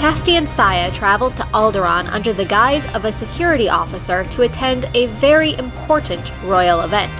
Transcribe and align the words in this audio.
Castian 0.00 0.48
Saya 0.48 0.90
travels 0.92 1.34
to 1.34 1.42
Alderaan 1.52 2.10
under 2.10 2.32
the 2.32 2.46
guise 2.46 2.90
of 2.94 3.04
a 3.04 3.12
security 3.12 3.68
officer 3.68 4.24
to 4.24 4.42
attend 4.42 4.88
a 4.94 5.08
very 5.20 5.52
important 5.58 6.32
royal 6.42 6.80
event. 6.80 7.12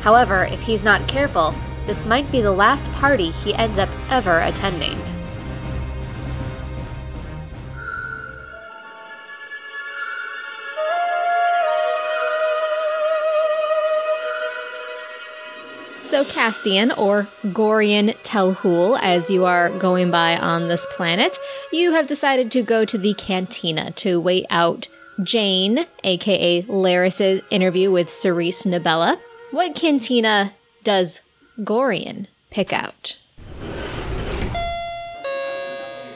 However, 0.00 0.42
if 0.46 0.60
he's 0.60 0.82
not 0.82 1.06
careful, 1.06 1.54
this 1.86 2.04
might 2.04 2.28
be 2.32 2.40
the 2.40 2.50
last 2.50 2.90
party 2.94 3.30
he 3.30 3.54
ends 3.54 3.78
up 3.78 3.88
ever 4.10 4.40
attending. 4.40 4.98
So, 16.14 16.22
Castian, 16.22 16.96
or 16.96 17.26
Gorian 17.46 18.14
Telhul, 18.22 18.96
as 19.02 19.30
you 19.30 19.46
are 19.46 19.76
going 19.80 20.12
by 20.12 20.36
on 20.36 20.68
this 20.68 20.86
planet, 20.94 21.36
you 21.72 21.90
have 21.90 22.06
decided 22.06 22.52
to 22.52 22.62
go 22.62 22.84
to 22.84 22.96
the 22.96 23.14
cantina 23.14 23.90
to 23.96 24.20
wait 24.20 24.46
out 24.48 24.86
Jane, 25.24 25.86
aka 26.04 26.62
Laris's 26.68 27.40
interview 27.50 27.90
with 27.90 28.08
Cerise 28.10 28.62
Nabella. 28.62 29.18
What 29.50 29.74
cantina 29.74 30.52
does 30.84 31.20
Gorian 31.58 32.28
pick 32.48 32.72
out? 32.72 33.18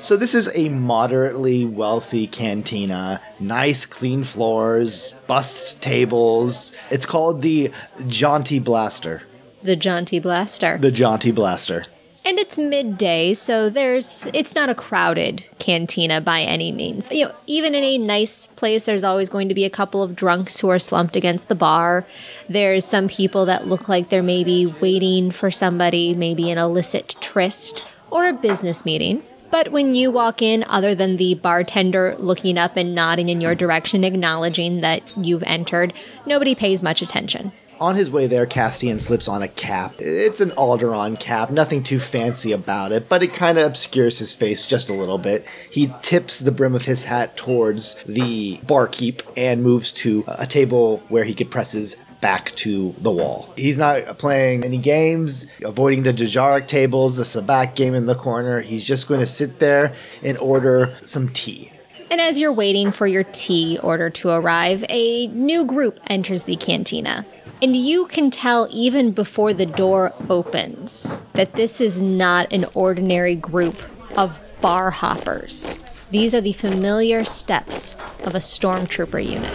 So 0.01 0.17
this 0.17 0.33
is 0.33 0.49
a 0.55 0.69
moderately 0.69 1.65
wealthy 1.65 2.29
cantina. 2.29 3.21
Nice 3.41 3.85
clean 3.85 4.23
floors, 4.23 5.13
bust 5.27 5.83
tables. 5.83 6.73
It's 6.89 7.05
called 7.05 7.43
the 7.43 7.73
Jaunty 8.07 8.61
Blaster. 8.61 9.25
The 9.63 9.77
Jaunty 9.77 10.21
Blaster. 10.21 10.79
The 10.79 10.93
Jaunty 10.93 11.33
Blaster. 11.33 11.87
And 12.25 12.39
it's 12.39 12.59
midday, 12.59 13.33
so 13.33 13.71
there's 13.71 14.29
it's 14.35 14.55
not 14.55 14.69
a 14.69 14.75
crowded 14.75 15.45
cantina 15.59 16.21
by 16.21 16.43
any 16.43 16.71
means. 16.71 17.11
You 17.11 17.27
know, 17.27 17.35
even 17.47 17.75
in 17.75 17.83
a 17.83 17.99
nice 17.99 18.49
place 18.49 18.85
there's 18.85 19.03
always 19.03 19.29
going 19.29 19.49
to 19.49 19.55
be 19.55 19.65
a 19.65 19.71
couple 19.71 20.03
of 20.03 20.15
drunks 20.15 20.61
who 20.61 20.69
are 20.69 20.79
slumped 20.79 21.17
against 21.17 21.49
the 21.49 21.55
bar. 21.55 22.07
There's 22.49 22.85
some 22.85 23.09
people 23.09 23.47
that 23.47 23.67
look 23.67 23.89
like 23.89 24.11
they're 24.11 24.23
maybe 24.23 24.67
waiting 24.67 25.31
for 25.31 25.51
somebody, 25.51 26.15
maybe 26.15 26.51
an 26.51 26.59
illicit 26.59 27.17
tryst 27.21 27.85
or 28.11 28.29
a 28.29 28.35
business 28.35 28.85
meeting. 28.85 29.23
But 29.51 29.73
when 29.73 29.95
you 29.95 30.11
walk 30.11 30.43
in, 30.43 30.65
other 30.69 30.95
than 30.95 31.17
the 31.17 31.35
bartender 31.35 32.15
looking 32.19 32.59
up 32.59 32.77
and 32.77 32.95
nodding 32.95 33.31
in 33.31 33.41
your 33.41 33.55
direction, 33.55 34.05
acknowledging 34.05 34.83
that 34.83 35.03
you've 35.17 35.43
entered, 35.45 35.95
nobody 36.27 36.55
pays 36.55 36.83
much 36.83 37.01
attention. 37.01 37.53
On 37.81 37.95
his 37.95 38.11
way 38.11 38.27
there, 38.27 38.45
Castian 38.45 38.99
slips 38.99 39.29
on 39.29 39.43
a 39.43 39.49
cap. 39.49 40.01
It's 40.01 40.41
an 40.41 40.51
Alderaan 40.51 41.19
cap, 41.19 41.51
nothing 41.51 41.85
too 41.85 42.01
fancy 42.01 42.51
about 42.51 42.91
it, 42.91 43.09
but 43.09 43.23
it 43.23 43.33
kind 43.35 43.57
of 43.57 43.67
obscures 43.67 44.19
his 44.19 44.35
face 44.35 44.67
just 44.67 44.89
a 44.89 44.95
little 44.95 45.19
bit. 45.19 45.47
He 45.71 45.93
tips 46.03 46.41
the 46.41 46.51
brim 46.51 46.75
of 46.75 46.85
his 46.85 47.05
hat 47.05 47.37
towards 47.37 47.95
the 48.05 48.59
barkeep 48.67 49.23
and 49.37 49.63
moves 49.63 49.93
to 49.93 50.25
a 50.27 50.47
table 50.47 51.03
where 51.09 51.23
he 51.23 51.35
could 51.35 51.53
press 51.53 51.71
his 51.71 51.97
back 52.21 52.51
to 52.57 52.97
the 52.99 53.13
wall. 53.13 53.53
He's 53.57 53.79
not 53.79 54.19
playing 54.19 54.65
any 54.65 54.79
games, 54.79 55.47
avoiding 55.63 56.03
the 56.03 56.13
Dejarik 56.13 56.67
tables, 56.67 57.15
the 57.15 57.23
sabacc 57.23 57.77
game 57.77 57.95
in 57.95 58.07
the 58.07 58.17
corner. 58.17 58.61
He's 58.61 58.83
just 58.83 59.07
going 59.07 59.21
to 59.21 59.27
sit 59.27 59.61
there 59.61 59.95
and 60.25 60.37
order 60.39 60.97
some 61.05 61.29
tea. 61.29 61.71
And 62.11 62.21
as 62.23 62.41
you're 62.41 62.53
waiting 62.53 62.91
for 62.91 63.07
your 63.07 63.23
tea 63.23 63.79
order 63.83 64.09
to 64.11 64.31
arrive, 64.31 64.85
a 64.89 65.27
new 65.29 65.67
group 65.67 66.01
enters 66.07 66.45
the 66.45 66.57
cantina. 66.57 67.27
And 67.61 67.75
you 67.75 68.07
can 68.07 68.31
tell 68.31 68.69
even 68.71 69.11
before 69.11 69.53
the 69.53 69.67
door 69.67 70.15
opens 70.31 71.21
that 71.33 71.55
this 71.55 71.81
is 71.81 72.01
not 72.01 72.53
an 72.53 72.67
ordinary 72.73 73.35
group 73.35 73.77
of 74.17 74.41
bar 74.61 74.93
hoppers. 74.93 75.79
These 76.11 76.37
are 76.37 76.41
the 76.41 76.53
familiar 76.53 77.25
steps 77.25 77.95
of 78.25 78.37
a 78.37 78.39
stormtrooper 78.39 79.25
unit. 79.25 79.53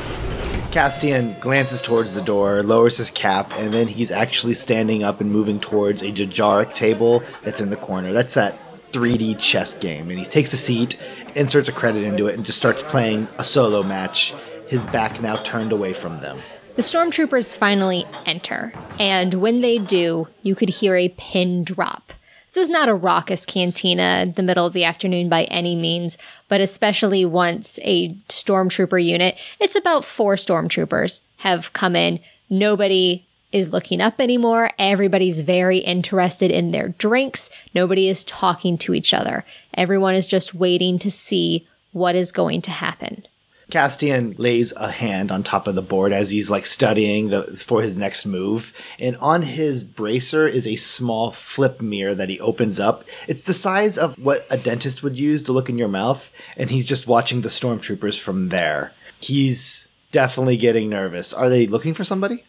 Castian 0.73 1.39
glances 1.39 1.81
towards 1.81 2.13
the 2.13 2.21
door, 2.21 2.61
lowers 2.61 2.97
his 2.97 3.09
cap, 3.09 3.53
and 3.57 3.73
then 3.73 3.87
he's 3.87 4.11
actually 4.11 4.55
standing 4.55 5.03
up 5.03 5.21
and 5.21 5.31
moving 5.31 5.59
towards 5.59 6.01
a 6.01 6.11
Dejarik 6.11 6.73
table 6.73 7.23
that's 7.43 7.61
in 7.61 7.69
the 7.69 7.77
corner. 7.77 8.11
That's 8.11 8.33
that 8.33 8.59
3D 8.91 9.39
chess 9.39 9.75
game. 9.75 10.09
And 10.09 10.19
he 10.19 10.25
takes 10.25 10.51
a 10.51 10.57
seat, 10.57 10.99
inserts 11.35 11.69
a 11.69 11.71
credit 11.71 12.03
into 12.03 12.27
it, 12.27 12.35
and 12.35 12.43
just 12.43 12.57
starts 12.57 12.83
playing 12.83 13.29
a 13.37 13.43
solo 13.45 13.81
match, 13.81 14.33
his 14.67 14.85
back 14.87 15.21
now 15.21 15.37
turned 15.37 15.71
away 15.71 15.93
from 15.93 16.17
them. 16.17 16.39
The 16.75 16.81
stormtroopers 16.81 17.55
finally 17.55 18.03
enter, 18.25 18.73
and 18.99 19.35
when 19.35 19.59
they 19.59 19.77
do, 19.77 20.27
you 20.41 20.55
could 20.55 20.69
hear 20.69 20.95
a 20.95 21.13
pin 21.17 21.63
drop. 21.63 22.13
This 22.47 22.57
was 22.57 22.69
not 22.69 22.89
a 22.89 22.95
raucous 22.95 23.45
cantina 23.45 24.23
in 24.23 24.33
the 24.33 24.41
middle 24.41 24.65
of 24.65 24.73
the 24.73 24.83
afternoon 24.83 25.29
by 25.29 25.43
any 25.45 25.75
means, 25.75 26.17
but 26.47 26.61
especially 26.61 27.25
once 27.25 27.79
a 27.83 28.15
stormtrooper 28.27 29.03
unit, 29.03 29.37
it's 29.59 29.75
about 29.75 30.03
four 30.03 30.33
stormtroopers, 30.33 31.21
have 31.37 31.73
come 31.73 31.95
in. 31.95 32.19
Nobody 32.49 33.27
is 33.51 33.71
looking 33.71 34.01
up 34.01 34.19
anymore. 34.19 34.71
Everybody's 34.79 35.41
very 35.41 35.77
interested 35.77 36.49
in 36.49 36.71
their 36.71 36.89
drinks. 36.89 37.51
Nobody 37.75 38.07
is 38.07 38.23
talking 38.23 38.79
to 38.79 38.95
each 38.95 39.13
other. 39.13 39.45
Everyone 39.75 40.15
is 40.15 40.25
just 40.25 40.55
waiting 40.55 40.97
to 40.99 41.11
see 41.11 41.67
what 41.91 42.15
is 42.15 42.31
going 42.31 42.63
to 42.63 42.71
happen. 42.71 43.27
Castian 43.73 44.37
lays 44.37 44.71
a 44.73 44.91
hand 44.91 45.31
on 45.31 45.41
top 45.41 45.65
of 45.65 45.73
the 45.73 45.81
board 45.81 46.13
as 46.13 46.29
he's 46.29 46.51
like 46.51 46.67
studying 46.67 47.29
the, 47.29 47.43
for 47.57 47.81
his 47.81 47.97
next 47.97 48.23
move. 48.23 48.71
And 48.99 49.15
on 49.15 49.41
his 49.41 49.83
bracer 49.83 50.45
is 50.45 50.67
a 50.67 50.75
small 50.75 51.31
flip 51.31 51.81
mirror 51.81 52.13
that 52.13 52.29
he 52.29 52.39
opens 52.39 52.79
up. 52.79 53.05
It's 53.27 53.43
the 53.43 53.53
size 53.53 53.97
of 53.97 54.15
what 54.19 54.45
a 54.51 54.57
dentist 54.57 55.01
would 55.01 55.17
use 55.17 55.41
to 55.43 55.53
look 55.53 55.69
in 55.69 55.79
your 55.79 55.87
mouth. 55.87 56.31
And 56.55 56.69
he's 56.69 56.85
just 56.85 57.07
watching 57.07 57.41
the 57.41 57.49
stormtroopers 57.49 58.19
from 58.19 58.49
there. 58.49 58.93
He's 59.19 59.89
definitely 60.11 60.57
getting 60.57 60.87
nervous. 60.87 61.33
Are 61.33 61.49
they 61.49 61.65
looking 61.65 61.95
for 61.95 62.03
somebody? 62.03 62.43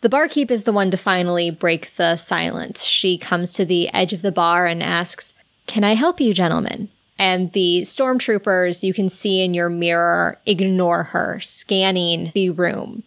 The 0.00 0.08
barkeep 0.08 0.50
is 0.50 0.64
the 0.64 0.72
one 0.72 0.90
to 0.90 0.96
finally 0.96 1.52
break 1.52 1.94
the 1.94 2.16
silence. 2.16 2.82
She 2.82 3.16
comes 3.16 3.52
to 3.52 3.64
the 3.64 3.88
edge 3.94 4.12
of 4.12 4.22
the 4.22 4.32
bar 4.32 4.66
and 4.66 4.82
asks, 4.82 5.34
Can 5.68 5.84
I 5.84 5.94
help 5.94 6.20
you, 6.20 6.34
gentlemen? 6.34 6.88
And 7.18 7.52
the 7.52 7.82
stormtroopers 7.82 8.82
you 8.82 8.92
can 8.92 9.08
see 9.08 9.44
in 9.44 9.54
your 9.54 9.68
mirror 9.68 10.38
ignore 10.46 11.04
her, 11.04 11.38
scanning 11.40 12.32
the 12.34 12.50
room. 12.50 13.04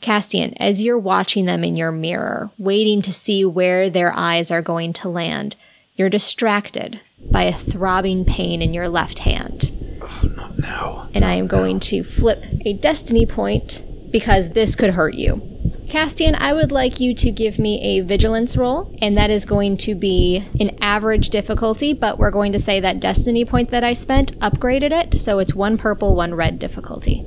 Castian, 0.00 0.54
as 0.56 0.82
you're 0.82 0.98
watching 0.98 1.44
them 1.44 1.62
in 1.62 1.76
your 1.76 1.92
mirror, 1.92 2.50
waiting 2.58 3.02
to 3.02 3.12
see 3.12 3.44
where 3.44 3.90
their 3.90 4.12
eyes 4.16 4.50
are 4.50 4.62
going 4.62 4.92
to 4.94 5.08
land, 5.08 5.56
you're 5.94 6.08
distracted 6.08 7.00
by 7.30 7.42
a 7.42 7.52
throbbing 7.52 8.24
pain 8.24 8.62
in 8.62 8.72
your 8.72 8.88
left 8.88 9.20
hand. 9.20 9.70
Oh, 10.00 10.32
not 10.34 10.58
now. 10.58 11.08
And 11.12 11.24
I 11.24 11.34
am 11.34 11.46
going 11.46 11.78
to 11.80 12.02
flip 12.02 12.44
a 12.64 12.72
destiny 12.72 13.26
point 13.26 13.84
because 14.10 14.50
this 14.50 14.74
could 14.74 14.90
hurt 14.90 15.14
you. 15.14 15.59
Castian, 15.90 16.36
I 16.38 16.52
would 16.52 16.70
like 16.70 17.00
you 17.00 17.14
to 17.14 17.32
give 17.32 17.58
me 17.58 17.82
a 17.82 18.00
vigilance 18.02 18.56
roll, 18.56 18.94
and 19.02 19.18
that 19.18 19.28
is 19.28 19.44
going 19.44 19.76
to 19.78 19.96
be 19.96 20.46
an 20.60 20.78
average 20.80 21.30
difficulty, 21.30 21.92
but 21.92 22.16
we're 22.16 22.30
going 22.30 22.52
to 22.52 22.60
say 22.60 22.78
that 22.78 23.00
destiny 23.00 23.44
point 23.44 23.70
that 23.70 23.82
I 23.82 23.94
spent 23.94 24.38
upgraded 24.38 24.92
it, 24.92 25.20
so 25.20 25.40
it's 25.40 25.52
one 25.52 25.76
purple, 25.76 26.14
one 26.14 26.32
red 26.32 26.60
difficulty. 26.60 27.22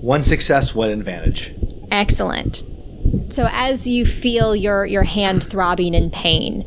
One 0.00 0.22
success, 0.22 0.74
one 0.74 0.88
advantage. 0.88 1.52
Excellent. 1.90 2.62
So 3.30 3.48
as 3.50 3.86
you 3.86 4.06
feel 4.06 4.56
your 4.56 4.86
your 4.86 5.04
hand 5.04 5.42
throbbing 5.42 5.94
in 5.94 6.10
pain, 6.10 6.64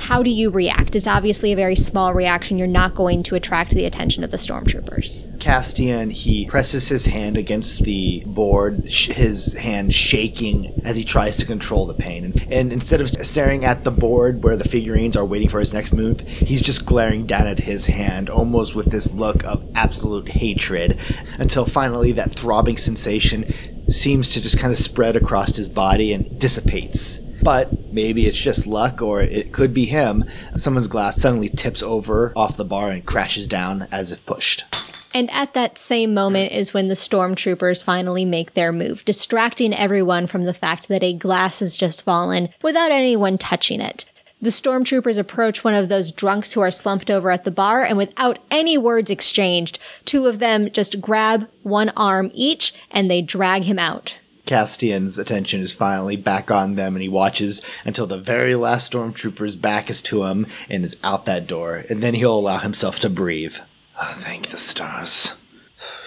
how 0.00 0.22
do 0.22 0.30
you 0.30 0.50
react? 0.50 0.96
It's 0.96 1.06
obviously 1.06 1.52
a 1.52 1.56
very 1.56 1.76
small 1.76 2.14
reaction. 2.14 2.56
You're 2.58 2.66
not 2.66 2.94
going 2.94 3.22
to 3.24 3.34
attract 3.34 3.70
the 3.70 3.84
attention 3.84 4.24
of 4.24 4.30
the 4.30 4.38
stormtroopers. 4.38 5.38
Castian, 5.38 6.10
he 6.10 6.46
presses 6.46 6.88
his 6.88 7.06
hand 7.06 7.36
against 7.36 7.84
the 7.84 8.22
board, 8.26 8.86
his 8.86 9.54
hand 9.54 9.94
shaking 9.94 10.80
as 10.84 10.96
he 10.96 11.04
tries 11.04 11.36
to 11.36 11.46
control 11.46 11.86
the 11.86 11.94
pain. 11.94 12.32
And 12.50 12.72
instead 12.72 13.00
of 13.00 13.08
staring 13.26 13.64
at 13.64 13.84
the 13.84 13.90
board 13.90 14.42
where 14.42 14.56
the 14.56 14.68
figurines 14.68 15.16
are 15.16 15.24
waiting 15.24 15.48
for 15.48 15.60
his 15.60 15.74
next 15.74 15.92
move, 15.92 16.20
he's 16.20 16.62
just 16.62 16.86
glaring 16.86 17.26
down 17.26 17.46
at 17.46 17.58
his 17.58 17.86
hand, 17.86 18.30
almost 18.30 18.74
with 18.74 18.86
this 18.86 19.12
look 19.12 19.44
of 19.44 19.64
absolute 19.74 20.28
hatred, 20.28 20.98
until 21.38 21.66
finally 21.66 22.12
that 22.12 22.32
throbbing 22.32 22.78
sensation 22.78 23.44
seems 23.90 24.32
to 24.32 24.40
just 24.40 24.58
kind 24.58 24.72
of 24.72 24.78
spread 24.78 25.16
across 25.16 25.56
his 25.56 25.68
body 25.68 26.12
and 26.12 26.38
dissipates. 26.38 27.18
But 27.42 27.92
maybe 27.92 28.26
it's 28.26 28.38
just 28.38 28.66
luck, 28.66 29.00
or 29.00 29.22
it 29.22 29.52
could 29.52 29.72
be 29.72 29.86
him. 29.86 30.24
Someone's 30.56 30.88
glass 30.88 31.16
suddenly 31.16 31.48
tips 31.48 31.82
over 31.82 32.32
off 32.36 32.56
the 32.56 32.64
bar 32.64 32.90
and 32.90 33.04
crashes 33.04 33.46
down 33.46 33.88
as 33.90 34.12
if 34.12 34.24
pushed. 34.26 34.64
And 35.12 35.30
at 35.32 35.54
that 35.54 35.78
same 35.78 36.14
moment 36.14 36.52
is 36.52 36.72
when 36.72 36.88
the 36.88 36.94
stormtroopers 36.94 37.82
finally 37.82 38.24
make 38.24 38.54
their 38.54 38.72
move, 38.72 39.04
distracting 39.04 39.74
everyone 39.74 40.26
from 40.26 40.44
the 40.44 40.54
fact 40.54 40.88
that 40.88 41.02
a 41.02 41.12
glass 41.12 41.60
has 41.60 41.76
just 41.76 42.04
fallen 42.04 42.50
without 42.62 42.92
anyone 42.92 43.36
touching 43.36 43.80
it. 43.80 44.04
The 44.42 44.48
stormtroopers 44.48 45.18
approach 45.18 45.62
one 45.62 45.74
of 45.74 45.90
those 45.90 46.12
drunks 46.12 46.54
who 46.54 46.62
are 46.62 46.70
slumped 46.70 47.10
over 47.10 47.30
at 47.30 47.44
the 47.44 47.50
bar, 47.50 47.84
and 47.84 47.98
without 47.98 48.38
any 48.50 48.78
words 48.78 49.10
exchanged, 49.10 49.78
two 50.06 50.26
of 50.26 50.38
them 50.38 50.70
just 50.70 51.00
grab 51.00 51.46
one 51.62 51.90
arm 51.90 52.30
each 52.32 52.72
and 52.90 53.10
they 53.10 53.20
drag 53.20 53.64
him 53.64 53.78
out. 53.78 54.16
Castian's 54.46 55.18
attention 55.18 55.60
is 55.60 55.74
finally 55.74 56.16
back 56.16 56.50
on 56.50 56.74
them, 56.74 56.96
and 56.96 57.02
he 57.02 57.08
watches 57.08 57.62
until 57.84 58.06
the 58.06 58.16
very 58.16 58.54
last 58.54 58.90
stormtrooper's 58.90 59.56
back 59.56 59.90
is 59.90 60.00
to 60.02 60.24
him 60.24 60.46
and 60.70 60.84
is 60.84 60.96
out 61.04 61.26
that 61.26 61.46
door, 61.46 61.84
and 61.90 62.02
then 62.02 62.14
he'll 62.14 62.38
allow 62.38 62.58
himself 62.58 62.98
to 63.00 63.10
breathe. 63.10 63.56
Oh, 64.00 64.12
thank 64.16 64.48
the 64.48 64.56
stars. 64.56 65.34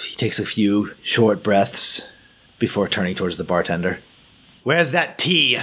He 0.02 0.16
takes 0.16 0.40
a 0.40 0.46
few 0.46 0.96
short 1.04 1.44
breaths 1.44 2.10
before 2.58 2.88
turning 2.88 3.14
towards 3.14 3.38
the 3.38 3.44
bartender. 3.44 4.00
Where's 4.64 4.90
that 4.90 5.20
tea? 5.20 5.60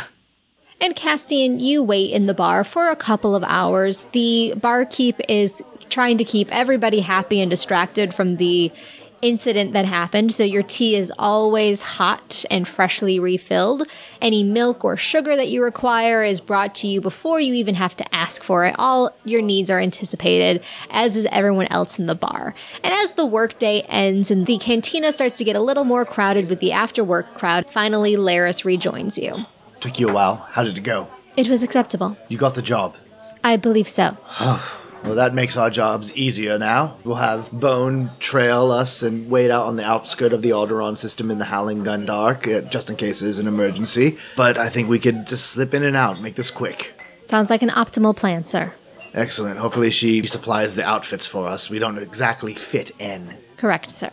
And 0.82 0.96
Castian, 0.96 1.60
you 1.60 1.82
wait 1.82 2.10
in 2.10 2.22
the 2.22 2.34
bar 2.34 2.64
for 2.64 2.88
a 2.88 2.96
couple 2.96 3.34
of 3.34 3.44
hours. 3.44 4.04
The 4.12 4.54
barkeep 4.56 5.20
is 5.28 5.62
trying 5.90 6.16
to 6.18 6.24
keep 6.24 6.48
everybody 6.50 7.00
happy 7.00 7.40
and 7.42 7.50
distracted 7.50 8.14
from 8.14 8.36
the 8.36 8.72
incident 9.20 9.74
that 9.74 9.84
happened. 9.84 10.32
So 10.32 10.42
your 10.42 10.62
tea 10.62 10.96
is 10.96 11.12
always 11.18 11.82
hot 11.82 12.46
and 12.50 12.66
freshly 12.66 13.18
refilled. 13.18 13.82
Any 14.22 14.42
milk 14.42 14.82
or 14.82 14.96
sugar 14.96 15.36
that 15.36 15.48
you 15.48 15.62
require 15.62 16.24
is 16.24 16.40
brought 16.40 16.74
to 16.76 16.86
you 16.86 17.02
before 17.02 17.40
you 17.40 17.52
even 17.52 17.74
have 17.74 17.94
to 17.98 18.14
ask 18.14 18.42
for 18.42 18.64
it. 18.64 18.74
All 18.78 19.14
your 19.26 19.42
needs 19.42 19.70
are 19.70 19.80
anticipated, 19.80 20.64
as 20.88 21.16
is 21.16 21.26
everyone 21.30 21.66
else 21.66 21.98
in 21.98 22.06
the 22.06 22.14
bar. 22.14 22.54
And 22.82 22.94
as 22.94 23.12
the 23.12 23.26
workday 23.26 23.82
ends 23.82 24.30
and 24.30 24.46
the 24.46 24.56
cantina 24.56 25.12
starts 25.12 25.36
to 25.38 25.44
get 25.44 25.56
a 25.56 25.60
little 25.60 25.84
more 25.84 26.06
crowded 26.06 26.48
with 26.48 26.60
the 26.60 26.72
after 26.72 27.04
work 27.04 27.34
crowd, 27.34 27.70
finally 27.70 28.16
Laris 28.16 28.64
rejoins 28.64 29.18
you. 29.18 29.34
Took 29.80 29.98
you 29.98 30.08
a 30.08 30.12
while. 30.12 30.36
How 30.50 30.62
did 30.62 30.76
it 30.78 30.82
go? 30.82 31.08
It 31.36 31.48
was 31.48 31.62
acceptable. 31.62 32.16
You 32.28 32.38
got 32.38 32.54
the 32.54 32.62
job. 32.62 32.96
I 33.42 33.56
believe 33.56 33.88
so. 33.88 34.16
Well, 35.02 35.14
that 35.14 35.32
makes 35.32 35.56
our 35.56 35.70
jobs 35.70 36.14
easier 36.14 36.58
now. 36.58 36.98
We'll 37.04 37.16
have 37.16 37.50
Bone 37.52 38.10
trail 38.18 38.70
us 38.70 39.02
and 39.02 39.30
wait 39.30 39.50
out 39.50 39.64
on 39.66 39.76
the 39.76 39.82
outskirt 39.82 40.34
of 40.34 40.42
the 40.42 40.50
Alderaan 40.50 40.98
system 40.98 41.30
in 41.30 41.38
the 41.38 41.46
Howling 41.46 41.84
Gundark, 41.84 42.46
uh, 42.54 42.68
just 42.68 42.90
in 42.90 42.96
case 42.96 43.20
there's 43.20 43.38
an 43.38 43.46
emergency. 43.48 44.18
But 44.36 44.58
I 44.58 44.68
think 44.68 44.90
we 44.90 44.98
could 44.98 45.26
just 45.26 45.46
slip 45.52 45.72
in 45.72 45.84
and 45.84 45.96
out, 45.96 46.20
make 46.20 46.34
this 46.34 46.50
quick. 46.50 47.00
Sounds 47.28 47.48
like 47.48 47.62
an 47.62 47.70
optimal 47.70 48.14
plan, 48.14 48.44
sir. 48.44 48.74
Excellent. 49.14 49.58
Hopefully, 49.58 49.90
she 49.90 50.24
supplies 50.26 50.76
the 50.76 50.84
outfits 50.86 51.26
for 51.26 51.46
us. 51.48 51.70
We 51.70 51.78
don't 51.78 51.96
exactly 51.96 52.52
fit 52.54 52.90
in. 53.00 53.38
Correct, 53.56 53.90
sir. 53.90 54.10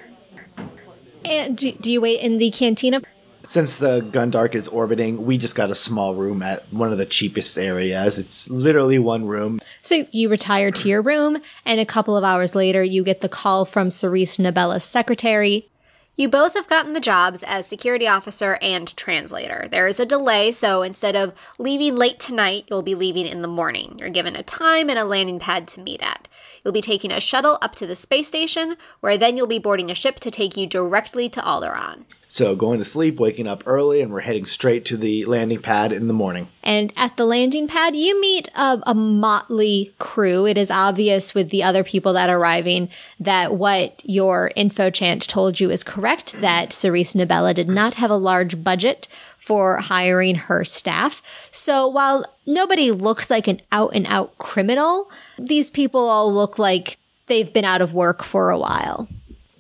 And 1.25 1.57
do, 1.57 1.73
do 1.73 1.91
you 1.91 1.99
wait 1.99 2.21
in 2.21 2.37
the 2.37 2.49
cantina? 2.49 3.01
Since 3.47 3.77
the 3.77 4.01
Gundark 4.01 4.55
is 4.55 4.67
orbiting, 4.67 5.25
we 5.25 5.37
just 5.37 5.55
got 5.55 5.69
a 5.69 5.75
small 5.75 6.15
room 6.15 6.41
at 6.41 6.65
one 6.73 6.91
of 6.91 6.97
the 6.97 7.05
cheapest 7.05 7.57
areas. 7.57 8.19
It's 8.19 8.49
literally 8.49 8.99
one 8.99 9.25
room. 9.25 9.61
So 9.81 10.05
you 10.11 10.27
retire 10.27 10.69
to 10.69 10.89
your 10.89 11.01
room, 11.01 11.37
and 11.63 11.79
a 11.79 11.85
couple 11.85 12.17
of 12.17 12.25
hours 12.25 12.55
later, 12.55 12.83
you 12.83 13.05
get 13.05 13.21
the 13.21 13.29
call 13.29 13.63
from 13.63 13.89
Cerise 13.89 14.35
Nabella's 14.35 14.83
secretary. 14.83 15.69
You 16.17 16.27
both 16.27 16.55
have 16.55 16.67
gotten 16.67 16.91
the 16.91 16.99
jobs 16.99 17.41
as 17.41 17.65
security 17.65 18.05
officer 18.05 18.57
and 18.61 18.93
translator. 18.97 19.69
There 19.71 19.87
is 19.87 20.01
a 20.01 20.05
delay, 20.05 20.51
so 20.51 20.81
instead 20.81 21.15
of 21.15 21.31
leaving 21.57 21.95
late 21.95 22.19
tonight, 22.19 22.65
you'll 22.69 22.81
be 22.81 22.95
leaving 22.95 23.27
in 23.27 23.43
the 23.43 23.47
morning. 23.47 23.95
You're 23.97 24.09
given 24.09 24.35
a 24.35 24.43
time 24.43 24.89
and 24.89 24.99
a 24.99 25.05
landing 25.05 25.39
pad 25.39 25.69
to 25.69 25.79
meet 25.79 26.01
at. 26.01 26.27
You'll 26.67 26.73
be 26.73 26.81
taking 26.81 27.13
a 27.13 27.21
shuttle 27.21 27.57
up 27.61 27.77
to 27.77 27.87
the 27.87 27.95
space 27.95 28.27
station, 28.27 28.75
where 28.99 29.17
then 29.17 29.37
you'll 29.37 29.47
be 29.47 29.57
boarding 29.57 29.89
a 29.89 29.95
ship 29.95 30.19
to 30.19 30.29
take 30.29 30.57
you 30.57 30.67
directly 30.67 31.29
to 31.29 31.39
Alderaan. 31.39 32.03
So, 32.27 32.57
going 32.57 32.79
to 32.79 32.83
sleep, 32.83 33.21
waking 33.21 33.47
up 33.47 33.63
early, 33.65 34.01
and 34.01 34.11
we're 34.11 34.19
heading 34.19 34.45
straight 34.45 34.83
to 34.87 34.97
the 34.97 35.23
landing 35.23 35.61
pad 35.61 35.93
in 35.93 36.07
the 36.07 36.13
morning. 36.13 36.49
And 36.61 36.91
at 36.97 37.15
the 37.15 37.23
landing 37.23 37.69
pad, 37.69 37.95
you 37.95 38.19
meet 38.19 38.49
a, 38.53 38.81
a 38.85 38.93
motley 38.93 39.95
crew. 39.97 40.45
It 40.45 40.57
is 40.57 40.69
obvious 40.69 41.33
with 41.33 41.51
the 41.51 41.63
other 41.63 41.85
people 41.85 42.11
that 42.11 42.29
are 42.29 42.37
arriving 42.37 42.89
that 43.17 43.55
what 43.55 44.01
your 44.03 44.51
info 44.57 44.89
chant 44.89 45.25
told 45.25 45.61
you 45.61 45.71
is 45.71 45.85
correct, 45.85 46.33
that 46.41 46.73
Cerise 46.73 47.13
Nabella 47.13 47.53
did 47.53 47.69
not 47.69 47.93
have 47.93 48.11
a 48.11 48.17
large 48.17 48.61
budget 48.61 49.07
for 49.47 49.77
hiring 49.77 50.35
her 50.35 50.65
staff. 50.65 51.21
So 51.51 51.87
while 51.87 52.25
nobody 52.45 52.91
looks 52.91 53.29
like 53.29 53.47
an 53.47 53.61
out 53.71 53.91
and 53.93 54.05
out 54.07 54.37
criminal, 54.37 55.09
these 55.39 55.69
people 55.69 56.01
all 56.01 56.33
look 56.33 56.59
like 56.59 56.97
they've 57.27 57.53
been 57.53 57.63
out 57.63 57.81
of 57.81 57.93
work 57.93 58.23
for 58.23 58.49
a 58.49 58.59
while. 58.59 59.07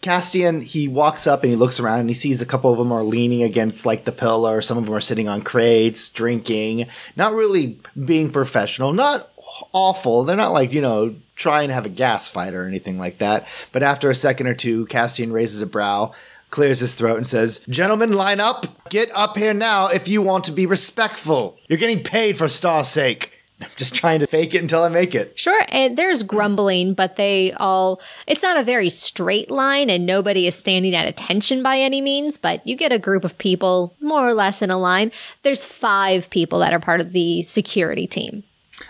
Castian, 0.01 0.61
he 0.61 0.89
walks 0.89 1.25
up 1.25 1.43
and 1.43 1.49
he 1.49 1.55
looks 1.55 1.79
around 1.79 2.01
and 2.01 2.09
he 2.09 2.15
sees 2.15 2.41
a 2.41 2.45
couple 2.45 2.69
of 2.69 2.77
them 2.77 2.91
are 2.91 3.01
leaning 3.01 3.43
against 3.43 3.85
like 3.85 4.03
the 4.03 4.11
pillar. 4.11 4.61
Some 4.61 4.77
of 4.77 4.83
them 4.83 4.93
are 4.93 4.99
sitting 4.99 5.29
on 5.29 5.41
crates, 5.41 6.09
drinking, 6.09 6.87
not 7.15 7.33
really 7.33 7.79
being 8.05 8.29
professional, 8.29 8.91
not 8.91 9.31
awful. 9.71 10.25
They're 10.25 10.35
not 10.35 10.51
like, 10.51 10.73
you 10.73 10.81
know, 10.81 11.15
trying 11.37 11.69
to 11.69 11.73
have 11.73 11.85
a 11.85 11.89
gas 11.89 12.27
fight 12.27 12.53
or 12.53 12.67
anything 12.67 12.97
like 12.97 13.19
that. 13.19 13.47
But 13.71 13.83
after 13.83 14.09
a 14.09 14.15
second 14.15 14.47
or 14.47 14.53
two, 14.53 14.85
Castian 14.87 15.31
raises 15.31 15.61
a 15.61 15.65
brow, 15.65 16.11
clears 16.49 16.79
his 16.79 16.95
throat, 16.95 17.17
and 17.17 17.27
says, 17.27 17.59
Gentlemen, 17.69 18.13
line 18.13 18.39
up. 18.39 18.89
Get 18.89 19.09
up 19.15 19.37
here 19.37 19.53
now 19.53 19.87
if 19.87 20.07
you 20.07 20.21
want 20.21 20.45
to 20.45 20.51
be 20.51 20.65
respectful. 20.65 21.57
You're 21.67 21.79
getting 21.79 22.03
paid 22.03 22.37
for 22.37 22.47
Star's 22.47 22.87
sake. 22.87 23.33
I'm 23.59 23.69
just 23.75 23.95
trying 23.95 24.19
to 24.19 24.27
fake 24.27 24.53
it 24.53 24.61
until 24.61 24.83
I 24.83 24.89
make 24.89 25.15
it. 25.15 25.37
Sure, 25.37 25.65
and 25.69 25.97
there's 25.97 26.21
grumbling, 26.21 26.93
but 26.93 27.15
they 27.15 27.53
all, 27.53 27.99
it's 28.27 28.43
not 28.43 28.57
a 28.57 28.63
very 28.63 28.89
straight 28.89 29.49
line 29.49 29.89
and 29.89 30.05
nobody 30.05 30.45
is 30.45 30.55
standing 30.55 30.93
at 30.93 31.07
attention 31.07 31.63
by 31.63 31.79
any 31.79 31.99
means, 31.99 32.37
but 32.37 32.65
you 32.67 32.75
get 32.75 32.91
a 32.91 32.99
group 32.99 33.23
of 33.23 33.37
people 33.39 33.95
more 33.99 34.27
or 34.27 34.35
less 34.35 34.61
in 34.61 34.69
a 34.69 34.77
line. 34.77 35.11
There's 35.41 35.65
five 35.65 36.29
people 36.29 36.59
that 36.59 36.73
are 36.73 36.79
part 36.79 37.01
of 37.01 37.13
the 37.13 37.41
security 37.41 38.05
team. 38.05 38.43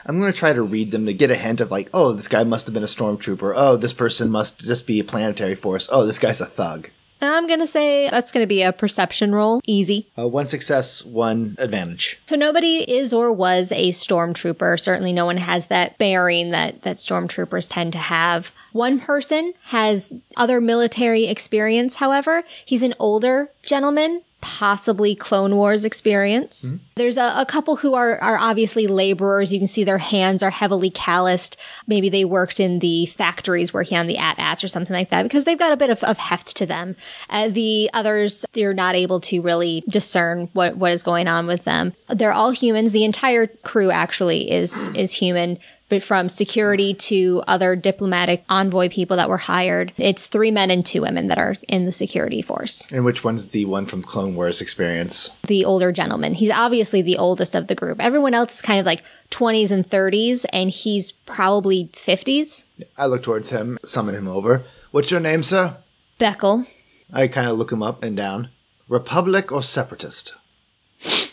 I'm 0.06 0.19
going 0.19 0.31
to 0.31 0.38
try 0.38 0.51
to 0.51 0.62
read 0.62 0.92
them 0.92 1.06
to 1.06 1.13
get 1.13 1.31
a 1.31 1.36
hint 1.36 1.62
of 1.62 1.71
like, 1.71 1.89
oh, 1.94 2.12
this 2.12 2.27
guy 2.27 2.44
must 2.44 2.68
have 2.68 2.74
been 2.74 2.83
a 2.83 2.88
stormtrooper. 2.88 3.54
Oh, 3.56 3.77
this 3.77 3.94
person 3.94 4.30
must 4.30 4.59
just 4.59 4.86
be 4.86 5.00
a 5.00 5.06
planetary 5.06 5.56
force. 5.56 5.88
Oh, 5.89 6.06
this 6.06 6.19
guy's 6.19 6.42
a 6.42 6.45
thug. 6.45 6.89
I'm 7.21 7.47
going 7.47 7.59
to 7.59 7.67
say 7.67 8.09
that's 8.09 8.31
going 8.31 8.43
to 8.43 8.47
be 8.47 8.61
a 8.61 8.71
perception 8.71 9.33
roll. 9.33 9.61
Easy. 9.65 10.07
Uh, 10.17 10.27
one 10.27 10.47
success, 10.47 11.03
one 11.03 11.55
advantage. 11.57 12.19
So 12.25 12.35
nobody 12.35 12.89
is 12.89 13.13
or 13.13 13.31
was 13.31 13.71
a 13.71 13.91
stormtrooper. 13.91 14.79
Certainly 14.79 15.13
no 15.13 15.25
one 15.25 15.37
has 15.37 15.67
that 15.67 15.97
bearing 15.97 16.51
that, 16.51 16.83
that 16.83 16.97
stormtroopers 16.97 17.71
tend 17.71 17.93
to 17.93 17.99
have. 17.99 18.51
One 18.71 18.99
person 18.99 19.53
has 19.65 20.13
other 20.35 20.61
military 20.61 21.25
experience, 21.25 21.95
however. 21.95 22.43
He's 22.65 22.83
an 22.83 22.93
older 22.99 23.49
gentleman 23.63 24.21
possibly 24.47 25.13
Clone 25.13 25.57
Wars 25.57 25.83
experience. 25.83 26.67
Mm-hmm. 26.67 26.77
There's 26.95 27.17
a, 27.17 27.33
a, 27.35 27.45
couple 27.45 27.75
who 27.75 27.95
are, 27.95 28.17
are 28.19 28.38
obviously 28.38 28.88
laborers. 28.88 29.51
You 29.51 29.59
can 29.59 29.67
see 29.67 29.83
their 29.83 29.97
hands 29.97 30.41
are 30.41 30.49
heavily 30.49 30.89
calloused. 30.89 31.57
Maybe 31.85 32.07
they 32.07 32.23
worked 32.23 32.61
in 32.61 32.79
the 32.79 33.07
factories 33.07 33.73
working 33.73 33.97
on 33.97 34.07
the 34.07 34.17
AT-ATs 34.17 34.63
or 34.63 34.69
something 34.69 34.94
like 34.94 35.09
that 35.09 35.23
because 35.23 35.44
they've 35.44 35.59
got 35.59 35.73
a 35.73 35.77
bit 35.77 35.89
of, 35.89 36.01
of 36.05 36.17
heft 36.17 36.55
to 36.55 36.65
them. 36.65 36.95
Uh, 37.29 37.49
the 37.49 37.89
others, 37.94 38.45
they're 38.53 38.73
not 38.73 38.95
able 38.95 39.19
to 39.19 39.41
really 39.41 39.83
discern 39.89 40.49
what, 40.53 40.77
what 40.77 40.94
is 40.94 41.03
going 41.03 41.27
on 41.27 41.45
with 41.45 41.65
them. 41.65 41.94
They're 42.07 42.31
all 42.31 42.51
humans. 42.51 42.94
The 42.94 43.03
entire 43.03 43.47
crew 43.47 43.91
actually 43.91 44.49
is, 44.49 44.88
is 44.95 45.13
human 45.13 45.59
but 45.89 46.03
from 46.03 46.29
security 46.29 46.94
to 46.94 47.44
other 47.47 47.75
diplomatic 47.75 48.44
envoy 48.49 48.89
people 48.89 49.17
that 49.17 49.29
were 49.29 49.37
hired. 49.37 49.94
It's 49.97 50.27
three 50.27 50.51
men 50.51 50.69
and 50.71 50.85
two 50.85 51.01
women 51.01 51.27
that 51.27 51.37
are 51.37 51.56
in 51.67 51.85
the 51.85 51.91
security 51.91 52.41
force. 52.41 52.91
And 52.91 53.06
which 53.06 53.23
one's 53.23 53.49
the 53.49 53.65
one 53.65 53.85
from 53.85 54.03
Clone 54.03 54.35
Wars 54.35 54.61
experience? 54.61 55.29
The 55.47 55.65
older 55.65 55.91
gentleman. 55.91 56.33
He's 56.33 56.51
obviously 56.51 57.01
the 57.01 57.17
oldest 57.17 57.56
of 57.56 57.67
the 57.67 57.75
group. 57.75 58.03
Everyone 58.03 58.33
else 58.33 58.56
is 58.56 58.61
kind 58.61 58.79
of 58.79 58.85
like 58.85 59.03
20s 59.31 59.71
and 59.71 59.87
30s, 59.87 60.45
and 60.51 60.69
he's 60.69 61.11
probably 61.11 61.89
50s. 61.94 62.65
I 62.97 63.06
look 63.06 63.23
towards 63.23 63.51
him, 63.51 63.77
summon 63.83 64.15
him 64.15 64.27
over. 64.27 64.63
What's 64.91 65.11
your 65.11 65.19
name, 65.19 65.44
sir? 65.44 65.77
Beckel. 66.19 66.67
I 67.13 67.27
kind 67.27 67.47
of 67.47 67.57
look 67.57 67.71
him 67.71 67.83
up 67.83 68.03
and 68.03 68.17
down. 68.17 68.49
Republic 68.89 69.51
or 69.51 69.61
separatist? 69.63 70.35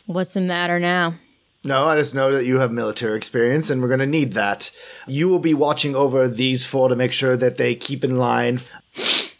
What's 0.06 0.34
the 0.34 0.40
matter 0.40 0.78
now? 0.78 1.14
No, 1.66 1.86
I 1.86 1.96
just 1.96 2.14
know 2.14 2.32
that 2.34 2.44
you 2.44 2.58
have 2.58 2.70
military 2.70 3.16
experience 3.16 3.70
and 3.70 3.80
we're 3.80 3.88
going 3.88 4.00
to 4.00 4.06
need 4.06 4.34
that. 4.34 4.70
You 5.06 5.28
will 5.28 5.38
be 5.38 5.54
watching 5.54 5.96
over 5.96 6.28
these 6.28 6.66
four 6.66 6.90
to 6.90 6.96
make 6.96 7.12
sure 7.12 7.38
that 7.38 7.56
they 7.56 7.74
keep 7.74 8.04
in 8.04 8.18
line. 8.18 8.60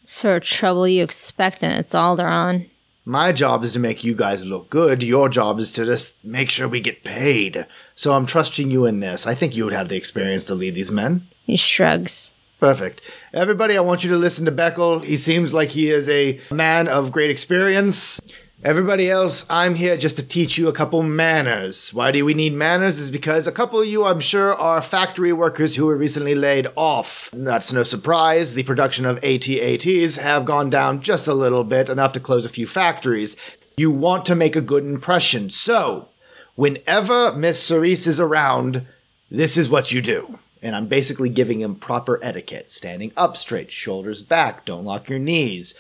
Sort 0.04 0.42
of 0.42 0.48
trouble 0.48 0.88
you 0.88 1.04
expect 1.04 1.62
and 1.62 1.78
it's 1.78 1.92
Alderaan. 1.92 2.68
My 3.04 3.32
job 3.32 3.62
is 3.62 3.72
to 3.72 3.78
make 3.78 4.02
you 4.02 4.14
guys 4.14 4.46
look 4.46 4.70
good. 4.70 5.02
Your 5.02 5.28
job 5.28 5.58
is 5.58 5.70
to 5.72 5.84
just 5.84 6.24
make 6.24 6.50
sure 6.50 6.66
we 6.66 6.80
get 6.80 7.04
paid. 7.04 7.66
So 7.94 8.14
I'm 8.14 8.24
trusting 8.24 8.70
you 8.70 8.86
in 8.86 9.00
this. 9.00 9.26
I 9.26 9.34
think 9.34 9.54
you 9.54 9.64
would 9.64 9.74
have 9.74 9.90
the 9.90 9.96
experience 9.96 10.46
to 10.46 10.54
lead 10.54 10.74
these 10.74 10.90
men. 10.90 11.26
He 11.44 11.56
shrugs. 11.56 12.34
Perfect. 12.58 13.02
Everybody, 13.34 13.76
I 13.76 13.82
want 13.82 14.04
you 14.04 14.10
to 14.10 14.16
listen 14.16 14.46
to 14.46 14.52
Beckel. 14.52 15.04
He 15.04 15.18
seems 15.18 15.52
like 15.52 15.68
he 15.68 15.90
is 15.90 16.08
a 16.08 16.40
man 16.50 16.88
of 16.88 17.12
great 17.12 17.28
experience. 17.28 18.22
Everybody 18.64 19.10
else, 19.10 19.44
I'm 19.50 19.74
here 19.74 19.94
just 19.98 20.16
to 20.16 20.26
teach 20.26 20.56
you 20.56 20.68
a 20.68 20.72
couple 20.72 21.02
manners. 21.02 21.92
Why 21.92 22.10
do 22.12 22.24
we 22.24 22.32
need 22.32 22.54
manners? 22.54 22.98
Is 22.98 23.10
because 23.10 23.46
a 23.46 23.52
couple 23.52 23.78
of 23.78 23.86
you, 23.86 24.06
I'm 24.06 24.20
sure, 24.20 24.54
are 24.54 24.80
factory 24.80 25.34
workers 25.34 25.76
who 25.76 25.84
were 25.84 25.98
recently 25.98 26.34
laid 26.34 26.68
off. 26.74 27.28
That's 27.34 27.74
no 27.74 27.82
surprise. 27.82 28.54
The 28.54 28.62
production 28.62 29.04
of 29.04 29.22
AT-ATs 29.22 30.16
have 30.16 30.46
gone 30.46 30.70
down 30.70 31.02
just 31.02 31.28
a 31.28 31.34
little 31.34 31.62
bit, 31.62 31.90
enough 31.90 32.14
to 32.14 32.20
close 32.20 32.46
a 32.46 32.48
few 32.48 32.66
factories. 32.66 33.36
You 33.76 33.92
want 33.92 34.24
to 34.26 34.34
make 34.34 34.56
a 34.56 34.62
good 34.62 34.84
impression. 34.84 35.50
So, 35.50 36.08
whenever 36.54 37.34
Miss 37.34 37.62
Cerise 37.62 38.06
is 38.06 38.18
around, 38.18 38.86
this 39.30 39.58
is 39.58 39.68
what 39.68 39.92
you 39.92 40.00
do. 40.00 40.38
And 40.62 40.74
I'm 40.74 40.86
basically 40.86 41.28
giving 41.28 41.60
him 41.60 41.74
proper 41.74 42.18
etiquette. 42.22 42.72
Standing 42.72 43.12
up 43.14 43.36
straight, 43.36 43.70
shoulders 43.70 44.22
back, 44.22 44.64
don't 44.64 44.86
lock 44.86 45.10
your 45.10 45.18
knees 45.18 45.74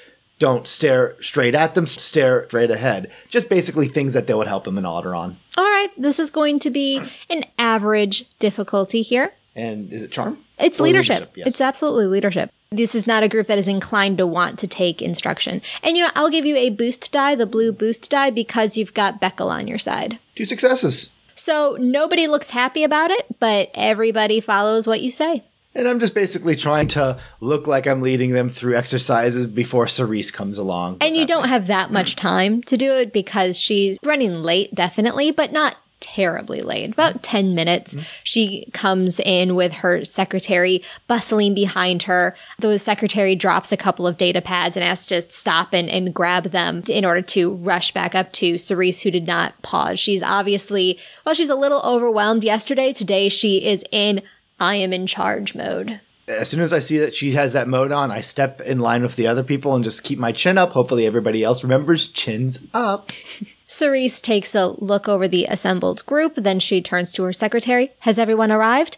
don't 0.44 0.68
stare 0.68 1.16
straight 1.22 1.54
at 1.54 1.74
them, 1.74 1.86
stare 1.86 2.44
straight 2.48 2.70
ahead. 2.70 3.10
Just 3.30 3.48
basically 3.48 3.88
things 3.88 4.12
that 4.12 4.26
they 4.26 4.34
would 4.34 4.46
help 4.46 4.66
him 4.66 4.76
in 4.76 4.84
Alderaan. 4.84 5.36
All 5.56 5.64
right, 5.64 5.88
this 5.96 6.18
is 6.18 6.30
going 6.30 6.58
to 6.58 6.70
be 6.70 7.00
an 7.30 7.44
average 7.58 8.26
difficulty 8.40 9.00
here. 9.00 9.32
And 9.56 9.90
is 9.90 10.02
it 10.02 10.10
charm? 10.10 10.36
It's 10.58 10.80
leadership. 10.80 11.14
leadership 11.14 11.36
yes. 11.38 11.46
It's 11.46 11.60
absolutely 11.62 12.08
leadership. 12.08 12.50
This 12.68 12.94
is 12.94 13.06
not 13.06 13.22
a 13.22 13.28
group 13.28 13.46
that 13.46 13.58
is 13.58 13.68
inclined 13.68 14.18
to 14.18 14.26
want 14.26 14.58
to 14.58 14.66
take 14.66 15.00
instruction. 15.00 15.62
And 15.82 15.96
you 15.96 16.02
know, 16.02 16.10
I'll 16.14 16.28
give 16.28 16.44
you 16.44 16.56
a 16.56 16.68
boost 16.68 17.10
die, 17.10 17.34
the 17.34 17.46
blue 17.46 17.72
boost 17.72 18.10
die, 18.10 18.28
because 18.28 18.76
you've 18.76 18.92
got 18.92 19.22
Beckel 19.22 19.48
on 19.48 19.66
your 19.66 19.78
side. 19.78 20.18
Two 20.34 20.44
successes. 20.44 21.08
So 21.34 21.78
nobody 21.80 22.26
looks 22.26 22.50
happy 22.50 22.84
about 22.84 23.10
it, 23.10 23.24
but 23.40 23.70
everybody 23.72 24.42
follows 24.42 24.86
what 24.86 25.00
you 25.00 25.10
say. 25.10 25.42
And 25.74 25.88
I'm 25.88 25.98
just 25.98 26.14
basically 26.14 26.56
trying 26.56 26.88
to 26.88 27.18
look 27.40 27.66
like 27.66 27.86
I'm 27.86 28.00
leading 28.00 28.30
them 28.30 28.48
through 28.48 28.76
exercises 28.76 29.46
before 29.46 29.86
Cerise 29.86 30.30
comes 30.30 30.58
along. 30.58 30.98
And 31.00 31.16
you 31.16 31.26
don't 31.26 31.48
have 31.48 31.66
that 31.66 31.90
much 31.90 32.16
time 32.16 32.62
to 32.64 32.76
do 32.76 32.92
it 32.92 33.12
because 33.12 33.58
she's 33.58 33.98
running 34.02 34.34
late, 34.34 34.74
definitely, 34.74 35.32
but 35.32 35.52
not 35.52 35.76
terribly 36.04 36.60
late. 36.60 36.92
About 36.92 37.14
mm-hmm. 37.14 37.22
10 37.22 37.54
minutes. 37.54 37.94
Mm-hmm. 37.94 38.04
She 38.22 38.66
comes 38.72 39.18
in 39.20 39.54
with 39.54 39.72
her 39.74 40.04
secretary 40.04 40.82
bustling 41.08 41.54
behind 41.54 42.04
her. 42.04 42.36
The 42.58 42.78
secretary 42.78 43.34
drops 43.34 43.72
a 43.72 43.76
couple 43.76 44.06
of 44.06 44.16
data 44.16 44.42
pads 44.42 44.76
and 44.76 44.84
asks 44.84 45.06
to 45.06 45.22
stop 45.22 45.72
and, 45.72 45.88
and 45.88 46.14
grab 46.14 46.44
them 46.44 46.82
in 46.88 47.04
order 47.04 47.22
to 47.22 47.54
rush 47.54 47.92
back 47.92 48.14
up 48.14 48.32
to 48.34 48.58
Cerise, 48.58 49.02
who 49.02 49.10
did 49.10 49.26
not 49.26 49.60
pause. 49.62 49.98
She's 49.98 50.22
obviously, 50.22 50.98
well, 51.24 51.34
she's 51.34 51.50
a 51.50 51.56
little 51.56 51.80
overwhelmed 51.82 52.44
yesterday. 52.44 52.92
Today 52.92 53.28
she 53.28 53.64
is 53.64 53.82
in 53.90 54.22
I 54.60 54.76
am 54.76 54.92
in 54.92 55.06
charge 55.06 55.54
mode. 55.54 56.00
As 56.26 56.48
soon 56.48 56.60
as 56.60 56.72
I 56.72 56.78
see 56.78 56.96
that 56.98 57.14
she 57.14 57.32
has 57.32 57.52
that 57.52 57.68
mode 57.68 57.92
on, 57.92 58.10
I 58.10 58.20
step 58.22 58.60
in 58.62 58.78
line 58.78 59.02
with 59.02 59.16
the 59.16 59.26
other 59.26 59.42
people 59.42 59.74
and 59.74 59.84
just 59.84 60.04
keep 60.04 60.18
my 60.18 60.32
chin 60.32 60.56
up. 60.56 60.72
Hopefully, 60.72 61.04
everybody 61.06 61.42
else 61.44 61.62
remembers 61.62 62.06
chins 62.06 62.60
up. 62.72 63.12
Cerise 63.66 64.22
takes 64.22 64.54
a 64.54 64.68
look 64.68 65.08
over 65.08 65.28
the 65.28 65.44
assembled 65.46 66.04
group, 66.06 66.34
then 66.36 66.60
she 66.60 66.80
turns 66.80 67.12
to 67.12 67.22
her 67.24 67.32
secretary. 67.32 67.92
Has 68.00 68.18
everyone 68.18 68.50
arrived? 68.52 68.96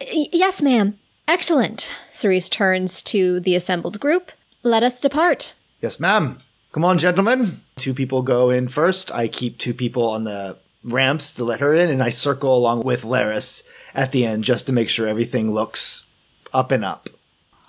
"Y- 0.00 0.26
yes, 0.32 0.60
ma'am. 0.60 0.98
Excellent. 1.26 1.94
Cerise 2.10 2.48
turns 2.48 3.02
to 3.02 3.40
the 3.40 3.54
assembled 3.54 4.00
group. 4.00 4.32
Let 4.62 4.82
us 4.82 5.00
depart. 5.00 5.54
Yes, 5.80 6.00
ma'am. 6.00 6.38
Come 6.72 6.84
on, 6.84 6.98
gentlemen. 6.98 7.60
Two 7.76 7.94
people 7.94 8.22
go 8.22 8.50
in 8.50 8.68
first. 8.68 9.10
I 9.12 9.28
keep 9.28 9.58
two 9.58 9.72
people 9.74 10.08
on 10.10 10.24
the 10.24 10.58
ramps 10.84 11.34
to 11.34 11.44
let 11.44 11.60
her 11.60 11.72
in, 11.74 11.88
and 11.90 12.02
I 12.02 12.10
circle 12.10 12.56
along 12.56 12.82
with 12.82 13.04
Laris 13.04 13.62
at 13.98 14.12
the 14.12 14.24
end 14.24 14.44
just 14.44 14.66
to 14.66 14.72
make 14.72 14.88
sure 14.88 15.08
everything 15.08 15.52
looks 15.52 16.06
up 16.54 16.70
and 16.70 16.84
up. 16.84 17.08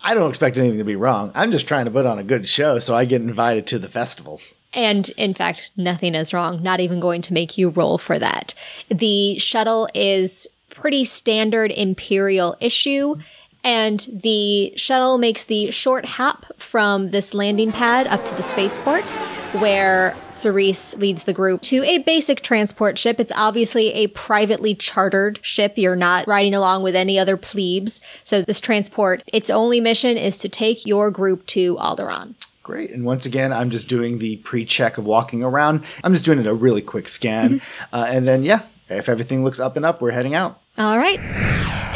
I 0.04 0.14
don't 0.14 0.30
expect 0.30 0.58
anything 0.58 0.78
to 0.78 0.86
be 0.86 0.96
wrong. 0.96 1.32
I'm 1.34 1.52
just 1.52 1.68
trying 1.68 1.86
to 1.86 1.92
put 1.92 2.06
on 2.06 2.20
a 2.20 2.24
good 2.24 2.48
show 2.48 2.78
so 2.78 2.96
I 2.96 3.06
get 3.06 3.22
invited 3.22 3.66
to 3.68 3.80
the 3.80 3.90
festivals. 3.90 4.56
And 4.72 5.10
in 5.18 5.34
fact, 5.34 5.72
nothing 5.76 6.14
is 6.14 6.32
wrong. 6.32 6.62
Not 6.62 6.80
even 6.80 7.00
going 7.00 7.24
to 7.24 7.34
make 7.34 7.58
you 7.58 7.70
roll 7.70 7.98
for 7.98 8.20
that. 8.20 8.54
The 8.90 9.40
shuttle 9.40 9.90
is 9.96 10.48
pretty 10.70 11.04
standard 11.04 11.72
Imperial 11.72 12.56
issue. 12.62 13.16
And 13.64 14.08
the 14.14 14.72
shuttle 14.78 15.18
makes 15.18 15.44
the 15.44 15.72
short 15.72 16.06
hop 16.06 16.46
from 16.58 17.10
this 17.10 17.34
landing 17.34 17.72
pad 17.72 18.06
up 18.08 18.24
to 18.26 18.36
the 18.36 18.44
spaceport, 18.44 19.04
where 19.54 20.16
Cerise 20.28 20.96
leads 20.98 21.24
the 21.24 21.34
group 21.34 21.62
to 21.64 21.84
a 21.84 22.00
basic 22.00 22.42
transport 22.42 22.98
ship. 22.98 23.20
It's 23.20 23.32
obviously 23.36 23.92
a 23.94 24.08
privately 24.08 24.76
chartered 24.76 25.40
ship. 25.42 25.74
You're 25.76 25.96
not 25.96 26.28
riding 26.28 26.54
along 26.54 26.84
with 26.84 26.96
any 26.96 27.18
other 27.18 27.38
plebes. 27.38 28.02
So 28.24 28.42
this 28.42 28.60
transport, 28.60 29.24
its 29.28 29.50
only 29.50 29.82
mission 29.82 30.18
is 30.18 30.38
to 30.40 30.50
take 30.50 30.86
your 30.86 31.10
group 31.10 31.46
to 31.48 31.76
Alderaan. 31.78 32.36
Great. 32.62 32.92
And 32.92 33.04
once 33.04 33.26
again, 33.26 33.52
I'm 33.52 33.72
just 33.72 33.90
doing 33.90 34.20
the 34.20 34.38
pre 34.38 34.66
check 34.66 35.00
of 35.00 35.06
walking 35.06 35.44
around. 35.44 35.84
I'm 36.04 36.14
just 36.14 36.26
doing 36.26 36.40
it 36.40 36.46
a 36.46 36.54
really 36.54 36.84
quick 36.84 37.08
scan. 37.08 37.62
Uh, 37.92 38.06
and 38.08 38.28
then, 38.28 38.44
yeah, 38.44 38.62
if 38.88 39.10
everything 39.10 39.44
looks 39.44 39.60
up 39.60 39.76
and 39.76 39.84
up, 39.84 40.02
we're 40.02 40.12
heading 40.12 40.36
out. 40.36 40.62
All 40.78 40.98
right. 40.98 41.20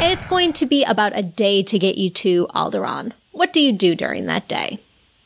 It's 0.00 0.26
going 0.26 0.52
to 0.54 0.66
be 0.66 0.82
about 0.82 1.16
a 1.16 1.22
day 1.22 1.62
to 1.62 1.78
get 1.78 1.96
you 1.96 2.10
to 2.10 2.48
Alderaan. 2.48 3.12
What 3.30 3.52
do 3.52 3.60
you 3.60 3.72
do 3.72 3.94
during 3.94 4.26
that 4.26 4.48
day? 4.48 4.80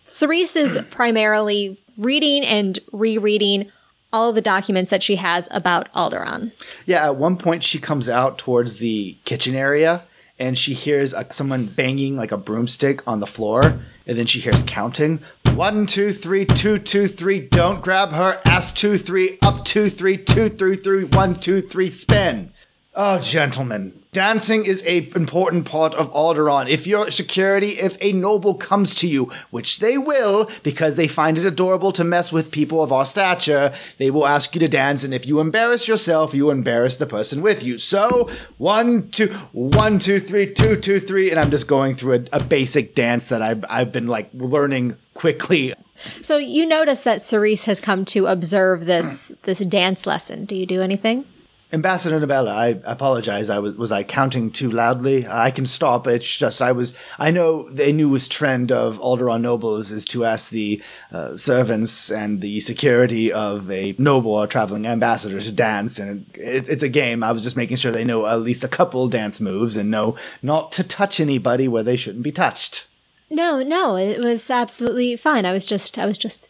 Cerise 0.07 0.57
is 0.57 0.79
primarily 0.91 1.79
reading 1.99 2.45
and 2.45 2.79
rereading 2.93 3.71
all 4.13 4.33
the 4.33 4.41
documents 4.41 4.89
that 4.89 5.03
she 5.03 5.17
has 5.17 5.49
about 5.51 5.93
Alderaan. 5.93 6.53
Yeah, 6.87 7.05
at 7.05 7.17
one 7.17 7.37
point 7.37 7.63
she 7.63 7.79
comes 7.79 8.09
out 8.09 8.39
towards 8.39 8.79
the 8.79 9.19
kitchen 9.25 9.55
area 9.55 10.05
and 10.39 10.57
she 10.57 10.73
hears 10.73 11.13
uh, 11.13 11.29
someone 11.31 11.67
banging 11.67 12.17
like 12.17 12.33
a 12.33 12.37
broomstick 12.37 13.07
on 13.09 13.21
the 13.21 13.27
floor, 13.27 13.81
and 14.07 14.19
then 14.19 14.27
she 14.27 14.39
hears 14.41 14.63
counting 14.63 15.21
one, 15.55 15.87
two, 15.87 16.13
three, 16.13 16.45
two, 16.45 16.79
two, 16.79 17.09
three. 17.09 17.41
Don't 17.41 17.83
grab 17.83 18.11
her. 18.11 18.41
Ass 18.45 18.73
two, 18.73 18.97
three, 18.97 19.39
up 19.43 19.65
two, 19.65 19.89
three, 19.89 20.17
two, 20.17 20.49
three, 20.49 20.77
three, 20.77 21.05
one, 21.05 21.35
two, 21.35 21.61
three. 21.61 21.91
Spin. 21.91 22.53
Oh, 23.01 23.21
gentlemen, 23.21 23.93
dancing 24.11 24.65
is 24.65 24.83
a 24.85 25.09
important 25.15 25.67
part 25.67 25.95
of 25.95 26.13
Alderaan. 26.13 26.69
If 26.69 26.85
your 26.85 27.13
security, 27.13 27.69
if 27.69 27.97
a 28.01 28.11
noble 28.13 28.55
comes 28.55 28.93
to 28.97 29.07
you, 29.07 29.31
which 29.53 29.79
they 29.79 29.97
will, 29.97 30.51
because 30.65 30.97
they 30.97 31.07
find 31.07 31.39
it 31.39 31.45
adorable 31.45 31.93
to 31.93 32.03
mess 32.03 32.33
with 32.33 32.51
people 32.51 32.83
of 32.83 32.91
our 32.91 33.07
stature, 33.07 33.73
they 33.99 34.11
will 34.11 34.27
ask 34.27 34.53
you 34.53 34.59
to 34.59 34.67
dance, 34.67 35.05
and 35.05 35.15
if 35.15 35.29
you 35.29 35.39
embarrass 35.39 35.87
yourself, 35.87 36.35
you 36.35 36.51
embarrass 36.51 36.97
the 36.97 37.07
person 37.07 37.41
with 37.41 37.63
you. 37.63 37.79
So, 37.79 38.29
one, 38.57 39.09
two, 39.11 39.29
one, 39.53 40.01
two, 40.01 40.19
three, 40.19 40.53
two, 40.53 40.75
two, 40.75 40.99
three, 40.99 41.31
and 41.31 41.39
I'm 41.39 41.53
just 41.53 41.69
going 41.69 41.95
through 41.95 42.15
a, 42.15 42.39
a 42.39 42.43
basic 42.43 42.97
dance 42.97 43.29
that 43.29 43.43
I've, 43.43 43.65
I've 43.69 43.93
been 43.93 44.09
like 44.09 44.29
learning 44.35 44.97
quickly. 45.15 45.73
So 46.21 46.37
you 46.37 46.67
notice 46.67 47.05
that 47.05 47.21
Cerise 47.21 47.67
has 47.67 47.81
come 47.81 48.05
to 48.07 48.27
observe 48.27 48.87
this 48.87 49.31
this 49.45 49.61
dance 49.61 50.05
lesson. 50.05 50.47
Do 50.47 50.57
you 50.57 50.67
do 50.67 50.83
anything? 50.83 51.27
Ambassador 51.71 52.19
Nabella, 52.19 52.51
I 52.51 52.81
apologize. 52.85 53.51
I 53.51 53.59
was 53.59 53.77
was 53.77 53.93
I 53.93 54.03
counting 54.03 54.51
too 54.51 54.71
loudly? 54.71 55.27
I 55.27 55.51
can 55.51 55.67
stop. 55.67 56.07
It's 56.07 56.37
just 56.37 56.63
I 56.63 56.73
was. 56.73 56.97
I 57.19 57.31
know 57.31 57.69
the 57.69 57.93
newest 57.93 58.33
trend 58.33 58.73
of 58.73 58.99
Alderaan 58.99 59.43
nobles 59.43 59.93
is 59.93 60.07
to 60.07 60.25
ask 60.25 60.51
the 60.51 60.81
uh, 61.13 61.37
servants 61.37 62.11
and 62.11 62.41
the 62.41 62.61
security 62.61 63.31
of 63.31 63.71
a 63.71 63.95
noble 63.99 64.33
or 64.33 64.47
traveling 64.47 64.87
ambassador 64.87 65.39
to 65.39 65.53
dance, 65.53 65.99
and 65.99 66.25
it, 66.33 66.71
it's 66.71 66.83
a 66.83 66.89
game. 66.89 67.23
I 67.23 67.33
was 67.33 67.43
just 67.43 67.57
making 67.57 67.77
sure 67.77 67.93
they 67.93 68.05
know 68.05 68.27
at 68.27 68.41
least 68.41 68.65
a 68.65 68.69
couple 68.69 69.07
dance 69.09 69.39
moves 69.39 69.77
and 69.77 69.91
know 69.91 70.17
not 70.43 70.73
to 70.73 70.83
touch 70.83 71.21
anybody 71.21 71.69
where 71.69 71.83
they 71.83 71.97
shouldn't 71.97 72.25
be 72.25 72.33
touched. 72.33 72.87
No, 73.29 73.63
no, 73.63 73.97
it 73.97 74.21
was 74.21 74.49
absolutely 74.49 75.17
fine. 75.17 75.45
I 75.45 75.53
was 75.53 75.67
just 75.67 75.99
I 75.99 76.07
was 76.07 76.17
just 76.17 76.49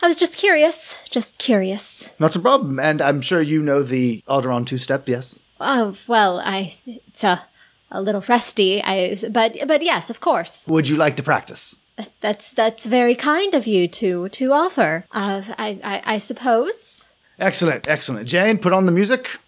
I 0.00 0.06
was 0.06 0.16
just 0.16 0.36
curious. 0.36 0.96
Just 1.10 1.38
curious. 1.38 2.10
Not 2.18 2.36
a 2.36 2.40
problem. 2.40 2.78
And 2.78 3.00
I'm 3.00 3.20
sure 3.20 3.42
you 3.42 3.62
know 3.62 3.82
the 3.82 4.22
Alderaan 4.28 4.66
two 4.66 4.78
step. 4.78 5.08
Yes. 5.08 5.38
Oh, 5.60 5.96
well, 6.06 6.40
I 6.40 6.72
it's 6.86 7.24
a 7.24 7.42
a 7.90 8.00
little 8.00 8.24
rusty. 8.28 8.82
I 8.82 9.16
but 9.30 9.56
but 9.66 9.82
yes, 9.82 10.10
of 10.10 10.20
course. 10.20 10.68
Would 10.68 10.88
you 10.88 10.96
like 10.96 11.16
to 11.16 11.22
practice? 11.22 11.76
That's 12.20 12.54
that's 12.54 12.86
very 12.86 13.16
kind 13.16 13.54
of 13.54 13.66
you 13.66 13.88
to 13.88 14.28
to 14.28 14.52
offer. 14.52 15.04
Uh, 15.10 15.42
I, 15.58 15.80
I 15.82 16.14
I 16.14 16.18
suppose. 16.18 17.12
Excellent, 17.40 17.88
excellent. 17.88 18.28
Jane, 18.28 18.58
put 18.58 18.72
on 18.72 18.86
the 18.86 18.92
music. 18.92 19.38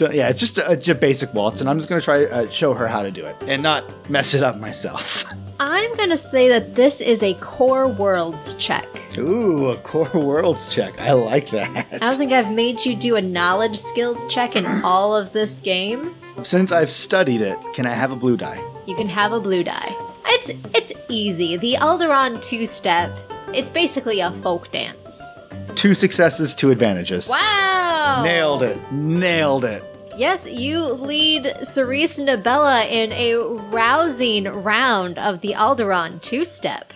Yeah, 0.00 0.28
it's 0.28 0.40
just 0.40 0.58
a, 0.58 0.90
a 0.90 0.94
basic 0.94 1.34
waltz, 1.34 1.60
and 1.60 1.68
I'm 1.68 1.78
just 1.78 1.88
going 1.88 2.00
to 2.00 2.04
try 2.04 2.24
uh, 2.24 2.48
show 2.48 2.74
her 2.74 2.86
how 2.86 3.02
to 3.02 3.10
do 3.10 3.24
it 3.24 3.36
and 3.46 3.62
not 3.62 3.84
mess 4.08 4.34
it 4.34 4.42
up 4.42 4.58
myself. 4.58 5.24
I'm 5.60 5.92
gonna 5.96 6.16
say 6.16 6.48
that 6.50 6.76
this 6.76 7.00
is 7.00 7.20
a 7.20 7.34
core 7.34 7.88
worlds 7.88 8.54
check. 8.54 8.86
Ooh, 9.18 9.70
a 9.70 9.76
core 9.78 10.08
worlds 10.14 10.68
check. 10.68 11.00
I 11.00 11.12
like 11.12 11.50
that. 11.50 11.86
I 11.94 11.98
don't 11.98 12.16
think 12.16 12.30
I've 12.30 12.52
made 12.52 12.84
you 12.86 12.94
do 12.94 13.16
a 13.16 13.20
knowledge 13.20 13.76
skills 13.76 14.24
check 14.32 14.54
in 14.54 14.64
all 14.84 15.16
of 15.16 15.32
this 15.32 15.58
game. 15.58 16.14
Since 16.44 16.70
I've 16.70 16.90
studied 16.90 17.40
it, 17.40 17.58
can 17.74 17.86
I 17.86 17.92
have 17.94 18.12
a 18.12 18.16
blue 18.16 18.36
die? 18.36 18.62
You 18.86 18.94
can 18.94 19.08
have 19.08 19.32
a 19.32 19.40
blue 19.40 19.64
die. 19.64 19.92
It's 20.26 20.50
it's 20.76 20.92
easy. 21.08 21.56
The 21.56 21.74
Alderaan 21.80 22.40
two 22.40 22.64
step. 22.64 23.18
It's 23.52 23.72
basically 23.72 24.20
a 24.20 24.30
folk 24.30 24.70
dance. 24.70 25.22
Two 25.74 25.94
successes, 25.94 26.54
two 26.54 26.70
advantages. 26.70 27.28
Wow! 27.28 27.87
Nailed 28.22 28.62
it. 28.62 28.92
Nailed 28.92 29.64
it. 29.64 29.82
Yes, 30.16 30.48
you 30.48 30.84
lead 30.84 31.54
Cerise 31.62 32.18
Nabella 32.18 32.90
in 32.90 33.12
a 33.12 33.36
rousing 33.70 34.44
round 34.44 35.18
of 35.18 35.40
the 35.40 35.52
Alderaan 35.52 36.20
two 36.20 36.44
step. 36.44 36.92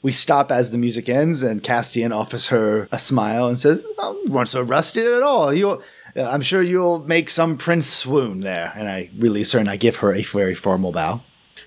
We 0.00 0.12
stop 0.12 0.50
as 0.50 0.70
the 0.70 0.78
music 0.78 1.08
ends, 1.08 1.42
and 1.42 1.62
Castian 1.62 2.12
offers 2.16 2.48
her 2.48 2.88
a 2.90 2.98
smile 2.98 3.46
and 3.46 3.58
says, 3.58 3.86
oh, 3.98 4.18
"You 4.24 4.32
weren't 4.32 4.48
so 4.48 4.62
rusted 4.62 5.06
at 5.06 5.22
all. 5.22 5.52
You, 5.52 5.82
I'm 6.16 6.40
sure 6.42 6.62
you'll 6.62 7.00
make 7.00 7.28
some 7.30 7.56
prince 7.58 7.86
swoon 7.88 8.40
there." 8.40 8.72
And 8.74 8.88
I 8.88 9.10
release 9.18 9.52
her, 9.52 9.58
and 9.60 9.68
I 9.70 9.76
give 9.76 9.96
her 9.96 10.14
a 10.14 10.22
very 10.22 10.54
formal 10.54 10.92
bow. 10.92 11.20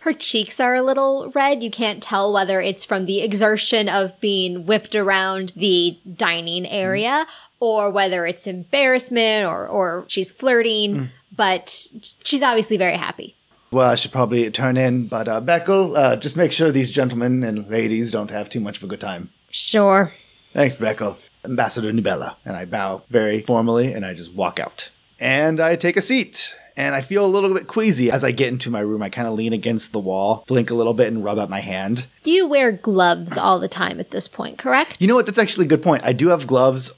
Her 0.05 0.13
cheeks 0.13 0.59
are 0.59 0.75
a 0.75 0.83
little 0.83 1.31
red. 1.33 1.63
You 1.63 1.71
can't 1.71 2.03
tell 2.03 2.31
whether 2.31 2.61
it's 2.61 2.85
from 2.85 3.07
the 3.07 3.21
exertion 3.21 3.89
of 3.89 4.19
being 4.19 4.67
whipped 4.67 4.93
around 4.93 5.51
the 5.55 5.97
dining 6.15 6.67
area 6.67 7.25
or 7.59 7.89
whether 7.89 8.27
it's 8.27 8.45
embarrassment 8.45 9.47
or, 9.47 9.65
or 9.65 10.05
she's 10.07 10.31
flirting, 10.31 11.09
but 11.35 11.87
she's 12.23 12.43
obviously 12.43 12.77
very 12.77 12.97
happy. 12.97 13.35
Well, 13.71 13.89
I 13.89 13.95
should 13.95 14.11
probably 14.11 14.51
turn 14.51 14.77
in, 14.77 15.07
but 15.07 15.27
uh, 15.27 15.41
Beckel, 15.41 15.97
uh, 15.97 16.17
just 16.17 16.37
make 16.37 16.51
sure 16.51 16.69
these 16.69 16.91
gentlemen 16.91 17.43
and 17.43 17.67
ladies 17.67 18.11
don't 18.11 18.29
have 18.29 18.47
too 18.47 18.59
much 18.59 18.77
of 18.77 18.83
a 18.83 18.87
good 18.87 19.01
time. 19.01 19.31
Sure. 19.49 20.13
Thanks, 20.53 20.75
Beckel. 20.75 21.17
Ambassador 21.43 21.91
Nabella. 21.91 22.35
And 22.45 22.55
I 22.55 22.65
bow 22.65 23.01
very 23.09 23.41
formally 23.41 23.91
and 23.91 24.05
I 24.05 24.13
just 24.13 24.35
walk 24.35 24.59
out. 24.59 24.91
And 25.19 25.59
I 25.59 25.75
take 25.75 25.97
a 25.97 26.01
seat. 26.01 26.55
And 26.77 26.93
I 26.93 27.01
feel 27.01 27.25
a 27.25 27.27
little 27.27 27.53
bit 27.53 27.67
queasy 27.67 28.11
as 28.11 28.23
I 28.23 28.31
get 28.31 28.49
into 28.49 28.69
my 28.69 28.79
room. 28.81 29.01
I 29.01 29.09
kind 29.09 29.27
of 29.27 29.33
lean 29.33 29.53
against 29.53 29.91
the 29.91 29.99
wall, 29.99 30.43
blink 30.47 30.69
a 30.69 30.75
little 30.75 30.93
bit, 30.93 31.07
and 31.07 31.23
rub 31.23 31.39
out 31.39 31.49
my 31.49 31.61
hand. 31.61 32.07
You 32.23 32.47
wear 32.47 32.71
gloves 32.71 33.37
all 33.37 33.59
the 33.59 33.67
time 33.67 33.99
at 33.99 34.11
this 34.11 34.27
point, 34.27 34.57
correct? 34.57 34.97
You 34.99 35.07
know 35.07 35.15
what? 35.15 35.25
That's 35.25 35.37
actually 35.37 35.65
a 35.65 35.69
good 35.69 35.83
point. 35.83 36.03
I 36.03 36.13
do 36.13 36.29
have 36.29 36.47
gloves 36.47 36.91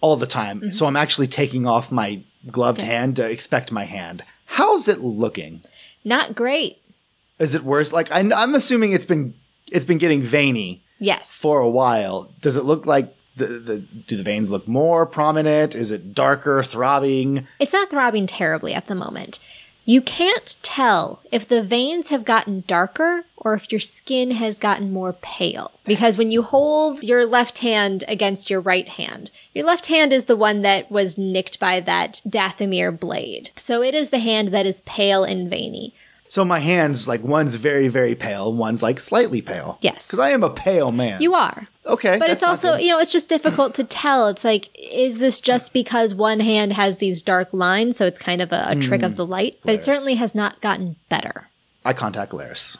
all 0.00 0.16
the 0.16 0.26
time, 0.26 0.60
mm-hmm. 0.60 0.70
so 0.70 0.86
I'm 0.86 0.96
actually 0.96 1.28
taking 1.28 1.66
off 1.66 1.92
my 1.92 2.20
gloved 2.50 2.80
hand 2.82 3.16
to 3.16 3.28
expect 3.28 3.72
my 3.72 3.84
hand. 3.84 4.24
How's 4.46 4.88
it 4.88 5.00
looking? 5.00 5.62
Not 6.04 6.34
great. 6.34 6.78
Is 7.38 7.54
it 7.54 7.64
worse? 7.64 7.92
Like 7.92 8.10
I, 8.12 8.18
I'm 8.20 8.54
assuming 8.54 8.92
it's 8.92 9.04
been 9.04 9.34
it's 9.70 9.84
been 9.84 9.98
getting 9.98 10.22
veiny 10.22 10.82
Yes. 10.98 11.34
for 11.34 11.60
a 11.60 11.70
while. 11.70 12.32
Does 12.40 12.56
it 12.56 12.64
look 12.64 12.86
like 12.86 13.14
the, 13.36 13.46
the 13.46 13.78
do 13.78 14.16
the 14.16 14.22
veins 14.22 14.50
look 14.50 14.68
more 14.68 15.06
prominent? 15.06 15.74
Is 15.74 15.90
it 15.90 16.14
darker, 16.14 16.62
throbbing? 16.62 17.46
It's 17.58 17.72
not 17.72 17.90
throbbing 17.90 18.26
terribly 18.26 18.74
at 18.74 18.86
the 18.86 18.94
moment. 18.94 19.38
You 19.84 20.00
can't 20.00 20.54
tell 20.62 21.20
if 21.32 21.48
the 21.48 21.62
veins 21.62 22.10
have 22.10 22.24
gotten 22.24 22.62
darker 22.68 23.24
or 23.36 23.54
if 23.54 23.72
your 23.72 23.80
skin 23.80 24.30
has 24.32 24.60
gotten 24.60 24.92
more 24.92 25.12
pale. 25.14 25.72
Because 25.84 26.16
when 26.16 26.30
you 26.30 26.42
hold 26.42 27.02
your 27.02 27.26
left 27.26 27.58
hand 27.58 28.04
against 28.06 28.48
your 28.48 28.60
right 28.60 28.88
hand, 28.88 29.32
your 29.52 29.66
left 29.66 29.88
hand 29.88 30.12
is 30.12 30.26
the 30.26 30.36
one 30.36 30.62
that 30.62 30.88
was 30.88 31.18
nicked 31.18 31.58
by 31.58 31.80
that 31.80 32.20
Dathomir 32.26 32.96
blade. 32.96 33.50
So 33.56 33.82
it 33.82 33.94
is 33.94 34.10
the 34.10 34.20
hand 34.20 34.48
that 34.48 34.66
is 34.66 34.82
pale 34.82 35.24
and 35.24 35.50
veiny. 35.50 35.94
So 36.32 36.46
my 36.46 36.60
hands, 36.60 37.06
like 37.06 37.22
one's 37.22 37.56
very 37.56 37.88
very 37.88 38.14
pale, 38.14 38.50
one's 38.54 38.82
like 38.82 38.98
slightly 38.98 39.42
pale. 39.42 39.76
Yes. 39.82 40.06
because 40.06 40.18
I 40.18 40.30
am 40.30 40.42
a 40.42 40.48
pale 40.48 40.90
man. 40.90 41.20
You 41.20 41.34
are. 41.34 41.68
okay? 41.84 42.18
But 42.18 42.30
it's 42.30 42.42
also, 42.42 42.76
you 42.76 42.88
know, 42.88 42.98
it's 43.00 43.12
just 43.12 43.28
difficult 43.28 43.74
to 43.74 43.84
tell. 43.84 44.28
It's 44.28 44.42
like, 44.42 44.70
is 44.74 45.18
this 45.18 45.42
just 45.42 45.74
because 45.74 46.14
one 46.14 46.40
hand 46.40 46.72
has 46.72 46.96
these 46.96 47.20
dark 47.20 47.52
lines, 47.52 47.98
so 47.98 48.06
it's 48.06 48.18
kind 48.18 48.40
of 48.40 48.50
a, 48.50 48.64
a 48.68 48.76
trick 48.76 49.02
of 49.02 49.16
the 49.16 49.26
light? 49.26 49.58
But 49.62 49.74
it 49.74 49.84
certainly 49.84 50.14
has 50.14 50.34
not 50.34 50.58
gotten 50.62 50.96
better. 51.10 51.50
I 51.84 51.92
contact 51.92 52.32
Laris. 52.32 52.78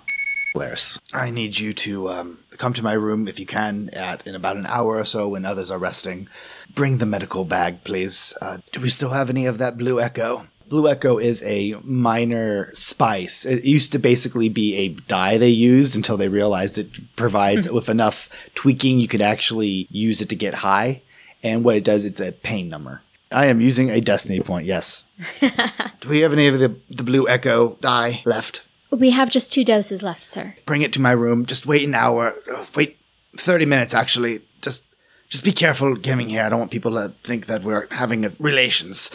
Laris, 0.57 0.99
I 1.13 1.29
need 1.29 1.59
you 1.59 1.75
to 1.75 2.09
um, 2.09 2.39
come 2.57 2.73
to 2.73 2.83
my 2.83 2.95
room 2.95 3.29
if 3.29 3.39
you 3.39 3.45
can 3.45 3.91
at 3.93 4.27
in 4.27 4.35
about 4.35 4.57
an 4.57 4.65
hour 4.65 4.97
or 4.97 5.05
so 5.05 5.29
when 5.29 5.45
others 5.45 5.71
are 5.71 5.79
resting. 5.79 6.27
Bring 6.75 6.97
the 6.97 7.07
medical 7.07 7.45
bag, 7.45 7.85
please. 7.85 8.35
Uh, 8.41 8.59
do 8.73 8.81
we 8.81 8.89
still 8.89 9.11
have 9.11 9.29
any 9.29 9.45
of 9.45 9.59
that 9.59 9.77
blue 9.77 10.01
echo? 10.01 10.47
Blue 10.73 10.89
echo 10.89 11.19
is 11.19 11.43
a 11.43 11.75
minor 11.85 12.73
spice. 12.73 13.45
It 13.45 13.63
used 13.63 13.93
to 13.93 13.99
basically 13.99 14.49
be 14.49 14.75
a 14.79 14.89
dye 14.89 15.37
they 15.37 15.51
used 15.51 15.95
until 15.95 16.17
they 16.17 16.29
realized 16.29 16.79
it 16.79 17.15
provides 17.15 17.67
hmm. 17.67 17.75
with 17.75 17.91
enough 17.91 18.31
tweaking 18.55 18.99
you 18.99 19.07
could 19.07 19.21
actually 19.21 19.87
use 19.91 20.23
it 20.23 20.31
to 20.31 20.35
get 20.35 20.55
high. 20.55 21.03
And 21.43 21.63
what 21.63 21.77
it 21.77 21.85
does, 21.85 22.07
it's 22.07 22.21
a 22.21 22.33
pain 22.33 22.71
number. 22.71 23.03
I 23.31 23.47
am 23.49 23.61
using 23.61 23.91
a 23.91 24.01
destiny 24.01 24.41
point. 24.41 24.65
Yes. 24.65 25.05
do 26.01 26.09
we 26.09 26.21
have 26.21 26.33
any 26.33 26.47
of 26.47 26.59
the 26.59 26.75
the 26.89 27.03
blue 27.03 27.29
echo 27.29 27.77
dye 27.83 28.23
left? 28.25 28.63
We 28.91 29.11
have 29.11 29.29
just 29.29 29.53
two 29.53 29.65
doses 29.67 30.03
left, 30.03 30.25
sir. 30.25 30.55
bring 30.65 30.81
it 30.81 30.95
to 30.95 31.03
my 31.03 31.13
room. 31.13 31.45
Just 31.45 31.67
wait 31.67 31.87
an 31.87 31.95
hour. 31.95 32.35
Wait, 32.75 32.97
thirty 33.37 33.67
minutes 33.67 33.93
actually. 33.93 34.41
Just, 34.63 34.85
just 35.29 35.45
be 35.45 35.53
careful 35.53 35.97
coming 35.97 36.31
here. 36.31 36.45
I 36.45 36.49
don't 36.49 36.61
want 36.61 36.71
people 36.71 36.95
to 36.95 37.11
think 37.21 37.45
that 37.49 37.63
we're 37.63 37.89
having 37.91 38.25
a, 38.25 38.33
relations. 38.39 39.11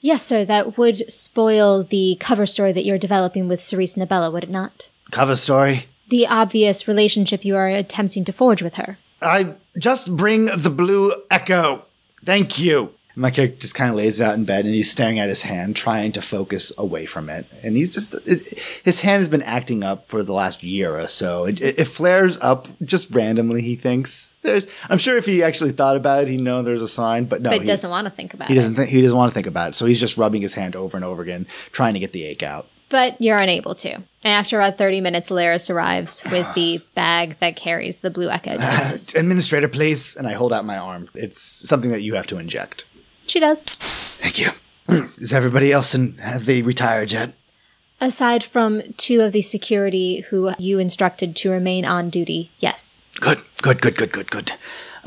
Yes, 0.00 0.22
sir, 0.22 0.44
that 0.46 0.78
would 0.78 1.10
spoil 1.12 1.82
the 1.82 2.16
cover 2.20 2.46
story 2.46 2.72
that 2.72 2.84
you're 2.84 2.98
developing 2.98 3.48
with 3.48 3.60
Cerise 3.60 3.96
Nabella, 3.96 4.32
would 4.32 4.44
it 4.44 4.50
not? 4.50 4.88
Cover 5.10 5.36
story. 5.36 5.84
The 6.08 6.26
obvious 6.26 6.88
relationship 6.88 7.44
you 7.44 7.54
are 7.56 7.68
attempting 7.68 8.24
to 8.24 8.32
forge 8.32 8.62
with 8.62 8.76
her. 8.76 8.98
I 9.22 9.54
just 9.78 10.16
bring 10.16 10.46
the 10.46 10.70
blue 10.70 11.12
echo. 11.30 11.86
Thank 12.24 12.58
you. 12.58 12.94
My 13.16 13.30
character 13.30 13.60
just 13.60 13.74
kind 13.74 13.90
of 13.90 13.96
lays 13.96 14.20
out 14.20 14.34
in 14.34 14.44
bed 14.44 14.64
and 14.64 14.74
he's 14.74 14.90
staring 14.90 15.18
at 15.18 15.28
his 15.28 15.42
hand, 15.42 15.76
trying 15.76 16.12
to 16.12 16.22
focus 16.22 16.72
away 16.78 17.06
from 17.06 17.28
it. 17.28 17.44
And 17.62 17.76
he's 17.76 17.92
just, 17.92 18.14
it, 18.26 18.58
his 18.84 19.00
hand 19.00 19.20
has 19.20 19.28
been 19.28 19.42
acting 19.42 19.82
up 19.82 20.08
for 20.08 20.22
the 20.22 20.32
last 20.32 20.62
year 20.62 20.96
or 20.98 21.08
so. 21.08 21.44
It, 21.44 21.60
it, 21.60 21.84
flares 21.86 22.38
up 22.40 22.68
just 22.82 23.10
randomly, 23.10 23.62
he 23.62 23.74
thinks. 23.76 24.32
There's, 24.42 24.72
I'm 24.88 24.98
sure 24.98 25.16
if 25.16 25.26
he 25.26 25.42
actually 25.42 25.72
thought 25.72 25.96
about 25.96 26.22
it, 26.22 26.28
he'd 26.28 26.40
know 26.40 26.62
there's 26.62 26.82
a 26.82 26.88
sign, 26.88 27.24
but 27.24 27.42
no. 27.42 27.50
but 27.50 27.62
he- 27.62 27.66
doesn't 27.66 27.90
want 27.90 28.06
to 28.06 28.10
think 28.10 28.32
about 28.32 28.48
He 28.48 28.54
it. 28.54 28.56
doesn't 28.56 28.76
think 28.76 28.90
he 28.90 29.02
doesn't 29.02 29.16
want 29.18 29.30
to 29.30 29.34
think 29.34 29.46
about 29.46 29.70
it, 29.70 29.74
so 29.74 29.86
he's 29.86 30.00
just 30.00 30.16
rubbing 30.16 30.42
his 30.42 30.54
hand 30.54 30.76
over 30.76 30.96
and 30.96 31.04
over 31.04 31.20
again, 31.20 31.46
trying 31.72 31.94
to 31.94 32.00
get 32.00 32.12
the 32.12 32.24
ache 32.24 32.42
out. 32.42 32.66
But 32.90 33.20
you're 33.20 33.38
unable 33.38 33.74
to. 33.76 33.94
And 33.94 34.04
after 34.24 34.60
about 34.60 34.76
30 34.76 35.00
minutes, 35.00 35.30
Laris 35.30 35.70
arrives 35.70 36.22
with 36.30 36.52
the 36.54 36.82
bag 36.94 37.38
that 37.38 37.54
carries 37.56 37.98
the 37.98 38.10
blue 38.10 38.28
echo. 38.28 38.50
Administrator, 39.14 39.68
please. 39.68 40.16
And 40.16 40.26
I 40.26 40.32
hold 40.32 40.52
out 40.52 40.64
my 40.64 40.76
arm. 40.76 41.08
It's 41.14 41.40
something 41.40 41.92
that 41.92 42.02
you 42.02 42.14
have 42.16 42.26
to 42.28 42.38
inject. 42.38 42.84
She 43.30 43.38
does. 43.38 43.64
Thank 43.64 44.40
you. 44.40 44.50
Is 45.18 45.32
everybody 45.32 45.70
else 45.70 45.94
in? 45.94 46.18
Have 46.18 46.46
they 46.46 46.62
retired 46.62 47.12
yet? 47.12 47.32
Aside 48.00 48.42
from 48.42 48.82
two 48.96 49.20
of 49.20 49.30
the 49.30 49.40
security 49.40 50.22
who 50.30 50.50
you 50.58 50.80
instructed 50.80 51.36
to 51.36 51.50
remain 51.52 51.84
on 51.84 52.10
duty, 52.10 52.50
yes. 52.58 53.08
Good, 53.20 53.38
good, 53.62 53.80
good, 53.80 53.96
good, 53.96 54.10
good, 54.10 54.32
good. 54.32 54.52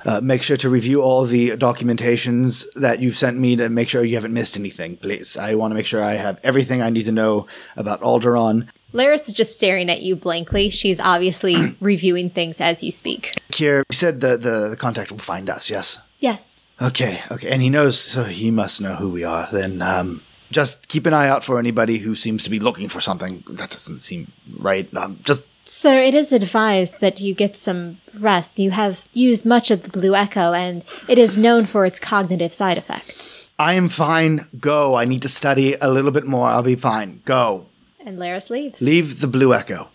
Uh, 0.05 0.21
make 0.23 0.41
sure 0.41 0.55
to 0.55 0.69
review 0.69 1.01
all 1.01 1.25
the 1.25 1.49
documentations 1.51 2.65
that 2.75 3.01
you've 3.01 3.17
sent 3.17 3.37
me 3.37 3.57
to 3.57 3.67
make 3.67 3.89
sure 3.89 4.05
you 4.05 4.15
haven't 4.15 4.33
missed 4.33 4.55
anything, 4.55 4.95
please. 4.95 5.35
I 5.35 5.55
want 5.55 5.71
to 5.71 5.75
make 5.75 5.85
sure 5.85 6.01
I 6.01 6.13
have 6.13 6.39
everything 6.45 6.81
I 6.81 6.91
need 6.91 7.07
to 7.07 7.11
know 7.11 7.47
about 7.75 7.99
Alderaan. 7.99 8.69
Laris 8.93 9.27
is 9.27 9.33
just 9.33 9.55
staring 9.55 9.89
at 9.89 10.01
you 10.01 10.15
blankly. 10.15 10.69
She's 10.69 11.01
obviously 11.01 11.75
reviewing 11.81 12.29
things 12.29 12.61
as 12.61 12.83
you 12.83 12.91
speak. 12.91 13.33
Kier, 13.51 13.83
you 13.89 13.95
said 13.95 14.21
the, 14.21 14.37
the, 14.37 14.69
the 14.69 14.77
contact 14.77 15.11
will 15.11 15.19
find 15.19 15.49
us, 15.49 15.69
yes? 15.69 15.99
Yes. 16.23 16.67
Okay, 16.81 17.19
okay, 17.33 17.49
and 17.49 17.61
he 17.61 17.69
knows, 17.69 17.99
so 17.99 18.23
he 18.23 18.49
must 18.49 18.79
know 18.79 18.95
who 18.95 19.09
we 19.09 19.25
are. 19.25 19.49
Then, 19.51 19.81
um, 19.81 20.21
just 20.51 20.87
keep 20.87 21.05
an 21.05 21.13
eye 21.13 21.27
out 21.27 21.43
for 21.43 21.59
anybody 21.59 21.97
who 21.97 22.15
seems 22.15 22.45
to 22.45 22.49
be 22.49 22.61
looking 22.61 22.87
for 22.87 23.01
something. 23.01 23.43
That 23.49 23.71
doesn't 23.71 23.99
seem 23.99 24.31
right. 24.57 24.87
Um, 24.95 25.19
just 25.21 25.43
Sir, 25.65 25.99
it 25.99 26.13
is 26.13 26.31
advised 26.31 27.01
that 27.01 27.19
you 27.19 27.35
get 27.35 27.57
some 27.57 27.97
rest. 28.17 28.57
You 28.57 28.71
have 28.71 29.05
used 29.11 29.45
much 29.45 29.69
of 29.69 29.83
the 29.83 29.89
Blue 29.89 30.15
Echo, 30.15 30.53
and 30.53 30.85
it 31.09 31.17
is 31.17 31.37
known 31.37 31.65
for 31.65 31.85
its 31.85 31.99
cognitive 31.99 32.53
side 32.53 32.77
effects. 32.77 33.49
I 33.59 33.73
am 33.73 33.89
fine. 33.89 34.47
Go. 34.57 34.95
I 34.95 35.03
need 35.03 35.23
to 35.23 35.29
study 35.29 35.75
a 35.81 35.91
little 35.91 36.11
bit 36.11 36.25
more. 36.25 36.47
I'll 36.47 36.63
be 36.63 36.77
fine. 36.77 37.21
Go. 37.25 37.65
And 37.99 38.17
Laris 38.17 38.49
leaves. 38.49 38.81
Leave 38.81 39.19
the 39.19 39.27
blue 39.27 39.53
echo. 39.53 39.89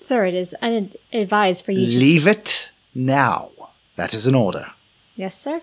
Sir, 0.00 0.24
it 0.24 0.34
is 0.34 0.54
unadvised 0.62 1.66
for 1.66 1.72
you 1.72 1.86
to. 1.90 1.98
Leave 1.98 2.26
it 2.26 2.70
now. 2.94 3.50
That 3.96 4.14
is 4.14 4.26
an 4.26 4.34
order. 4.34 4.72
Yes, 5.20 5.36
sir. 5.36 5.60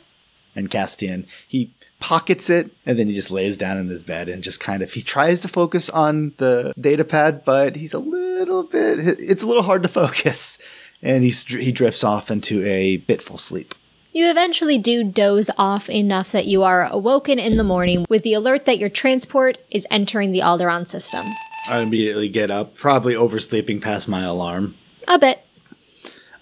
And 0.56 0.70
Castian, 0.70 1.26
he 1.48 1.72
pockets 2.00 2.48
it 2.48 2.70
and 2.86 3.00
then 3.00 3.08
he 3.08 3.16
just 3.16 3.32
lays 3.32 3.58
down 3.58 3.76
in 3.80 3.88
his 3.88 4.04
bed 4.04 4.30
and 4.30 4.44
just 4.44 4.60
kind 4.60 4.84
of 4.84 4.94
he 4.94 5.02
tries 5.02 5.42
to 5.42 5.48
focus 5.48 5.90
on 5.90 6.34
the 6.38 6.76
data 6.80 7.04
pad, 7.04 7.44
but 7.44 7.76
he's 7.76 7.96
a 7.96 8.00
little 8.00 8.62
bit 8.62 9.00
it's 9.00 9.42
a 9.42 9.48
little 9.48 9.64
hard 9.64 9.82
to 9.82 9.90
focus. 10.02 10.60
And 11.02 11.24
he's 11.24 11.44
he 11.44 11.72
drifts 11.72 12.04
off 12.04 12.30
into 12.30 12.64
a 12.64 13.00
bitful 13.00 13.40
sleep. 13.40 13.74
You 14.14 14.30
eventually 14.30 14.78
do 14.78 15.04
doze 15.04 15.50
off 15.58 15.90
enough 15.90 16.32
that 16.34 16.46
you 16.46 16.62
are 16.62 16.88
awoken 16.92 17.40
in 17.40 17.58
the 17.58 17.64
morning 17.64 18.06
with 18.10 18.22
the 18.22 18.34
alert 18.34 18.66
that 18.66 18.78
your 18.78 18.90
transport 18.90 19.58
is 19.72 19.88
entering 19.90 20.30
the 20.30 20.42
Alderaan 20.42 20.86
system. 20.86 21.26
I 21.68 21.80
immediately 21.80 22.30
get 22.30 22.52
up, 22.52 22.76
probably 22.76 23.16
oversleeping 23.16 23.82
past 23.82 24.08
my 24.08 24.24
alarm. 24.24 24.76
A 25.08 25.18
bit. 25.18 25.40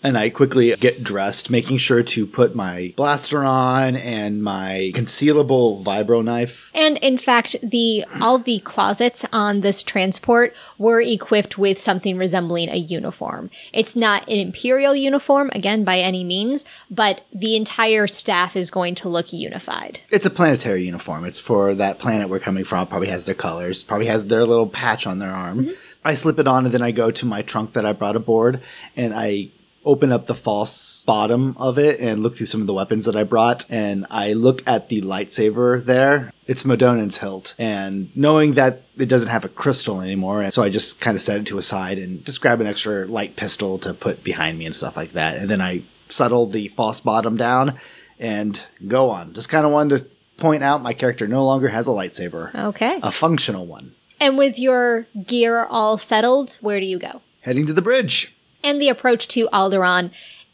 And 0.06 0.18
I 0.18 0.30
quickly 0.30 0.76
get 0.76 1.04
dressed, 1.04 1.50
making 1.50 1.80
sure 1.80 2.04
to 2.04 2.28
put 2.28 2.56
my 2.56 2.94
blaster 2.96 3.44
on 3.44 3.96
and 3.96 4.44
my 4.44 4.92
concealable 4.94 5.84
vibro 5.84 6.24
knife. 6.24 6.70
And 6.76 6.98
in 7.00 7.18
fact, 7.18 7.56
the 7.64 8.06
all 8.22 8.38
the 8.38 8.60
closets 8.60 9.26
on 9.34 9.62
this 9.62 9.82
transport 9.82 10.56
were 10.78 11.02
equipped 11.02 11.58
with 11.58 11.82
something 11.82 12.18
resembling 12.18 12.70
a 12.70 12.76
uniform. 12.76 13.50
It's 13.74 13.96
not 13.96 14.28
an 14.28 14.38
imperial 14.38 14.96
uniform 14.96 15.50
again 15.54 15.84
by 15.84 15.98
any 15.98 16.24
means, 16.24 16.66
but 16.92 17.26
the 17.34 17.56
entire 17.56 18.06
staff 18.06 18.56
is 18.56 18.70
going 18.70 18.94
to 18.96 19.10
look 19.10 19.34
unified. 19.34 20.02
It's 20.12 20.26
a 20.26 20.30
planetary 20.30 20.86
uniform. 20.86 21.26
It's 21.26 21.40
for 21.40 21.74
that 21.76 21.98
planet 21.98 22.30
we're 22.30 22.40
coming 22.40 22.64
from. 22.64 22.88
Probably 22.88 23.08
has 23.08 23.26
their 23.26 23.34
colors. 23.34 23.84
Probably 23.84 24.08
has 24.08 24.28
their 24.28 24.46
little 24.46 24.68
patch 24.68 25.08
on 25.08 25.20
their 25.20 25.32
arm. 25.32 25.62
Mm-hmm. 25.62 25.72
I 26.06 26.14
slip 26.14 26.38
it 26.38 26.48
on 26.48 26.66
and 26.66 26.74
then 26.74 26.84
I 26.84 26.92
go 26.92 27.10
to 27.10 27.26
my 27.26 27.42
trunk 27.42 27.74
that 27.74 27.84
I 27.84 27.92
brought 27.92 28.16
aboard 28.16 28.62
and 28.96 29.12
I 29.16 29.50
open 29.86 30.12
up 30.12 30.26
the 30.26 30.36
false 30.36 31.04
bottom 31.06 31.56
of 31.58 31.78
it 31.78 32.00
and 32.00 32.24
look 32.24 32.36
through 32.36 32.46
some 32.48 32.62
of 32.62 32.68
the 32.68 32.74
weapons 32.74 33.06
that 33.06 33.16
I 33.16 33.24
brought 33.24 33.66
and 33.70 34.06
I 34.10 34.34
look 34.34 34.68
at 34.68 34.90
the 34.90 35.02
lightsaber 35.02 35.84
there. 35.84 36.32
It's 36.48 36.66
Madonan's 36.66 37.18
hilt 37.20 37.56
and 37.60 38.10
knowing 38.16 38.54
that 38.56 38.82
it 38.98 39.08
doesn't 39.10 39.30
have 39.30 39.46
a 39.46 39.50
crystal 39.50 40.02
anymore 40.02 40.42
and 40.42 40.54
so 40.54 40.64
I 40.64 40.70
just 40.70 41.00
kind 41.02 41.16
of 41.16 41.22
set 41.22 41.40
it 41.40 41.48
to 41.48 41.58
a 41.58 41.62
side 41.64 41.98
and 41.98 42.26
just 42.26 42.42
grab 42.42 42.62
an 42.62 42.68
extra 42.68 43.06
light 43.06 43.36
pistol 43.36 43.78
to 43.80 43.94
put 43.94 44.24
behind 44.24 44.58
me 44.58 44.66
and 44.66 44.76
stuff 44.76 44.98
like 44.98 45.12
that. 45.14 45.38
And 45.38 45.50
then 45.50 45.62
I 45.62 45.82
settle 46.10 46.48
the 46.48 46.68
false 46.70 47.00
bottom 47.00 47.38
down 47.38 47.80
and 48.20 48.62
go 48.88 49.10
on. 49.10 49.34
Just 49.34 49.50
kind 49.50 49.66
of 49.66 49.72
wanted 49.72 49.98
to 50.00 50.06
point 50.38 50.64
out 50.64 50.82
my 50.82 50.94
character 50.94 51.28
no 51.28 51.46
longer 51.46 51.68
has 51.70 51.88
a 51.88 51.92
lightsaber, 51.92 52.54
Okay. 52.54 53.00
a 53.02 53.12
functional 53.12 53.66
one. 53.66 53.94
And 54.22 54.38
with 54.38 54.58
your 54.60 55.08
gear 55.26 55.66
all 55.66 55.98
settled, 55.98 56.58
where 56.62 56.80
do 56.80 56.86
you 56.86 57.00
go? 57.00 57.22
Heading 57.42 57.66
to 57.68 57.74
the 57.74 57.82
bridge. 57.82 58.35
And 58.66 58.82
the 58.82 58.90
approach 58.90 59.28
to 59.30 59.48
Alderaan 59.54 60.10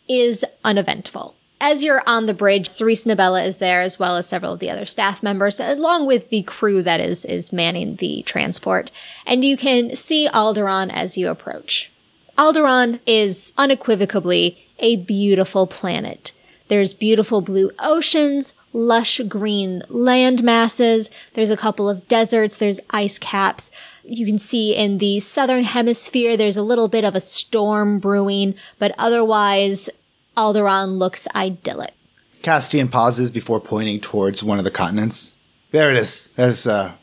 is 0.07 0.43
uneventful. 0.65 1.33
As 1.61 1.81
you're 1.81 2.03
on 2.05 2.25
the 2.25 2.33
bridge, 2.33 2.67
Cerise 2.67 3.05
Nabella 3.05 3.45
is 3.45 3.57
there 3.57 3.81
as 3.81 3.97
well 3.97 4.17
as 4.17 4.27
several 4.27 4.53
of 4.53 4.59
the 4.59 4.69
other 4.69 4.83
staff 4.83 5.23
members, 5.23 5.61
along 5.61 6.07
with 6.07 6.29
the 6.29 6.43
crew 6.43 6.83
that 6.83 6.99
is 6.99 7.23
is 7.23 7.53
manning 7.53 7.95
the 7.95 8.21
transport. 8.23 8.91
And 9.25 9.45
you 9.45 9.55
can 9.55 9.95
see 9.95 10.27
Alderaan 10.27 10.91
as 10.91 11.17
you 11.17 11.29
approach. 11.29 11.89
Alderaan 12.37 12.99
is 13.05 13.53
unequivocally 13.57 14.57
a 14.79 14.97
beautiful 14.97 15.65
planet. 15.65 16.33
There's 16.67 16.93
beautiful 16.93 17.41
blue 17.41 17.71
oceans, 17.79 18.53
lush 18.73 19.19
green 19.27 19.83
land 19.89 20.43
masses. 20.43 21.09
There's 21.33 21.49
a 21.49 21.57
couple 21.57 21.89
of 21.89 22.07
deserts. 22.07 22.57
There's 22.57 22.79
ice 22.89 23.19
caps. 23.19 23.71
You 24.03 24.25
can 24.25 24.39
see 24.39 24.75
in 24.75 24.97
the 24.97 25.19
southern 25.19 25.63
hemisphere, 25.63 26.35
there's 26.35 26.57
a 26.57 26.63
little 26.63 26.87
bit 26.87 27.03
of 27.03 27.15
a 27.15 27.19
storm 27.19 27.99
brewing, 27.99 28.55
but 28.79 28.93
otherwise, 28.97 29.89
Alderaan 30.35 30.97
looks 30.97 31.27
idyllic. 31.35 31.93
Castian 32.41 32.89
pauses 32.89 33.29
before 33.29 33.59
pointing 33.59 33.99
towards 33.99 34.43
one 34.43 34.57
of 34.57 34.63
the 34.63 34.71
continents. 34.71 35.35
There 35.71 35.91
it 35.91 35.97
is. 35.97 36.29
There's, 36.35 36.65
uh, 36.65 36.93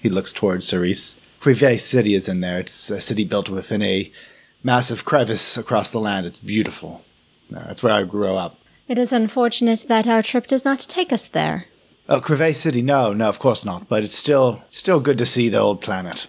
he 0.00 0.08
looks 0.08 0.32
towards 0.32 0.66
Cerise. 0.66 1.20
Privé 1.40 1.78
City 1.78 2.14
is 2.14 2.28
in 2.28 2.40
there. 2.40 2.58
It's 2.58 2.90
a 2.90 3.00
city 3.00 3.24
built 3.24 3.48
within 3.48 3.82
a 3.82 4.10
massive 4.64 5.04
crevice 5.04 5.56
across 5.56 5.90
the 5.90 6.00
land. 6.00 6.26
It's 6.26 6.40
beautiful. 6.40 7.04
Uh, 7.54 7.64
that's 7.66 7.82
where 7.82 7.92
I 7.92 8.02
grew 8.02 8.34
up. 8.34 8.58
It 8.88 8.98
is 8.98 9.12
unfortunate 9.12 9.84
that 9.88 10.08
our 10.08 10.22
trip 10.22 10.46
does 10.46 10.64
not 10.64 10.80
take 10.80 11.12
us 11.12 11.28
there. 11.28 11.66
Oh, 12.08 12.20
Crevasse 12.20 12.58
City? 12.58 12.82
No, 12.82 13.12
no, 13.12 13.28
of 13.28 13.38
course 13.38 13.64
not. 13.64 13.88
But 13.88 14.02
it's 14.04 14.14
still, 14.14 14.62
still 14.70 15.00
good 15.00 15.18
to 15.18 15.26
see 15.26 15.48
the 15.48 15.58
old 15.58 15.80
planet. 15.80 16.28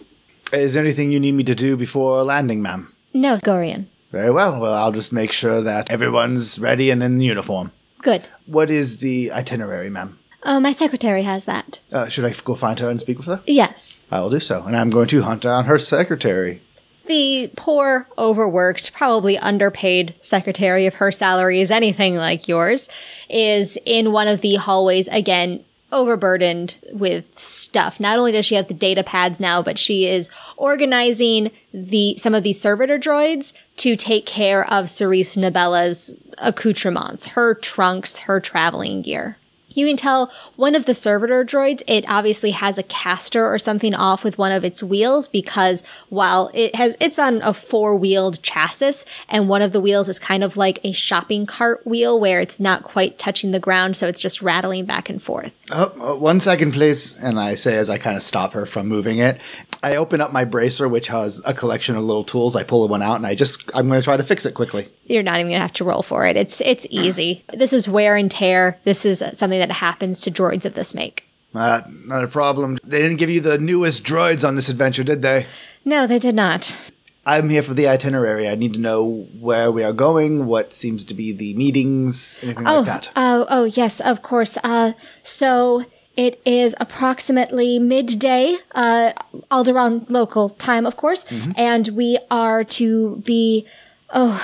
Is 0.54 0.74
there 0.74 0.84
anything 0.84 1.12
you 1.12 1.20
need 1.20 1.34
me 1.34 1.44
to 1.44 1.56
do 1.56 1.76
before 1.76 2.24
landing, 2.24 2.62
ma'am? 2.62 2.94
No, 3.14 3.38
Gorian. 3.38 3.88
Very 4.12 4.32
well. 4.32 4.60
Well, 4.60 4.74
I'll 4.74 4.92
just 4.92 5.12
make 5.12 5.32
sure 5.32 5.62
that 5.62 5.90
everyone's 5.92 6.58
ready 6.60 6.90
and 6.90 7.04
in 7.04 7.20
uniform. 7.20 7.72
Good. 8.02 8.30
What 8.46 8.70
is 8.70 9.00
the 9.00 9.32
itinerary, 9.32 9.90
ma'am? 9.90 10.20
Oh, 10.44 10.60
my 10.60 10.72
secretary 10.72 11.24
has 11.24 11.46
that. 11.46 11.80
Uh, 11.92 12.08
should 12.08 12.24
I 12.24 12.34
go 12.46 12.56
find 12.56 12.80
her 12.80 12.90
and 12.90 13.02
speak 13.02 13.18
with 13.18 13.28
her? 13.28 13.42
Yes. 13.46 14.08
I 14.12 14.22
will 14.22 14.30
do 14.30 14.40
so, 14.40 14.64
and 14.64 14.78
I'm 14.78 14.90
going 14.90 15.08
to 15.10 15.24
hunt 15.24 15.42
down 15.42 15.66
her 15.66 15.78
secretary. 15.80 16.62
The 17.08 17.52
poor, 17.56 18.08
overworked, 18.18 18.94
probably 18.94 19.38
underpaid 19.40 20.16
secretary 20.22 20.86
if 20.86 20.96
her 20.96 21.12
salary 21.12 21.62
is 21.62 21.72
anything 21.72 22.16
like 22.16 22.48
yours 22.48 22.90
is 23.30 23.78
in 23.86 24.12
one 24.12 24.28
of 24.28 24.42
the 24.42 24.56
hallways 24.56 25.08
again, 25.08 25.64
overburdened 25.92 26.78
with 26.92 27.38
stuff. 27.40 28.00
Not 28.00 28.20
only 28.20 28.32
does 28.32 28.46
she 28.46 28.56
have 28.56 28.68
the 28.68 28.74
data 28.74 29.04
pads 29.04 29.40
now, 29.40 29.62
but 29.62 29.80
she 29.80 30.08
is 30.08 30.30
organizing 30.58 31.52
the 31.74 32.16
some 32.18 32.36
of 32.36 32.44
these 32.44 32.60
servitor 32.60 33.00
droids 33.00 33.54
to 33.78 33.96
take 33.96 34.26
care 34.26 34.70
of 34.72 34.90
Cerise 34.90 35.36
Nabella's 35.36 36.18
accoutrements, 36.40 37.28
her 37.28 37.56
trunks, 37.56 38.20
her 38.20 38.40
traveling 38.40 39.02
gear. 39.02 39.38
You 39.78 39.86
can 39.86 39.96
tell 39.96 40.32
one 40.56 40.74
of 40.74 40.88
the 40.88 40.96
servitor 40.96 41.46
droids, 41.46 41.84
it 41.88 42.04
obviously 42.10 42.50
has 42.50 42.80
a 42.80 42.84
caster 42.84 43.46
or 43.46 43.60
something 43.60 43.94
off 43.94 44.24
with 44.24 44.40
one 44.40 44.52
of 44.52 44.64
its 44.64 44.82
wheels 44.82 45.28
because 45.28 45.84
while 46.10 46.50
it 46.56 46.74
has, 46.74 46.98
it's 47.00 47.20
on 47.20 47.44
a 47.44 47.54
four 47.54 47.96
wheeled 47.96 48.42
chassis 48.42 49.08
and 49.30 49.48
one 49.48 49.62
of 49.62 49.74
the 49.74 49.80
wheels 49.80 50.10
is 50.10 50.18
kind 50.18 50.44
of 50.44 50.58
like 50.58 50.80
a 50.84 50.94
shopping 50.94 51.46
cart 51.46 51.86
wheel 51.86 52.20
where 52.20 52.42
it's 52.42 52.60
not 52.60 52.82
quite 52.82 53.20
touching 53.20 53.52
the 53.52 53.60
ground. 53.60 53.96
So 53.96 54.08
it's 54.08 54.20
just 54.20 54.42
rattling 54.42 54.86
back 54.86 55.12
and 55.12 55.22
forth. 55.22 55.64
Oh, 55.72 55.94
oh, 55.98 56.16
one 56.16 56.40
second, 56.40 56.72
please. 56.72 57.16
And 57.18 57.40
I 57.40 57.54
say 57.54 57.78
as 57.78 57.88
I 57.88 58.00
kind 58.00 58.18
of 58.18 58.24
stop 58.24 58.54
her 58.54 58.66
from 58.66 58.88
moving 58.88 59.20
it, 59.20 59.40
I 59.88 59.96
open 59.96 60.20
up 60.20 60.34
my 60.34 60.44
bracer, 60.44 60.90
which 60.90 61.08
has 61.08 61.42
a 61.46 61.54
collection 61.54 61.96
of 61.96 62.04
little 62.04 62.24
tools. 62.26 62.56
I 62.58 62.64
pull 62.64 62.86
one 62.90 63.02
out 63.02 63.16
and 63.16 63.26
I 63.26 63.36
just, 63.36 63.70
I'm 63.74 63.88
going 63.88 64.00
to 64.00 64.04
try 64.04 64.18
to 64.18 64.24
fix 64.24 64.46
it 64.46 64.54
quickly. 64.54 64.90
You're 65.06 65.24
not 65.24 65.40
even 65.40 65.52
gonna 65.52 65.62
have 65.62 65.72
to 65.74 65.86
roll 65.86 66.04
for 66.04 66.28
it. 66.28 66.36
It's 66.36 66.60
it's 66.62 66.86
easy. 66.90 67.46
This 67.54 67.72
is 67.72 67.88
wear 67.88 68.18
and 68.18 68.30
tear. 68.30 68.78
This 68.84 69.06
is 69.06 69.24
something 69.34 69.60
that 69.60 69.72
happens 69.72 70.20
to 70.22 70.32
droids 70.32 70.66
of 70.66 70.74
this 70.74 70.94
make. 70.94 71.24
Uh, 71.56 71.82
not 72.06 72.24
a 72.26 72.28
problem. 72.28 72.78
They 72.84 73.02
didn't 73.02 73.18
give 73.18 73.30
you 73.30 73.40
the 73.40 73.58
newest 73.58 74.04
droids 74.04 74.46
on 74.46 74.56
this 74.56 74.68
adventure, 74.68 75.04
did 75.06 75.22
they? 75.22 75.46
No, 75.86 76.06
they 76.06 76.20
did 76.20 76.36
not. 76.36 76.92
I'm 77.26 77.48
here 77.50 77.62
for 77.62 77.74
the 77.74 77.88
itinerary. 77.88 78.48
I 78.50 78.56
need 78.56 78.74
to 78.74 78.80
know 78.80 79.28
where 79.40 79.72
we 79.72 79.84
are 79.84 79.94
going, 79.94 80.46
what 80.46 80.74
seems 80.74 81.06
to 81.06 81.14
be 81.14 81.32
the 81.32 81.54
meetings, 81.56 82.38
anything 82.44 82.68
Oh, 82.68 82.78
like 82.80 82.86
that. 82.86 83.12
oh, 83.16 83.46
oh, 83.50 83.64
yes, 83.64 84.02
of 84.02 84.22
course. 84.22 84.58
Uh, 84.64 84.92
so 85.24 85.86
it 86.18 86.42
is 86.44 86.76
approximately 86.80 87.80
midday, 87.80 88.58
uh, 88.74 89.14
Alderaan 89.52 90.10
local 90.10 90.50
time, 90.50 90.86
of 90.86 90.98
course, 90.98 91.26
and 91.56 91.88
we 91.90 92.18
are 92.32 92.64
to 92.64 93.18
be. 93.18 93.66
Oh, 94.10 94.42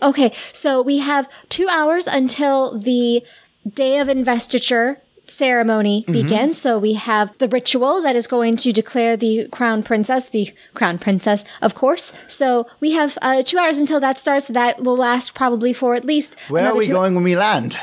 okay. 0.00 0.32
So 0.52 0.80
we 0.80 0.98
have 0.98 1.28
two 1.48 1.68
hours 1.68 2.06
until 2.06 2.78
the 2.78 3.22
day 3.68 3.98
of 3.98 4.08
investiture 4.08 5.00
ceremony 5.24 6.04
begins. 6.08 6.60
So 6.60 6.78
we 6.78 6.94
have 6.94 7.36
the 7.38 7.48
ritual 7.48 8.02
that 8.02 8.16
is 8.16 8.26
going 8.26 8.56
to 8.58 8.72
declare 8.72 9.16
the 9.16 9.48
crown 9.48 9.82
princess, 9.82 10.28
the 10.28 10.52
crown 10.74 10.98
princess, 10.98 11.44
of 11.60 11.74
course. 11.74 12.12
So 12.26 12.66
we 12.80 12.92
have 12.92 13.18
uh, 13.22 13.42
two 13.42 13.58
hours 13.58 13.78
until 13.78 14.00
that 14.00 14.18
starts. 14.18 14.48
That 14.48 14.82
will 14.82 14.96
last 14.96 15.34
probably 15.34 15.72
for 15.72 15.94
at 15.94 16.04
least. 16.04 16.38
where 16.48 16.66
are 16.66 16.76
we 16.76 16.86
going 16.86 17.14
when 17.14 17.24
we 17.24 17.36
land? 17.36 17.76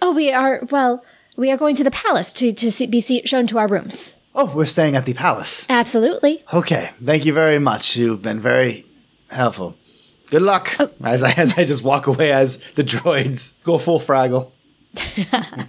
Oh, 0.00 0.12
we 0.12 0.32
are, 0.32 0.60
well, 0.70 1.02
we 1.36 1.50
are 1.50 1.56
going 1.56 1.74
to 1.76 1.84
the 1.84 1.90
palace 1.90 2.32
to, 2.34 2.52
to 2.52 2.70
see, 2.70 2.86
be 2.86 3.00
see, 3.00 3.22
shown 3.24 3.46
to 3.48 3.58
our 3.58 3.68
rooms. 3.68 4.14
Oh, 4.34 4.52
we're 4.54 4.64
staying 4.64 4.96
at 4.96 5.04
the 5.04 5.14
palace. 5.14 5.66
Absolutely. 5.68 6.44
Okay, 6.52 6.90
thank 7.02 7.24
you 7.24 7.32
very 7.32 7.58
much. 7.58 7.96
You've 7.96 8.22
been 8.22 8.40
very 8.40 8.84
helpful. 9.28 9.76
Good 10.26 10.42
luck. 10.42 10.74
Oh. 10.80 10.90
As 11.02 11.22
I 11.22 11.30
as 11.32 11.56
I 11.56 11.64
just 11.64 11.84
walk 11.84 12.06
away 12.06 12.32
as 12.32 12.58
the 12.74 12.82
droids 12.82 13.54
go 13.62 13.78
full 13.78 14.00
fraggle. 14.00 14.50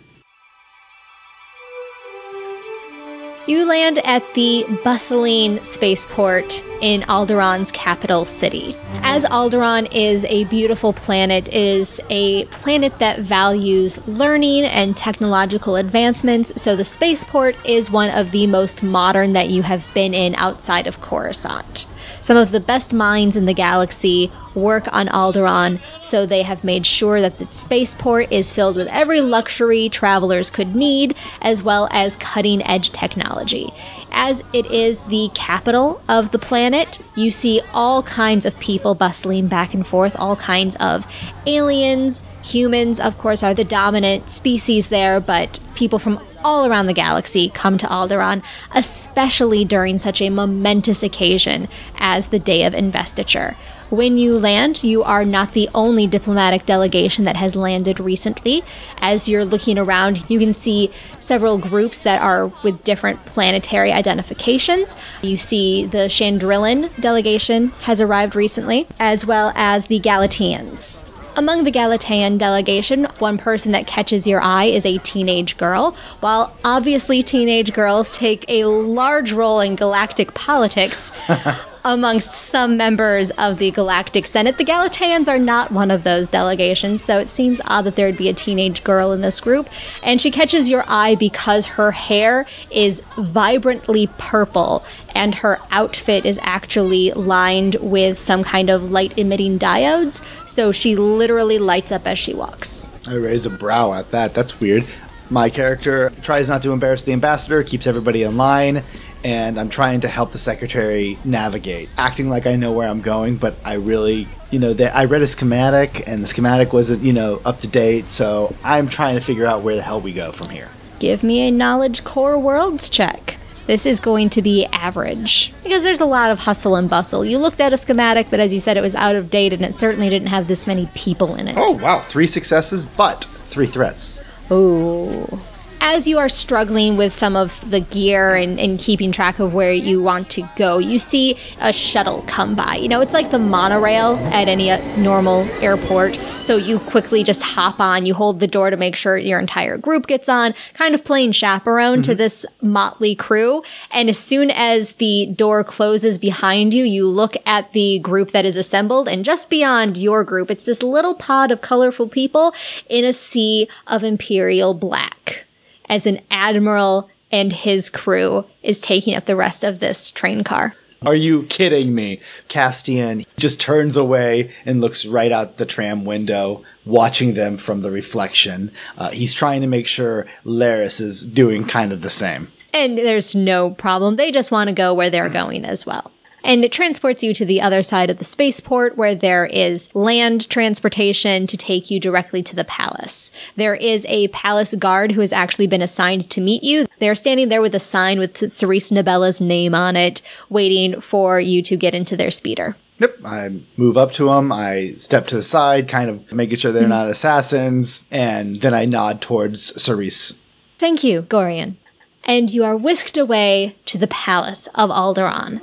You 3.47 3.69
land 3.69 3.99
at 3.99 4.23
the 4.33 4.65
bustling 4.83 5.63
spaceport 5.63 6.63
in 6.81 7.01
Alderaan's 7.01 7.69
capital 7.69 8.25
city. 8.25 8.75
As 9.03 9.23
Alderaan 9.25 9.87
is 9.93 10.25
a 10.25 10.45
beautiful 10.45 10.93
planet, 10.93 11.53
is 11.53 12.01
a 12.09 12.45
planet 12.45 12.97
that 12.97 13.19
values 13.19 13.99
learning 14.07 14.63
and 14.63 14.97
technological 14.97 15.75
advancements, 15.75 16.59
so 16.59 16.75
the 16.75 16.83
spaceport 16.83 17.55
is 17.63 17.91
one 17.91 18.09
of 18.09 18.31
the 18.31 18.47
most 18.47 18.81
modern 18.81 19.33
that 19.33 19.49
you 19.49 19.61
have 19.61 19.87
been 19.93 20.15
in 20.15 20.33
outside 20.35 20.87
of 20.87 20.99
Coruscant. 20.99 21.85
Some 22.25 22.37
of 22.37 22.49
the 22.49 22.59
best 22.59 22.91
minds 22.91 23.37
in 23.37 23.45
the 23.45 23.53
galaxy 23.53 24.31
work 24.55 24.91
on 24.91 25.05
Alderaan, 25.09 25.79
so 26.01 26.25
they 26.25 26.41
have 26.41 26.63
made 26.63 26.83
sure 26.83 27.21
that 27.21 27.37
the 27.37 27.47
spaceport 27.51 28.31
is 28.31 28.51
filled 28.51 28.77
with 28.77 28.87
every 28.87 29.21
luxury 29.21 29.89
travelers 29.89 30.49
could 30.49 30.75
need, 30.75 31.15
as 31.39 31.61
well 31.61 31.87
as 31.91 32.17
cutting 32.17 32.63
edge 32.63 32.89
technology. 32.89 33.71
As 34.11 34.41
it 34.53 34.65
is 34.71 35.01
the 35.01 35.29
capital 35.35 36.01
of 36.09 36.31
the 36.31 36.39
planet, 36.39 36.97
you 37.15 37.29
see 37.29 37.61
all 37.75 38.01
kinds 38.01 38.43
of 38.43 38.59
people 38.59 38.95
bustling 38.95 39.45
back 39.45 39.75
and 39.75 39.85
forth, 39.85 40.15
all 40.17 40.35
kinds 40.35 40.75
of 40.77 41.05
aliens. 41.45 42.23
Humans, 42.43 42.99
of 42.99 43.19
course, 43.19 43.43
are 43.43 43.53
the 43.53 43.63
dominant 43.63 44.29
species 44.29 44.89
there, 44.89 45.19
but 45.19 45.59
people 45.75 45.99
from 45.99 46.19
all 46.45 46.67
around 46.67 46.85
the 46.85 46.93
galaxy 46.93 47.49
come 47.49 47.77
to 47.79 47.87
Alderaan, 47.87 48.43
especially 48.71 49.65
during 49.65 49.97
such 49.97 50.21
a 50.21 50.29
momentous 50.29 51.01
occasion 51.01 51.67
as 51.97 52.27
the 52.27 52.39
Day 52.39 52.63
of 52.63 52.75
Investiture. 52.75 53.57
When 53.89 54.17
you 54.17 54.37
land, 54.37 54.83
you 54.83 55.03
are 55.03 55.25
not 55.25 55.53
the 55.53 55.69
only 55.73 56.05
diplomatic 56.07 56.65
delegation 56.65 57.25
that 57.25 57.35
has 57.37 57.55
landed 57.55 57.99
recently. 57.99 58.63
As 58.97 59.27
you're 59.27 59.45
looking 59.45 59.77
around, 59.77 60.23
you 60.29 60.39
can 60.39 60.53
see 60.53 60.91
several 61.19 61.57
groups 61.57 61.99
that 62.01 62.21
are 62.21 62.47
with 62.63 62.83
different 62.83 63.25
planetary 63.25 63.91
identifications. 63.91 64.97
You 65.21 65.37
see 65.37 65.85
the 65.85 66.09
Chandrillan 66.09 66.89
delegation 66.99 67.69
has 67.81 68.01
arrived 68.01 68.35
recently, 68.35 68.87
as 68.99 69.25
well 69.25 69.51
as 69.55 69.87
the 69.87 69.99
Galatians. 69.99 70.99
Among 71.37 71.65
the 71.65 71.71
Galatean 71.71 72.37
delegation, 72.37 73.05
one 73.19 73.37
person 73.37 73.73
that 73.73 73.87
catches 73.87 74.25
your 74.25 74.41
eye 74.41 74.65
is 74.65 74.85
a 74.85 74.99
teenage 74.99 75.57
girl. 75.57 75.91
While 76.21 76.55
obviously 76.63 77.23
teenage 77.23 77.73
girls 77.73 78.17
take 78.17 78.45
a 78.47 78.63
large 78.63 79.33
role 79.33 79.59
in 79.59 79.75
galactic 79.75 80.33
politics, 80.33 81.11
amongst 81.85 82.31
some 82.31 82.75
members 82.75 83.29
of 83.31 83.59
the 83.59 83.69
Galactic 83.69 84.25
Senate, 84.25 84.57
the 84.57 84.65
Galateans 84.65 85.27
are 85.27 85.37
not 85.37 85.71
one 85.71 85.91
of 85.91 86.03
those 86.03 86.29
delegations, 86.29 87.03
so 87.03 87.19
it 87.19 87.29
seems 87.29 87.61
odd 87.65 87.83
that 87.83 87.95
there 87.95 88.07
would 88.07 88.17
be 88.17 88.27
a 88.27 88.33
teenage 88.33 88.83
girl 88.83 89.11
in 89.11 89.21
this 89.21 89.39
group. 89.39 89.69
And 90.01 90.19
she 90.19 90.31
catches 90.31 90.69
your 90.69 90.83
eye 90.87 91.13
because 91.13 91.67
her 91.67 91.91
hair 91.91 92.47
is 92.71 93.01
vibrantly 93.17 94.07
purple 94.17 94.83
and 95.13 95.35
her 95.35 95.59
outfit 95.69 96.25
is 96.25 96.39
actually 96.41 97.11
lined 97.11 97.75
with 97.75 98.17
some 98.17 98.43
kind 98.43 98.71
of 98.71 98.91
light 98.91 99.17
emitting 99.17 99.59
diodes, 99.59 100.25
so 100.47 100.71
she 100.71 100.95
literally 100.95 101.59
lights 101.59 101.91
up 101.91 102.07
as 102.07 102.17
she 102.17 102.33
walks. 102.33 102.87
I 103.07 103.13
raise 103.13 103.45
a 103.45 103.51
brow 103.51 103.93
at 103.93 104.09
that. 104.09 104.33
That's 104.33 104.59
weird. 104.59 104.87
My 105.29 105.49
character 105.49 106.11
tries 106.21 106.49
not 106.49 106.61
to 106.63 106.71
embarrass 106.71 107.03
the 107.03 107.13
ambassador, 107.13 107.63
keeps 107.63 107.87
everybody 107.87 108.23
in 108.23 108.37
line, 108.37 108.83
and 109.25 109.59
I'm 109.59 109.69
trying 109.69 110.01
to 110.01 110.07
help 110.07 110.31
the 110.33 110.37
secretary 110.37 111.17
navigate, 111.25 111.89
acting 111.97 112.29
like 112.29 112.45
I 112.45 112.55
know 112.55 112.71
where 112.71 112.87
I'm 112.87 113.01
going, 113.01 113.37
but 113.37 113.55
I 113.65 113.73
really, 113.73 114.27
you 114.51 114.59
know, 114.59 114.71
that 114.73 114.95
I 114.95 115.05
read 115.05 115.23
a 115.23 115.27
schematic 115.27 116.07
and 116.07 116.21
the 116.21 116.27
schematic 116.27 116.73
wasn't, 116.73 117.01
you 117.01 117.11
know, 117.11 117.41
up 117.43 117.59
to 117.61 117.67
date, 117.67 118.07
so 118.07 118.55
I'm 118.63 118.87
trying 118.87 119.15
to 119.15 119.21
figure 119.21 119.47
out 119.47 119.63
where 119.63 119.75
the 119.75 119.81
hell 119.81 119.99
we 119.99 120.13
go 120.13 120.31
from 120.31 120.49
here. 120.49 120.69
Give 120.99 121.23
me 121.23 121.47
a 121.47 121.51
knowledge 121.51 122.03
core 122.03 122.37
worlds 122.37 122.87
check. 122.87 123.37
This 123.65 123.87
is 123.87 123.99
going 123.99 124.29
to 124.29 124.43
be 124.43 124.67
average 124.67 125.51
because 125.63 125.81
there's 125.81 126.01
a 126.01 126.05
lot 126.05 126.29
of 126.29 126.37
hustle 126.37 126.75
and 126.75 126.87
bustle. 126.87 127.25
You 127.25 127.39
looked 127.39 127.59
at 127.59 127.73
a 127.73 127.77
schematic, 127.77 128.29
but 128.29 128.39
as 128.39 128.53
you 128.53 128.59
said, 128.59 128.77
it 128.77 128.81
was 128.81 128.93
out 128.93 129.15
of 129.15 129.31
date 129.31 129.53
and 129.53 129.65
it 129.65 129.73
certainly 129.73 130.07
didn't 130.07 130.27
have 130.27 130.47
this 130.47 130.67
many 130.67 130.87
people 130.93 131.33
in 131.33 131.47
it. 131.47 131.55
Oh, 131.57 131.71
wow, 131.71 131.99
three 131.99 132.27
successes, 132.27 132.85
but 132.85 133.23
three 133.23 133.65
threats. 133.65 134.19
Ooh. 134.51 135.39
As 135.81 136.07
you 136.07 136.17
are 136.17 136.29
struggling 136.29 136.97
with 136.97 137.13
some 137.13 137.35
of 137.35 137.69
the 137.69 137.79
gear 137.79 138.35
and, 138.35 138.59
and 138.59 138.79
keeping 138.79 139.11
track 139.11 139.39
of 139.39 139.53
where 139.53 139.71
you 139.71 140.01
want 140.01 140.29
to 140.31 140.49
go, 140.55 140.79
you 140.79 140.97
see 140.97 141.37
a 141.59 141.71
shuttle 141.71 142.23
come 142.27 142.55
by. 142.55 142.75
You 142.75 142.89
know, 142.89 143.01
it's 143.01 143.13
like 143.13 143.29
the 143.29 143.39
monorail 143.39 144.15
at 144.33 144.47
any 144.47 144.71
uh, 144.71 144.79
normal 144.97 145.43
airport. 145.61 146.15
So 146.39 146.57
you 146.57 146.79
quickly 146.79 147.23
just 147.23 147.43
hop 147.43 147.79
on, 147.79 148.05
you 148.05 148.13
hold 148.13 148.39
the 148.39 148.47
door 148.47 148.69
to 148.69 148.77
make 148.77 148.95
sure 148.95 149.17
your 149.17 149.39
entire 149.39 149.77
group 149.77 150.07
gets 150.07 150.27
on, 150.27 150.53
kind 150.73 150.93
of 150.93 151.05
playing 151.05 151.31
chaperone 151.31 152.01
to 152.03 152.13
this 152.13 152.45
motley 152.61 153.15
crew. 153.15 153.63
And 153.91 154.09
as 154.09 154.17
soon 154.17 154.51
as 154.51 154.93
the 154.93 155.27
door 155.27 155.63
closes 155.63 156.17
behind 156.17 156.73
you, 156.73 156.83
you 156.83 157.07
look 157.07 157.35
at 157.45 157.71
the 157.73 157.99
group 157.99 158.31
that 158.31 158.45
is 158.45 158.57
assembled, 158.57 159.07
and 159.07 159.25
just 159.25 159.49
beyond 159.49 159.97
your 159.97 160.23
group, 160.23 160.51
it's 160.51 160.65
this 160.65 160.83
little 160.83 161.15
pod 161.15 161.51
of 161.51 161.61
colorful 161.61 162.07
people 162.07 162.53
in 162.89 163.05
a 163.05 163.13
sea 163.13 163.67
of 163.87 164.03
imperial 164.03 164.73
black 164.73 165.44
as 165.89 166.05
an 166.05 166.21
admiral 166.31 167.09
and 167.31 167.51
his 167.51 167.89
crew 167.89 168.45
is 168.63 168.79
taking 168.79 169.15
up 169.15 169.25
the 169.25 169.35
rest 169.35 169.63
of 169.63 169.79
this 169.79 170.11
train 170.11 170.43
car. 170.43 170.73
Are 171.05 171.15
you 171.15 171.43
kidding 171.43 171.93
me? 171.93 172.19
Castian 172.49 173.27
just 173.37 173.61
turns 173.61 173.95
away 173.95 174.51
and 174.65 174.81
looks 174.81 175.05
right 175.05 175.31
out 175.31 175.57
the 175.57 175.65
tram 175.65 176.03
window, 176.05 176.63
watching 176.85 177.33
them 177.35 177.57
from 177.57 177.81
the 177.81 177.91
reflection. 177.91 178.71
Uh, 178.97 179.09
he's 179.09 179.33
trying 179.33 179.61
to 179.61 179.67
make 179.67 179.87
sure 179.87 180.25
Laris 180.45 180.99
is 181.01 181.23
doing 181.23 181.65
kind 181.65 181.91
of 181.91 182.01
the 182.01 182.09
same. 182.09 182.47
And 182.73 182.97
there's 182.97 183.35
no 183.35 183.69
problem. 183.69 184.15
They 184.15 184.31
just 184.31 184.51
want 184.51 184.69
to 184.69 184.75
go 184.75 184.93
where 184.93 185.09
they're 185.09 185.29
going 185.29 185.63
as 185.63 185.85
well. 185.85 186.11
And 186.45 186.63
it 186.63 186.71
transports 186.71 187.23
you 187.23 187.33
to 187.33 187.43
the 187.43 187.59
other 187.59 187.81
side 187.81 188.11
of 188.11 188.19
the 188.19 188.23
spaceport 188.23 188.95
where 188.95 189.15
there 189.15 189.47
is 189.47 189.93
land 189.95 190.47
transportation 190.47 191.47
to 191.47 191.57
take 191.57 191.89
you 191.89 191.99
directly 191.99 192.43
to 192.43 192.55
the 192.55 192.63
palace. 192.63 193.31
There 193.55 193.73
is 193.73 194.05
a 194.07 194.27
palace 194.27 194.75
guard 194.75 195.13
who 195.13 195.21
has 195.21 195.33
actually 195.33 195.65
been 195.65 195.81
assigned 195.81 196.29
to 196.29 196.39
meet 196.39 196.63
you. 196.63 196.85
They're 196.99 197.15
standing 197.15 197.49
there 197.49 197.63
with 197.63 197.73
a 197.73 197.79
sign 197.79 198.19
with 198.19 198.51
Cerise 198.51 198.91
Nabella's 198.91 199.41
name 199.41 199.73
on 199.73 199.95
it, 199.95 200.21
waiting 200.47 201.01
for 201.01 201.39
you 201.39 201.63
to 201.63 201.75
get 201.75 201.95
into 201.95 202.15
their 202.15 202.29
speeder. 202.29 202.75
Yep. 202.99 203.17
I 203.25 203.61
move 203.75 203.97
up 203.97 204.11
to 204.13 204.25
them. 204.25 204.51
I 204.51 204.93
step 204.97 205.25
to 205.27 205.35
the 205.35 205.43
side, 205.43 205.89
kind 205.89 206.11
of 206.11 206.31
making 206.31 206.59
sure 206.59 206.71
they're 206.71 206.87
not 206.87 207.09
assassins, 207.09 208.05
and 208.11 208.61
then 208.61 208.75
I 208.75 208.85
nod 208.85 209.19
towards 209.19 209.81
Cerise. 209.81 210.35
Thank 210.77 211.03
you, 211.03 211.23
Gorian. 211.23 211.77
And 212.23 212.53
you 212.53 212.63
are 212.63 212.77
whisked 212.77 213.17
away 213.17 213.75
to 213.87 213.97
the 213.97 214.07
palace 214.07 214.67
of 214.75 214.91
Alderaan. 214.91 215.59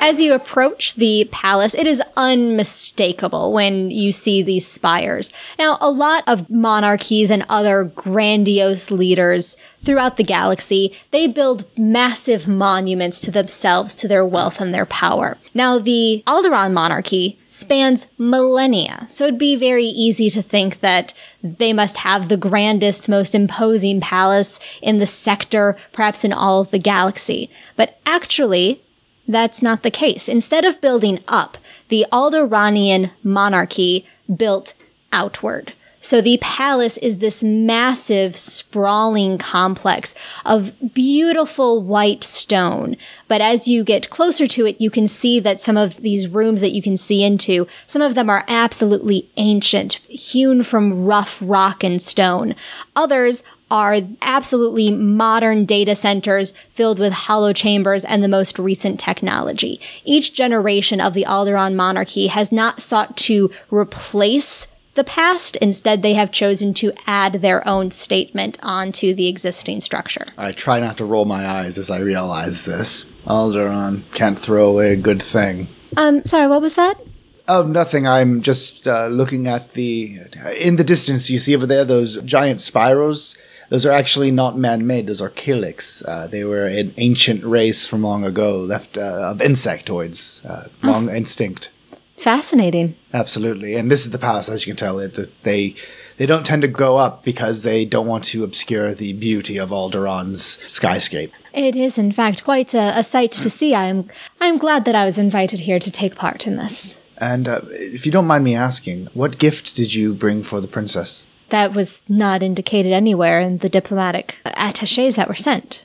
As 0.00 0.20
you 0.20 0.32
approach 0.32 0.94
the 0.94 1.28
palace, 1.32 1.74
it 1.74 1.86
is 1.86 2.00
unmistakable 2.16 3.52
when 3.52 3.90
you 3.90 4.12
see 4.12 4.42
these 4.42 4.66
spires. 4.66 5.32
Now, 5.58 5.76
a 5.80 5.90
lot 5.90 6.22
of 6.26 6.48
monarchies 6.48 7.30
and 7.30 7.44
other 7.48 7.84
grandiose 7.84 8.92
leaders 8.92 9.56
throughout 9.80 10.16
the 10.16 10.24
galaxy, 10.24 10.94
they 11.10 11.26
build 11.26 11.64
massive 11.76 12.46
monuments 12.46 13.20
to 13.22 13.32
themselves, 13.32 13.94
to 13.96 14.08
their 14.08 14.24
wealth 14.24 14.60
and 14.60 14.72
their 14.72 14.86
power. 14.86 15.36
Now, 15.52 15.78
the 15.78 16.22
Alderaan 16.26 16.72
monarchy 16.72 17.38
spans 17.44 18.06
millennia, 18.18 19.04
so 19.08 19.24
it'd 19.24 19.38
be 19.38 19.56
very 19.56 19.84
easy 19.84 20.30
to 20.30 20.42
think 20.42 20.80
that 20.80 21.12
they 21.42 21.72
must 21.72 21.98
have 21.98 22.28
the 22.28 22.36
grandest, 22.36 23.08
most 23.08 23.34
imposing 23.34 24.00
palace 24.00 24.60
in 24.80 24.98
the 24.98 25.06
sector, 25.06 25.76
perhaps 25.92 26.24
in 26.24 26.32
all 26.32 26.62
of 26.62 26.70
the 26.70 26.78
galaxy. 26.78 27.50
But 27.76 27.98
actually, 28.06 28.80
that's 29.28 29.62
not 29.62 29.82
the 29.82 29.90
case. 29.90 30.28
Instead 30.28 30.64
of 30.64 30.80
building 30.80 31.20
up, 31.28 31.58
the 31.88 32.06
Alderaanian 32.10 33.10
monarchy 33.22 34.06
built 34.34 34.74
outward. 35.12 35.74
So 36.00 36.20
the 36.20 36.38
palace 36.40 36.96
is 36.98 37.18
this 37.18 37.42
massive, 37.42 38.36
sprawling 38.36 39.36
complex 39.36 40.14
of 40.46 40.72
beautiful 40.94 41.82
white 41.82 42.22
stone. 42.22 42.96
But 43.26 43.40
as 43.40 43.66
you 43.66 43.82
get 43.82 44.08
closer 44.08 44.46
to 44.46 44.66
it, 44.66 44.80
you 44.80 44.90
can 44.90 45.08
see 45.08 45.40
that 45.40 45.60
some 45.60 45.76
of 45.76 45.96
these 45.96 46.28
rooms 46.28 46.60
that 46.60 46.70
you 46.70 46.82
can 46.82 46.96
see 46.96 47.24
into, 47.24 47.66
some 47.86 48.00
of 48.00 48.14
them 48.14 48.30
are 48.30 48.44
absolutely 48.46 49.28
ancient, 49.36 49.94
hewn 50.08 50.62
from 50.62 51.04
rough 51.04 51.42
rock 51.44 51.82
and 51.82 52.00
stone. 52.00 52.54
Others 52.94 53.42
are 53.70 53.98
absolutely 54.22 54.90
modern 54.90 55.64
data 55.64 55.94
centers 55.94 56.52
filled 56.70 56.98
with 56.98 57.12
hollow 57.12 57.52
chambers 57.52 58.04
and 58.04 58.22
the 58.22 58.28
most 58.28 58.58
recent 58.58 58.98
technology. 58.98 59.80
Each 60.04 60.32
generation 60.32 61.00
of 61.00 61.14
the 61.14 61.24
Alderaan 61.24 61.74
monarchy 61.74 62.28
has 62.28 62.50
not 62.50 62.80
sought 62.80 63.16
to 63.18 63.50
replace 63.70 64.66
the 64.94 65.04
past. 65.04 65.56
Instead, 65.56 66.02
they 66.02 66.14
have 66.14 66.32
chosen 66.32 66.74
to 66.74 66.92
add 67.06 67.34
their 67.34 67.66
own 67.66 67.90
statement 67.90 68.58
onto 68.62 69.14
the 69.14 69.28
existing 69.28 69.80
structure. 69.80 70.26
I 70.36 70.52
try 70.52 70.80
not 70.80 70.98
to 70.98 71.04
roll 71.04 71.24
my 71.24 71.46
eyes 71.46 71.78
as 71.78 71.90
I 71.90 72.00
realize 72.00 72.64
this. 72.64 73.04
Alderaan 73.26 74.02
can't 74.14 74.38
throw 74.38 74.68
away 74.68 74.92
a 74.92 74.96
good 74.96 75.22
thing. 75.22 75.68
Um, 75.96 76.24
sorry, 76.24 76.48
what 76.48 76.60
was 76.60 76.74
that? 76.74 76.98
Oh, 77.46 77.62
nothing. 77.62 78.06
I'm 78.06 78.42
just 78.42 78.86
uh, 78.86 79.06
looking 79.06 79.46
at 79.46 79.72
the. 79.72 80.18
In 80.60 80.76
the 80.76 80.84
distance, 80.84 81.30
you 81.30 81.38
see 81.38 81.56
over 81.56 81.64
there 81.64 81.84
those 81.84 82.20
giant 82.22 82.60
spirals. 82.60 83.36
Those 83.68 83.84
are 83.84 83.92
actually 83.92 84.30
not 84.30 84.56
man-made. 84.56 85.06
Those 85.06 85.20
are 85.20 85.30
Killiks. 85.30 86.02
Uh, 86.06 86.26
they 86.26 86.44
were 86.44 86.66
an 86.66 86.92
ancient 86.96 87.44
race 87.44 87.86
from 87.86 88.02
long 88.02 88.24
ago, 88.24 88.60
left 88.60 88.96
uh, 88.96 89.30
of 89.30 89.38
insectoids, 89.38 90.44
uh, 90.48 90.68
long 90.82 91.08
extinct. 91.08 91.70
Fascinating. 92.16 92.96
Absolutely, 93.12 93.76
and 93.76 93.90
this 93.90 94.04
is 94.04 94.10
the 94.10 94.18
palace, 94.18 94.48
as 94.48 94.66
you 94.66 94.72
can 94.72 94.76
tell. 94.76 94.98
It 94.98 95.42
they 95.44 95.76
they 96.16 96.26
don't 96.26 96.44
tend 96.44 96.62
to 96.62 96.68
go 96.68 96.96
up 96.98 97.22
because 97.22 97.62
they 97.62 97.84
don't 97.84 98.08
want 98.08 98.24
to 98.24 98.42
obscure 98.42 98.92
the 98.92 99.12
beauty 99.12 99.56
of 99.56 99.70
Alderaan's 99.70 100.58
skyscape. 100.66 101.30
It 101.54 101.76
is, 101.76 101.96
in 101.96 102.10
fact, 102.10 102.42
quite 102.42 102.74
a, 102.74 102.98
a 102.98 103.04
sight 103.04 103.30
to 103.32 103.48
see. 103.48 103.72
I 103.72 103.84
am, 103.84 104.08
I 104.40 104.46
am 104.46 104.58
glad 104.58 104.84
that 104.84 104.96
I 104.96 105.04
was 105.04 105.18
invited 105.18 105.60
here 105.60 105.78
to 105.78 105.90
take 105.92 106.16
part 106.16 106.46
in 106.46 106.56
this. 106.56 107.00
And 107.18 107.46
uh, 107.46 107.60
if 107.70 108.04
you 108.04 108.10
don't 108.10 108.26
mind 108.26 108.42
me 108.42 108.56
asking, 108.56 109.06
what 109.14 109.38
gift 109.38 109.76
did 109.76 109.94
you 109.94 110.12
bring 110.12 110.42
for 110.42 110.60
the 110.60 110.68
princess? 110.68 111.26
That 111.50 111.74
was 111.74 112.08
not 112.08 112.42
indicated 112.42 112.92
anywhere 112.92 113.40
in 113.40 113.58
the 113.58 113.68
diplomatic 113.68 114.38
attaches 114.44 115.16
that 115.16 115.28
were 115.28 115.34
sent. 115.34 115.84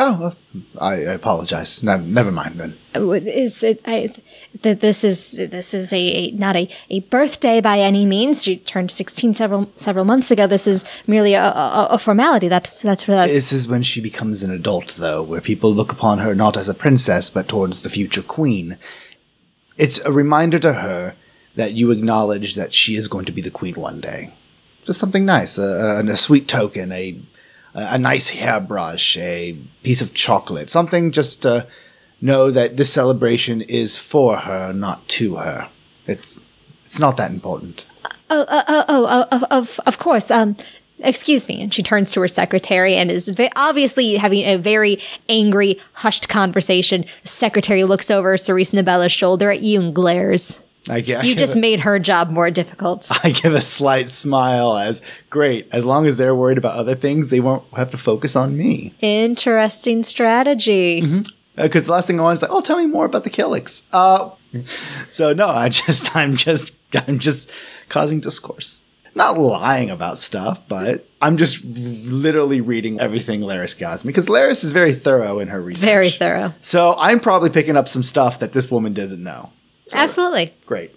Oh, 0.00 0.36
I, 0.80 0.94
apologize. 0.94 1.82
No, 1.82 1.96
never 1.96 2.30
mind 2.30 2.54
then. 2.54 2.76
Is 2.94 3.64
it? 3.64 3.80
I, 3.84 4.08
that 4.62 4.80
this 4.80 5.02
is 5.02 5.32
this 5.50 5.74
is 5.74 5.92
a, 5.92 5.98
a 5.98 6.30
not 6.30 6.54
a, 6.54 6.68
a 6.88 7.00
birthday 7.00 7.60
by 7.60 7.80
any 7.80 8.06
means. 8.06 8.44
She 8.44 8.58
turned 8.58 8.92
sixteen 8.92 9.34
several 9.34 9.72
several 9.74 10.04
months 10.04 10.30
ago. 10.30 10.46
This 10.46 10.68
is 10.68 10.84
merely 11.08 11.34
a, 11.34 11.42
a, 11.42 11.88
a 11.90 11.98
formality. 11.98 12.46
That's 12.46 12.80
that's 12.80 13.08
what 13.08 13.16
that's. 13.16 13.32
This 13.32 13.52
is 13.52 13.66
when 13.66 13.82
she 13.82 14.00
becomes 14.00 14.44
an 14.44 14.52
adult, 14.52 14.94
though, 14.98 15.20
where 15.20 15.40
people 15.40 15.72
look 15.72 15.90
upon 15.90 16.18
her 16.18 16.32
not 16.32 16.56
as 16.56 16.68
a 16.68 16.74
princess, 16.74 17.28
but 17.28 17.48
towards 17.48 17.82
the 17.82 17.90
future 17.90 18.22
queen. 18.22 18.78
It's 19.78 19.98
a 20.04 20.12
reminder 20.12 20.60
to 20.60 20.74
her 20.74 21.16
that 21.56 21.72
you 21.72 21.90
acknowledge 21.90 22.54
that 22.54 22.72
she 22.72 22.94
is 22.94 23.08
going 23.08 23.24
to 23.24 23.32
be 23.32 23.42
the 23.42 23.50
queen 23.50 23.74
one 23.74 24.00
day. 24.00 24.30
Just 24.88 25.00
something 25.00 25.26
nice, 25.26 25.58
a, 25.58 26.00
a, 26.00 26.06
a 26.06 26.16
sweet 26.16 26.48
token, 26.48 26.92
a 26.92 27.14
a 27.74 27.98
nice 27.98 28.30
hairbrush, 28.30 29.18
a 29.18 29.54
piece 29.82 30.00
of 30.00 30.14
chocolate, 30.14 30.70
something 30.70 31.12
just 31.12 31.42
to 31.42 31.66
know 32.22 32.50
that 32.50 32.78
this 32.78 32.90
celebration 32.90 33.60
is 33.60 33.98
for 33.98 34.38
her, 34.38 34.72
not 34.72 35.06
to 35.08 35.36
her. 35.36 35.68
It's 36.06 36.40
it's 36.86 36.98
not 36.98 37.18
that 37.18 37.30
important. 37.30 37.86
Oh, 38.30 38.46
oh, 38.48 38.84
oh, 38.88 39.26
oh, 39.30 39.46
of, 39.50 39.78
of, 39.86 39.98
course. 39.98 40.30
Um, 40.30 40.56
excuse 41.00 41.48
me. 41.48 41.60
And 41.60 41.74
she 41.74 41.82
turns 41.82 42.12
to 42.12 42.22
her 42.22 42.28
secretary 42.28 42.94
and 42.94 43.10
is 43.10 43.30
obviously 43.56 44.14
having 44.14 44.46
a 44.46 44.56
very 44.56 45.00
angry, 45.28 45.78
hushed 45.92 46.30
conversation. 46.30 47.04
Secretary 47.24 47.84
looks 47.84 48.10
over 48.10 48.38
Cerise 48.38 48.72
Nabella's 48.72 49.12
shoulder 49.12 49.50
at 49.50 49.60
you 49.60 49.82
and 49.82 49.94
glares. 49.94 50.62
I, 50.88 51.00
gi- 51.00 51.18
You 51.22 51.34
just 51.34 51.56
a- 51.56 51.58
made 51.58 51.80
her 51.80 51.98
job 51.98 52.30
more 52.30 52.50
difficult. 52.50 53.10
I 53.24 53.30
give 53.30 53.54
a 53.54 53.60
slight 53.60 54.08
smile 54.10 54.76
as 54.76 55.02
great. 55.30 55.68
As 55.72 55.84
long 55.84 56.06
as 56.06 56.16
they're 56.16 56.34
worried 56.34 56.58
about 56.58 56.76
other 56.76 56.94
things, 56.94 57.30
they 57.30 57.40
won't 57.40 57.64
have 57.76 57.90
to 57.90 57.96
focus 57.98 58.36
on 58.36 58.56
me. 58.56 58.94
Interesting 59.00 60.02
strategy. 60.04 61.02
Because 61.56 61.86
the 61.86 61.92
last 61.92 62.06
thing 62.06 62.20
I 62.20 62.22
want 62.22 62.38
is 62.38 62.42
like, 62.42 62.50
oh, 62.52 62.60
tell 62.60 62.78
me 62.78 62.86
more 62.86 63.04
about 63.04 63.24
the 63.24 63.30
Killiks. 63.30 63.86
Uh, 63.92 64.30
so 65.10 65.32
no, 65.32 65.48
I 65.48 65.68
just, 65.68 66.14
I'm 66.16 66.36
just, 66.36 66.72
I'm 66.94 67.18
just 67.18 67.50
causing 67.88 68.20
discourse. 68.20 68.82
not 69.14 69.38
lying 69.38 69.90
about 69.90 70.16
stuff, 70.18 70.60
but 70.68 71.04
I'm 71.20 71.36
just 71.36 71.64
literally 71.64 72.60
reading 72.60 73.00
everything 73.00 73.40
Laris 73.40 73.76
gives 73.76 74.04
me 74.04 74.10
because 74.10 74.28
Laris 74.28 74.62
is 74.64 74.70
very 74.70 74.92
thorough 74.94 75.40
in 75.40 75.48
her 75.48 75.60
research. 75.60 75.84
Very 75.84 76.10
thorough. 76.10 76.54
So 76.60 76.94
I'm 76.98 77.18
probably 77.20 77.50
picking 77.50 77.76
up 77.76 77.88
some 77.88 78.02
stuff 78.04 78.38
that 78.38 78.52
this 78.52 78.70
woman 78.70 78.92
doesn't 78.94 79.22
know. 79.22 79.50
Absolutely. 79.94 80.54
Great. 80.66 80.94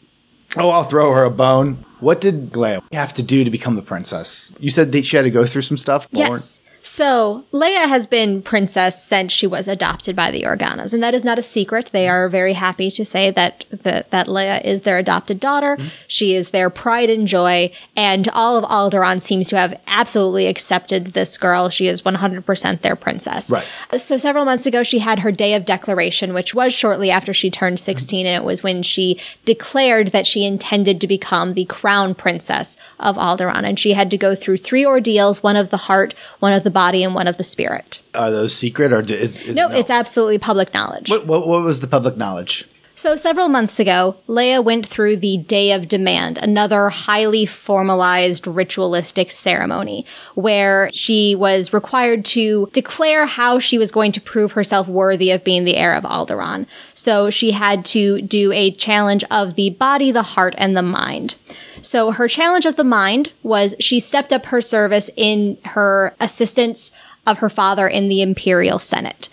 Oh, 0.58 0.70
I'll 0.70 0.84
throw 0.84 1.14
her 1.14 1.24
a 1.24 1.32
bone. 1.32 1.86
What 2.00 2.20
did 2.20 2.52
Leia 2.52 2.82
have 2.92 3.14
to 3.14 3.24
do 3.24 3.44
to 3.44 3.52
become 3.52 3.76
the 3.76 3.82
princess? 3.82 4.54
You 4.60 4.70
said 4.70 4.92
that 4.92 5.06
she 5.06 5.16
had 5.16 5.24
to 5.24 5.30
go 5.32 5.46
through 5.46 5.62
some 5.62 5.78
stuff. 5.78 6.08
Yes. 6.12 6.62
So, 6.84 7.46
Leia 7.52 7.88
has 7.88 8.08
been 8.08 8.42
princess 8.42 9.04
since 9.04 9.32
she 9.32 9.46
was 9.46 9.68
adopted 9.68 10.16
by 10.16 10.32
the 10.32 10.44
Organas, 10.44 10.94
and 10.94 11.04
that 11.04 11.14
is 11.14 11.24
not 11.24 11.38
a 11.38 11.44
secret. 11.44 11.92
They 11.94 12.08
are 12.08 12.28
very 12.28 12.54
happy 12.54 12.90
to 12.92 13.06
say 13.06 13.30
that 13.32 13.66
the, 13.70 14.06
that 14.10 14.26
Leia 14.26 14.64
is 14.66 14.82
their 14.82 14.98
adopted 14.98 15.40
daughter. 15.40 15.78
Mm-hmm. 15.78 15.88
She 16.08 16.34
is 16.34 16.50
their 16.50 16.72
pride 16.72 17.12
and 17.12 17.28
joy, 17.28 17.72
and 17.96 18.28
all 18.30 18.58
of 18.58 18.64
Alderaan 18.64 19.22
seems 19.22 19.50
to 19.50 19.58
have 19.58 19.80
absolutely 19.86 20.48
accepted 20.48 21.08
this 21.08 21.38
girl. 21.38 21.70
She 21.70 21.86
is 21.86 22.02
100% 22.02 22.82
their 22.82 22.96
princess. 22.96 23.52
Right. 23.52 23.66
So, 23.98 24.18
several 24.18 24.46
months 24.46 24.66
ago, 24.66 24.82
she 24.82 25.00
had 25.00 25.20
her 25.20 25.32
day 25.32 25.54
of 25.54 25.66
declaration, 25.66 26.34
which 26.34 26.56
was 26.56 26.74
shortly 26.74 27.12
after 27.12 27.32
she 27.32 27.52
turned 27.52 27.80
16, 27.80 28.26
mm-hmm. 28.26 28.28
and 28.28 28.44
it 28.44 28.46
was 28.46 28.64
when 28.64 28.82
she 28.82 29.20
declared 29.46 30.08
that 30.08 30.26
she 30.26 30.46
intended 30.46 31.00
to 31.02 31.08
become 31.08 31.54
the 31.54 31.66
crown 31.66 32.16
princess 32.16 32.78
of 33.00 33.18
Alderaan, 33.18 33.66
and 33.66 33.78
she 33.78 33.94
had 33.94 34.10
to 34.10 34.18
go 34.18 34.34
through 34.34 34.58
three 34.58 34.86
ordeals: 34.86 35.44
one 35.44 35.56
of 35.56 35.70
the 35.70 35.78
heart, 35.78 36.16
one 36.40 36.54
of 36.54 36.64
the 36.64 36.71
the 36.72 36.80
body 36.80 37.04
and 37.04 37.14
one 37.14 37.28
of 37.28 37.38
the 37.38 37.44
spirit. 37.44 38.02
Are 38.16 38.32
those 38.32 38.56
secret 38.56 38.94
or 38.94 39.02
is, 39.02 39.42
is 39.42 39.56
no, 39.56 39.68
no, 39.68 39.76
It's 39.76 39.90
absolutely 39.90 40.40
public 40.40 40.74
knowledge. 40.74 41.10
What, 41.10 41.28
what, 41.28 41.48
what 41.48 41.64
was 41.64 41.82
the 41.82 41.88
public 41.88 42.16
knowledge? 42.18 42.66
So, 42.94 43.16
several 43.16 43.48
months 43.48 43.80
ago, 43.80 44.18
Leia 44.28 44.64
went 44.64 44.86
through 44.86 45.18
the 45.18 45.38
Day 45.38 45.72
of 45.72 45.88
Demand, 45.88 46.38
another 46.38 46.90
highly 46.90 47.46
formalized 47.48 48.46
ritualistic 48.46 49.32
ceremony 49.32 50.06
where 50.36 50.90
she 50.94 51.34
was 51.34 51.74
required 51.74 52.26
to 52.26 52.70
declare 52.74 53.26
how 53.26 53.60
she 53.60 53.78
was 53.80 53.92
going 53.92 54.12
to 54.12 54.22
prove 54.22 54.52
herself 54.52 54.88
worthy 54.88 55.32
of 55.32 55.44
being 55.44 55.64
the 55.64 55.78
heir 55.78 55.96
of 55.96 56.04
Alderaan. 56.04 56.68
So, 57.02 57.32
she 57.32 57.50
had 57.52 57.84
to 57.86 58.22
do 58.22 58.52
a 58.52 58.70
challenge 58.70 59.24
of 59.32 59.56
the 59.56 59.72
body, 59.72 60.12
the 60.12 60.22
heart, 60.22 60.54
and 60.60 60.78
the 60.78 60.84
mind. 60.84 61.36
So 61.82 62.12
her 62.12 62.28
challenge 62.28 62.66
of 62.68 62.76
the 62.76 62.84
mind 62.84 63.32
was 63.42 63.74
she 63.80 64.00
stepped 64.00 64.32
up 64.32 64.46
her 64.46 64.62
service 64.62 65.10
in 65.16 65.58
her 65.66 66.16
assistance 66.20 66.92
of 67.26 67.40
her 67.40 67.50
father 67.50 67.88
in 67.88 68.08
the 68.08 68.22
Imperial 68.22 68.78
Senate. 68.78 69.30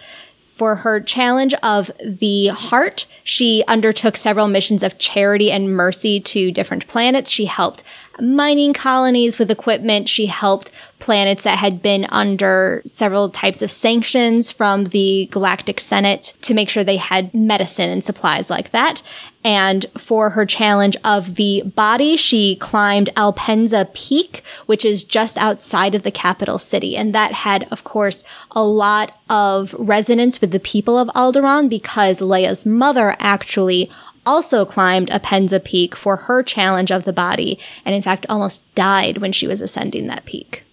For 0.54 0.76
her 0.76 0.98
challenge 0.98 1.52
of 1.62 1.90
the 2.02 2.48
heart, 2.48 3.06
she 3.22 3.62
undertook 3.68 4.16
several 4.16 4.48
missions 4.48 4.82
of 4.82 4.98
charity 4.98 5.52
and 5.52 5.76
mercy 5.76 6.20
to 6.20 6.50
different 6.50 6.88
planets. 6.88 7.30
She 7.30 7.44
helped 7.44 7.84
mining 8.18 8.72
colonies 8.72 9.38
with 9.38 9.50
equipment. 9.50 10.08
She 10.08 10.26
helped 10.26 10.72
planets 10.98 11.44
that 11.44 11.58
had 11.58 11.80
been 11.80 12.06
under 12.10 12.82
several 12.84 13.30
types 13.30 13.62
of 13.62 13.70
sanctions 13.70 14.50
from 14.50 14.84
the 14.86 15.28
Galactic 15.30 15.80
Senate 15.80 16.34
to 16.42 16.54
make 16.54 16.68
sure 16.68 16.82
they 16.82 16.96
had 16.96 17.32
medicine 17.32 17.90
and 17.90 18.02
supplies 18.02 18.50
like 18.50 18.70
that. 18.72 19.02
And 19.44 19.86
for 19.96 20.30
her 20.30 20.44
challenge 20.44 20.96
of 21.04 21.36
the 21.36 21.62
body, 21.62 22.16
she 22.16 22.56
climbed 22.56 23.10
Appenza 23.16 23.92
Peak, 23.94 24.42
which 24.66 24.84
is 24.84 25.04
just 25.04 25.38
outside 25.38 25.94
of 25.94 26.02
the 26.02 26.10
capital 26.10 26.58
city. 26.58 26.96
And 26.96 27.14
that 27.14 27.32
had, 27.32 27.68
of 27.70 27.84
course, 27.84 28.24
a 28.50 28.64
lot 28.64 29.18
of 29.30 29.74
resonance 29.78 30.40
with 30.40 30.50
the 30.50 30.60
people 30.60 30.98
of 30.98 31.08
Alderaan 31.08 31.68
because 31.68 32.18
Leia's 32.18 32.66
mother 32.66 33.16
actually 33.20 33.90
also 34.26 34.66
climbed 34.66 35.08
Appenza 35.08 35.64
Peak 35.64 35.96
for 35.96 36.16
her 36.16 36.42
challenge 36.42 36.90
of 36.90 37.04
the 37.04 37.12
body, 37.12 37.58
and 37.84 37.94
in 37.94 38.02
fact 38.02 38.26
almost 38.28 38.62
died 38.74 39.18
when 39.18 39.32
she 39.32 39.46
was 39.46 39.62
ascending 39.62 40.06
that 40.06 40.26
peak. 40.26 40.64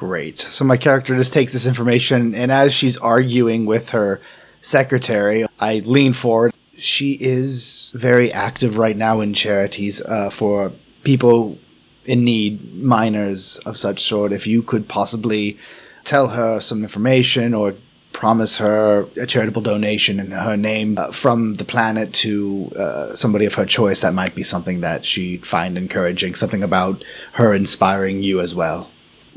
Great. 0.00 0.38
So 0.38 0.64
my 0.64 0.78
character 0.78 1.14
just 1.14 1.34
takes 1.34 1.52
this 1.52 1.66
information, 1.66 2.34
and 2.34 2.50
as 2.50 2.72
she's 2.72 2.96
arguing 2.96 3.66
with 3.66 3.90
her 3.90 4.18
secretary, 4.62 5.44
I 5.58 5.80
lean 5.80 6.14
forward. 6.14 6.54
She 6.78 7.18
is 7.20 7.92
very 7.94 8.32
active 8.32 8.78
right 8.78 8.96
now 8.96 9.20
in 9.20 9.34
charities 9.34 10.00
uh, 10.00 10.30
for 10.30 10.72
people 11.04 11.58
in 12.06 12.24
need, 12.24 12.74
miners 12.76 13.58
of 13.66 13.76
such 13.76 14.00
sort. 14.02 14.32
If 14.32 14.46
you 14.46 14.62
could 14.62 14.88
possibly 14.88 15.58
tell 16.04 16.28
her 16.28 16.60
some 16.60 16.82
information 16.82 17.52
or 17.52 17.74
promise 18.14 18.56
her 18.56 19.06
a 19.20 19.26
charitable 19.26 19.60
donation 19.60 20.18
in 20.18 20.30
her 20.30 20.56
name 20.56 20.96
uh, 20.96 21.12
from 21.12 21.56
the 21.56 21.64
planet 21.66 22.14
to 22.24 22.72
uh, 22.74 23.14
somebody 23.14 23.44
of 23.44 23.52
her 23.52 23.66
choice, 23.66 24.00
that 24.00 24.14
might 24.14 24.34
be 24.34 24.42
something 24.42 24.80
that 24.80 25.04
she'd 25.04 25.46
find 25.46 25.76
encouraging, 25.76 26.34
something 26.34 26.62
about 26.62 27.04
her 27.34 27.52
inspiring 27.52 28.22
you 28.22 28.40
as 28.40 28.54
well. 28.54 28.88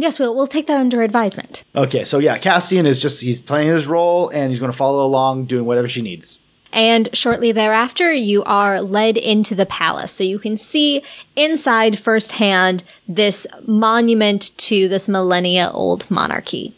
Yes, 0.04 0.20
we'll, 0.20 0.36
we'll 0.36 0.48
take 0.48 0.68
that 0.68 0.82
under 0.82 1.02
advisement. 1.02 1.63
Okay, 1.74 2.04
so 2.04 2.20
yeah, 2.20 2.38
Castian 2.38 2.86
is 2.86 3.00
just, 3.00 3.22
he's 3.22 3.39
playing 3.39 3.70
his 3.70 3.88
role 3.88 4.28
and 4.28 4.50
he's 4.50 4.60
going 4.60 4.70
to 4.70 4.78
follow 4.78 5.06
along 5.06 5.46
doing 5.46 5.63
whatever 5.63 5.88
she 5.88 6.02
needs. 6.02 6.39
And 6.74 7.08
shortly 7.16 7.54
thereafter, 7.54 8.12
you 8.12 8.44
are 8.44 8.82
led 8.82 9.16
into 9.16 9.56
the 9.56 9.66
palace. 9.66 10.12
So 10.12 10.26
you 10.26 10.39
can 10.39 10.58
see 10.58 11.04
inside 11.38 11.98
firsthand 11.98 12.84
this 13.08 13.48
monument 13.66 14.52
to 14.58 14.89
this 14.89 15.08
millennia 15.08 15.70
old 15.72 16.12
monarchy 16.12 16.76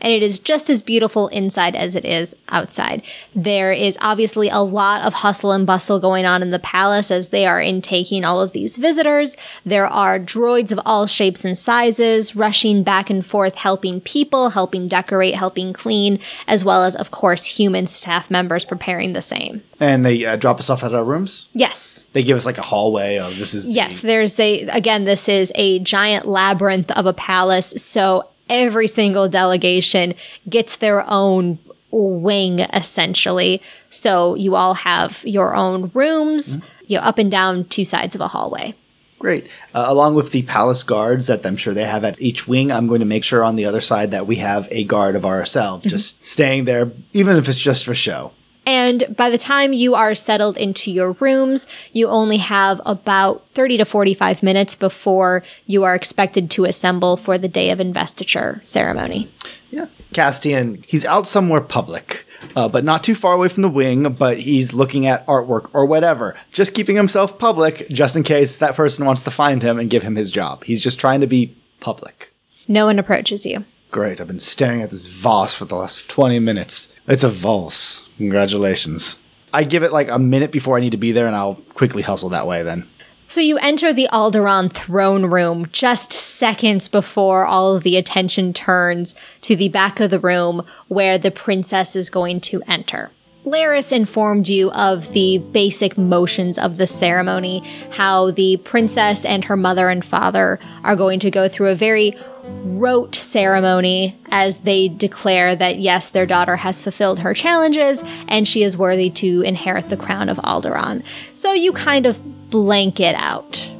and 0.00 0.12
it 0.12 0.22
is 0.22 0.38
just 0.38 0.70
as 0.70 0.82
beautiful 0.82 1.28
inside 1.28 1.74
as 1.74 1.94
it 1.94 2.04
is 2.04 2.34
outside. 2.48 3.02
There 3.34 3.72
is 3.72 3.98
obviously 4.00 4.48
a 4.48 4.58
lot 4.58 5.02
of 5.04 5.12
hustle 5.14 5.52
and 5.52 5.66
bustle 5.66 6.00
going 6.00 6.24
on 6.24 6.42
in 6.42 6.50
the 6.50 6.58
palace 6.58 7.10
as 7.10 7.28
they 7.28 7.46
are 7.46 7.60
intaking 7.60 8.24
all 8.24 8.40
of 8.40 8.52
these 8.52 8.76
visitors. 8.76 9.36
There 9.64 9.86
are 9.86 10.18
droids 10.18 10.72
of 10.72 10.80
all 10.84 11.06
shapes 11.06 11.44
and 11.44 11.56
sizes 11.56 12.34
rushing 12.36 12.82
back 12.82 13.10
and 13.10 13.24
forth, 13.24 13.54
helping 13.54 14.00
people, 14.00 14.50
helping 14.50 14.88
decorate, 14.88 15.34
helping 15.34 15.72
clean, 15.72 16.20
as 16.46 16.64
well 16.64 16.84
as, 16.84 16.94
of 16.96 17.10
course, 17.10 17.44
human 17.44 17.86
staff 17.86 18.30
members 18.30 18.64
preparing 18.64 19.12
the 19.12 19.22
same. 19.22 19.62
And 19.80 20.04
they 20.04 20.24
uh, 20.24 20.36
drop 20.36 20.58
us 20.58 20.70
off 20.70 20.82
at 20.82 20.94
our 20.94 21.04
rooms? 21.04 21.48
Yes. 21.52 22.06
They 22.12 22.22
give 22.22 22.36
us 22.36 22.46
like 22.46 22.58
a 22.58 22.62
hallway 22.62 23.18
of 23.18 23.36
this 23.36 23.54
is. 23.54 23.68
Yes, 23.68 24.00
the- 24.00 24.08
there's 24.08 24.38
a, 24.40 24.62
again, 24.68 25.04
this 25.04 25.28
is 25.28 25.52
a 25.54 25.78
giant 25.80 26.26
labyrinth 26.26 26.90
of 26.92 27.06
a 27.06 27.12
palace. 27.12 27.74
So 27.76 28.28
every 28.48 28.86
single 28.86 29.28
delegation 29.28 30.14
gets 30.48 30.76
their 30.76 31.04
own 31.08 31.58
wing 31.90 32.60
essentially. 32.60 33.62
So 33.88 34.34
you 34.34 34.54
all 34.54 34.74
have 34.74 35.22
your 35.24 35.54
own 35.54 35.90
rooms, 35.94 36.56
mm-hmm. 36.56 36.66
you 36.86 36.96
know, 36.98 37.02
up 37.02 37.18
and 37.18 37.30
down 37.30 37.64
two 37.64 37.84
sides 37.84 38.14
of 38.14 38.20
a 38.20 38.28
hallway. 38.28 38.74
Great. 39.18 39.48
Uh, 39.74 39.86
along 39.88 40.14
with 40.14 40.30
the 40.30 40.42
palace 40.42 40.84
guards 40.84 41.26
that 41.26 41.44
I'm 41.44 41.56
sure 41.56 41.74
they 41.74 41.84
have 41.84 42.04
at 42.04 42.20
each 42.20 42.46
wing, 42.46 42.70
I'm 42.70 42.86
going 42.86 43.00
to 43.00 43.06
make 43.06 43.24
sure 43.24 43.42
on 43.42 43.56
the 43.56 43.64
other 43.64 43.80
side 43.80 44.12
that 44.12 44.28
we 44.28 44.36
have 44.36 44.68
a 44.70 44.84
guard 44.84 45.16
of 45.16 45.26
ourselves, 45.26 45.82
mm-hmm. 45.82 45.90
just 45.90 46.22
staying 46.22 46.66
there, 46.66 46.92
even 47.12 47.36
if 47.36 47.48
it's 47.48 47.58
just 47.58 47.84
for 47.84 47.94
show. 47.94 48.32
And 48.68 49.16
by 49.16 49.30
the 49.30 49.38
time 49.38 49.72
you 49.72 49.94
are 49.94 50.14
settled 50.14 50.58
into 50.58 50.90
your 50.90 51.12
rooms, 51.12 51.66
you 51.94 52.08
only 52.08 52.36
have 52.36 52.82
about 52.84 53.48
30 53.52 53.78
to 53.78 53.86
45 53.86 54.42
minutes 54.42 54.74
before 54.74 55.42
you 55.64 55.84
are 55.84 55.94
expected 55.94 56.50
to 56.50 56.66
assemble 56.66 57.16
for 57.16 57.38
the 57.38 57.48
day 57.48 57.70
of 57.70 57.80
investiture 57.80 58.60
ceremony. 58.62 59.26
Yeah. 59.70 59.86
Castian, 60.12 60.84
he's 60.84 61.06
out 61.06 61.26
somewhere 61.26 61.62
public. 61.62 62.26
Uh, 62.54 62.68
but 62.68 62.84
not 62.84 63.02
too 63.02 63.14
far 63.14 63.32
away 63.32 63.48
from 63.48 63.62
the 63.62 63.68
wing, 63.70 64.12
but 64.12 64.38
he's 64.38 64.74
looking 64.74 65.06
at 65.06 65.26
artwork 65.26 65.70
or 65.72 65.86
whatever. 65.86 66.38
Just 66.52 66.74
keeping 66.74 66.94
himself 66.94 67.38
public, 67.38 67.88
just 67.88 68.16
in 68.16 68.22
case 68.22 68.58
that 68.58 68.76
person 68.76 69.06
wants 69.06 69.22
to 69.22 69.30
find 69.30 69.62
him 69.62 69.78
and 69.78 69.90
give 69.90 70.02
him 70.02 70.14
his 70.14 70.30
job. 70.30 70.62
He's 70.62 70.80
just 70.80 71.00
trying 71.00 71.22
to 71.22 71.26
be 71.26 71.56
public. 71.80 72.32
No 72.68 72.84
one 72.84 72.98
approaches 72.98 73.46
you. 73.46 73.64
Great. 73.90 74.20
I've 74.20 74.28
been 74.28 74.40
staring 74.40 74.82
at 74.82 74.90
this 74.90 75.06
vase 75.06 75.54
for 75.54 75.64
the 75.64 75.74
last 75.74 76.08
20 76.10 76.38
minutes. 76.38 76.94
It's 77.08 77.24
a 77.24 77.30
valse. 77.30 78.07
Congratulations. 78.18 79.20
I 79.54 79.64
give 79.64 79.82
it 79.82 79.92
like 79.92 80.08
a 80.10 80.18
minute 80.18 80.52
before 80.52 80.76
I 80.76 80.80
need 80.80 80.92
to 80.92 80.98
be 80.98 81.12
there, 81.12 81.26
and 81.26 81.34
I'll 81.34 81.54
quickly 81.54 82.02
hustle 82.02 82.28
that 82.30 82.46
way 82.46 82.62
then. 82.62 82.86
So 83.28 83.40
you 83.40 83.58
enter 83.58 83.92
the 83.92 84.08
Alderaan 84.12 84.72
throne 84.72 85.26
room 85.26 85.68
just 85.70 86.12
seconds 86.12 86.88
before 86.88 87.46
all 87.46 87.76
of 87.76 87.82
the 87.82 87.96
attention 87.96 88.52
turns 88.52 89.14
to 89.42 89.54
the 89.54 89.68
back 89.68 90.00
of 90.00 90.10
the 90.10 90.18
room 90.18 90.64
where 90.88 91.18
the 91.18 91.30
princess 91.30 91.94
is 91.94 92.10
going 92.10 92.40
to 92.42 92.62
enter. 92.66 93.10
Laris 93.50 93.92
informed 93.92 94.48
you 94.48 94.70
of 94.72 95.12
the 95.12 95.38
basic 95.38 95.96
motions 95.96 96.58
of 96.58 96.76
the 96.76 96.86
ceremony, 96.86 97.62
how 97.92 98.30
the 98.30 98.56
princess 98.58 99.24
and 99.24 99.44
her 99.44 99.56
mother 99.56 99.88
and 99.88 100.04
father 100.04 100.58
are 100.84 100.96
going 100.96 101.20
to 101.20 101.30
go 101.30 101.48
through 101.48 101.68
a 101.68 101.74
very 101.74 102.14
rote 102.62 103.14
ceremony 103.14 104.18
as 104.30 104.58
they 104.60 104.88
declare 104.88 105.54
that 105.56 105.78
yes, 105.78 106.10
their 106.10 106.26
daughter 106.26 106.56
has 106.56 106.80
fulfilled 106.80 107.20
her 107.20 107.34
challenges 107.34 108.02
and 108.26 108.46
she 108.46 108.62
is 108.62 108.76
worthy 108.76 109.10
to 109.10 109.42
inherit 109.42 109.88
the 109.88 109.96
crown 109.96 110.28
of 110.28 110.38
Alderaan. 110.38 111.02
So 111.34 111.52
you 111.52 111.72
kind 111.72 112.06
of 112.06 112.50
blank 112.50 113.00
it 113.00 113.14
out. 113.16 113.72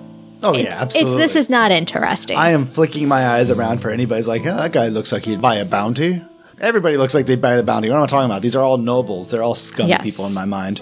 Oh 0.42 0.54
it's, 0.54 0.64
yeah, 0.64 0.82
absolutely. 0.82 1.16
this 1.16 1.36
is 1.36 1.50
not 1.50 1.70
interesting. 1.70 2.36
I 2.36 2.50
am 2.50 2.66
flicking 2.66 3.08
my 3.08 3.26
eyes 3.26 3.50
around 3.50 3.80
for 3.80 3.90
anybody's 3.90 4.28
like, 4.28 4.46
oh, 4.46 4.56
that 4.56 4.72
guy 4.72 4.88
looks 4.88 5.12
like 5.12 5.24
he'd 5.24 5.40
buy 5.40 5.56
a 5.56 5.64
bounty. 5.64 6.22
Everybody 6.60 6.96
looks 6.96 7.14
like 7.14 7.26
they'd 7.26 7.40
buy 7.40 7.56
the 7.56 7.62
bounty. 7.62 7.88
What 7.88 7.98
am 7.98 8.02
I 8.02 8.06
talking 8.06 8.26
about? 8.26 8.42
These 8.42 8.56
are 8.56 8.64
all 8.64 8.78
nobles. 8.78 9.30
They're 9.30 9.44
all 9.44 9.54
scummy 9.54 9.90
yes. 9.90 10.02
people 10.02 10.26
in 10.26 10.34
my 10.34 10.44
mind. 10.44 10.80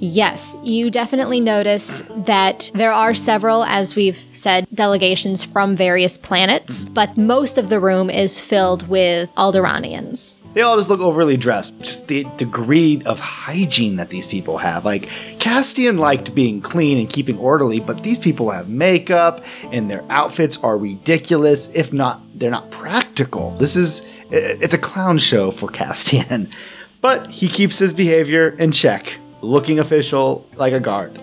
Yes, 0.00 0.56
you 0.64 0.90
definitely 0.90 1.40
notice 1.40 2.02
that 2.24 2.70
there 2.74 2.92
are 2.92 3.14
several, 3.14 3.62
as 3.64 3.94
we've 3.94 4.16
said, 4.16 4.66
delegations 4.72 5.44
from 5.44 5.74
various 5.74 6.16
planets, 6.16 6.86
but 6.86 7.16
most 7.16 7.58
of 7.58 7.68
the 7.68 7.78
room 7.78 8.08
is 8.08 8.40
filled 8.40 8.88
with 8.88 9.30
Alderaanians. 9.34 10.36
They 10.54 10.62
all 10.62 10.76
just 10.76 10.90
look 10.90 11.00
overly 11.00 11.36
dressed. 11.36 11.78
Just 11.78 12.08
the 12.08 12.26
degree 12.36 13.00
of 13.06 13.20
hygiene 13.20 13.96
that 13.96 14.10
these 14.10 14.26
people 14.26 14.58
have. 14.58 14.84
Like, 14.84 15.08
Castian 15.38 15.98
liked 15.98 16.34
being 16.34 16.60
clean 16.60 16.98
and 16.98 17.08
keeping 17.08 17.38
orderly, 17.38 17.80
but 17.80 18.02
these 18.02 18.18
people 18.18 18.50
have 18.50 18.68
makeup 18.68 19.42
and 19.72 19.90
their 19.90 20.04
outfits 20.10 20.58
are 20.58 20.76
ridiculous, 20.76 21.74
if 21.74 21.92
not, 21.92 22.20
they're 22.34 22.50
not 22.50 22.70
practical. 22.70 23.56
This 23.56 23.76
is, 23.76 24.06
it's 24.32 24.74
a 24.74 24.78
clown 24.78 25.18
show 25.18 25.50
for 25.50 25.68
Castian. 25.68 26.52
But 27.00 27.30
he 27.30 27.48
keeps 27.48 27.78
his 27.78 27.92
behavior 27.92 28.50
in 28.50 28.72
check, 28.72 29.16
looking 29.40 29.78
official 29.78 30.46
like 30.54 30.72
a 30.72 30.80
guard. 30.80 31.20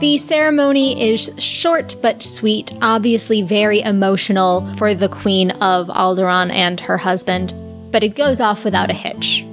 The 0.00 0.16
ceremony 0.16 1.10
is 1.10 1.30
short 1.38 1.96
but 2.00 2.22
sweet, 2.22 2.72
obviously 2.80 3.42
very 3.42 3.80
emotional 3.80 4.66
for 4.76 4.94
the 4.94 5.08
Queen 5.08 5.50
of 5.50 5.88
Alderaan 5.88 6.50
and 6.50 6.80
her 6.80 6.98
husband 6.98 7.52
but 7.90 8.02
it 8.02 8.14
goes 8.14 8.40
off 8.40 8.64
without 8.64 8.90
a 8.90 8.94
hitch. 8.94 9.44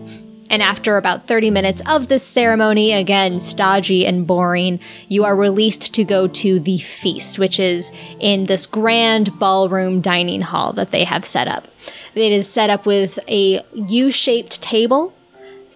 And 0.50 0.62
after 0.62 0.98
about 0.98 1.28
30 1.28 1.50
minutes 1.50 1.82
of 1.88 2.08
this 2.08 2.24
ceremony, 2.24 2.92
again, 2.94 3.40
stodgy 3.40 4.06
and 4.06 4.28
boring, 4.28 4.80
you 5.08 5.24
are 5.26 5.36
released 5.36 5.94
to 5.96 6.04
go 6.04 6.28
to 6.28 6.60
the 6.60 6.78
feast, 6.78 7.40
which 7.40 7.60
is 7.60 7.92
in 8.20 8.46
this 8.46 8.66
grand 8.66 9.38
ballroom 9.40 10.02
dining 10.02 10.42
hall 10.42 10.72
that 10.74 10.92
they 10.92 11.04
have 11.04 11.26
set 11.26 11.48
up. 11.48 11.68
It 12.16 12.32
is 12.32 12.48
set 12.48 12.70
up 12.70 12.86
with 12.86 13.20
a 13.28 13.62
U 13.74 14.10
shaped 14.10 14.62
table 14.62 15.14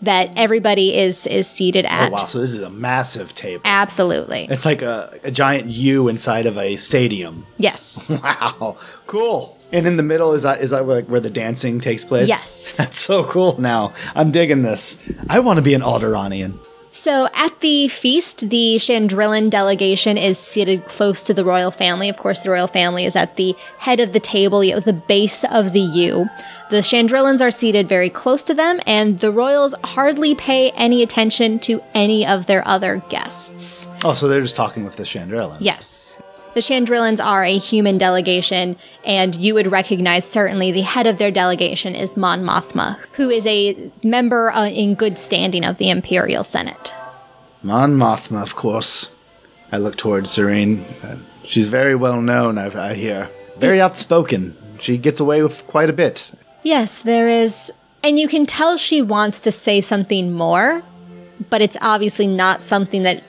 that 0.01 0.31
everybody 0.35 0.97
is 0.97 1.27
is 1.27 1.49
seated 1.49 1.85
oh, 1.85 1.89
at. 1.89 2.09
Oh 2.09 2.13
wow! 2.13 2.25
So 2.25 2.39
this 2.39 2.51
is 2.51 2.59
a 2.59 2.69
massive 2.69 3.35
table. 3.35 3.61
Absolutely. 3.65 4.47
It's 4.49 4.65
like 4.65 4.81
a, 4.81 5.19
a 5.23 5.31
giant 5.31 5.67
U 5.67 6.07
inside 6.07 6.45
of 6.45 6.57
a 6.57 6.75
stadium. 6.75 7.45
Yes. 7.57 8.09
Wow. 8.19 8.77
Cool. 9.07 9.57
And 9.71 9.85
in 9.87 9.97
the 9.97 10.03
middle 10.03 10.33
is 10.33 10.43
that 10.43 10.61
is 10.61 10.71
that 10.71 10.85
like 10.85 11.05
where 11.05 11.19
the 11.19 11.29
dancing 11.29 11.79
takes 11.79 12.03
place? 12.03 12.27
Yes. 12.27 12.75
That's 12.77 12.99
so 12.99 13.23
cool. 13.23 13.59
Now 13.59 13.93
I'm 14.15 14.31
digging 14.31 14.61
this. 14.61 14.97
I 15.29 15.39
want 15.39 15.57
to 15.57 15.63
be 15.63 15.73
an 15.73 15.81
Alderaanian. 15.81 16.57
So 16.91 17.27
at 17.33 17.59
the 17.59 17.87
feast, 17.87 18.49
the 18.49 18.77
Chandrillan 18.79 19.49
delegation 19.49 20.17
is 20.17 20.37
seated 20.39 20.85
close 20.85 21.21
to 21.23 21.33
the 21.33 21.45
royal 21.45 21.71
family. 21.71 22.09
Of 22.09 22.17
course, 22.17 22.41
the 22.41 22.49
royal 22.49 22.67
family 22.67 23.05
is 23.05 23.15
at 23.15 23.35
the 23.35 23.55
head 23.77 23.99
of 23.99 24.13
the 24.13 24.19
table, 24.19 24.63
at 24.63 24.85
the 24.85 24.93
base 24.93 25.43
of 25.45 25.73
the 25.73 25.81
U. 25.81 26.27
The 26.71 26.77
Chandrillans 26.77 27.41
are 27.41 27.51
seated 27.51 27.87
very 27.87 28.09
close 28.09 28.43
to 28.43 28.53
them, 28.53 28.79
and 28.85 29.19
the 29.19 29.31
royals 29.31 29.75
hardly 29.83 30.35
pay 30.35 30.71
any 30.71 31.01
attention 31.03 31.59
to 31.59 31.81
any 31.93 32.25
of 32.25 32.45
their 32.47 32.67
other 32.67 33.03
guests. 33.09 33.87
Oh, 34.03 34.13
so 34.13 34.27
they're 34.27 34.41
just 34.41 34.55
talking 34.55 34.83
with 34.83 34.95
the 34.95 35.03
Chandrillans. 35.03 35.57
Yes. 35.61 36.21
The 36.55 36.61
Chandrillans 36.61 37.23
are 37.23 37.43
a 37.43 37.57
human 37.57 37.97
delegation, 37.99 38.75
and 39.05 39.35
you 39.35 39.53
would 39.53 39.71
recognize 39.71 40.25
certainly 40.25 40.71
the 40.71 40.81
head 40.81 41.05
of 41.05 41.19
their 41.19 41.29
delegation 41.29 41.93
is 41.93 42.17
Mon 42.17 42.43
Mothma, 42.43 42.97
who 43.13 43.29
is 43.29 43.45
a 43.45 43.91
member 44.03 44.51
uh, 44.51 44.65
in 44.67 44.95
good 44.95 45.19
standing 45.19 45.63
of 45.63 45.77
the 45.77 45.89
Imperial 45.89 46.43
Senate. 46.43 46.93
Mon 47.61 47.95
Mothma, 47.95 48.41
of 48.41 48.55
course. 48.55 49.11
I 49.71 49.77
look 49.77 49.95
towards 49.95 50.31
Serene. 50.31 50.85
Uh, 51.03 51.17
she's 51.43 51.67
very 51.67 51.93
well 51.93 52.19
known, 52.19 52.57
I, 52.57 52.89
I 52.91 52.93
hear. 52.95 53.29
Very 53.57 53.79
outspoken. 53.79 54.57
She 54.79 54.97
gets 54.97 55.19
away 55.19 55.43
with 55.43 55.67
quite 55.67 55.89
a 55.89 55.93
bit. 55.93 56.31
Yes, 56.63 57.01
there 57.03 57.27
is. 57.27 57.71
And 58.01 58.17
you 58.17 58.27
can 58.27 58.47
tell 58.47 58.75
she 58.77 59.01
wants 59.01 59.39
to 59.41 59.51
say 59.51 59.81
something 59.81 60.33
more, 60.33 60.81
but 61.49 61.61
it's 61.61 61.77
obviously 61.79 62.27
not 62.27 62.61
something 62.61 63.03
that 63.03 63.23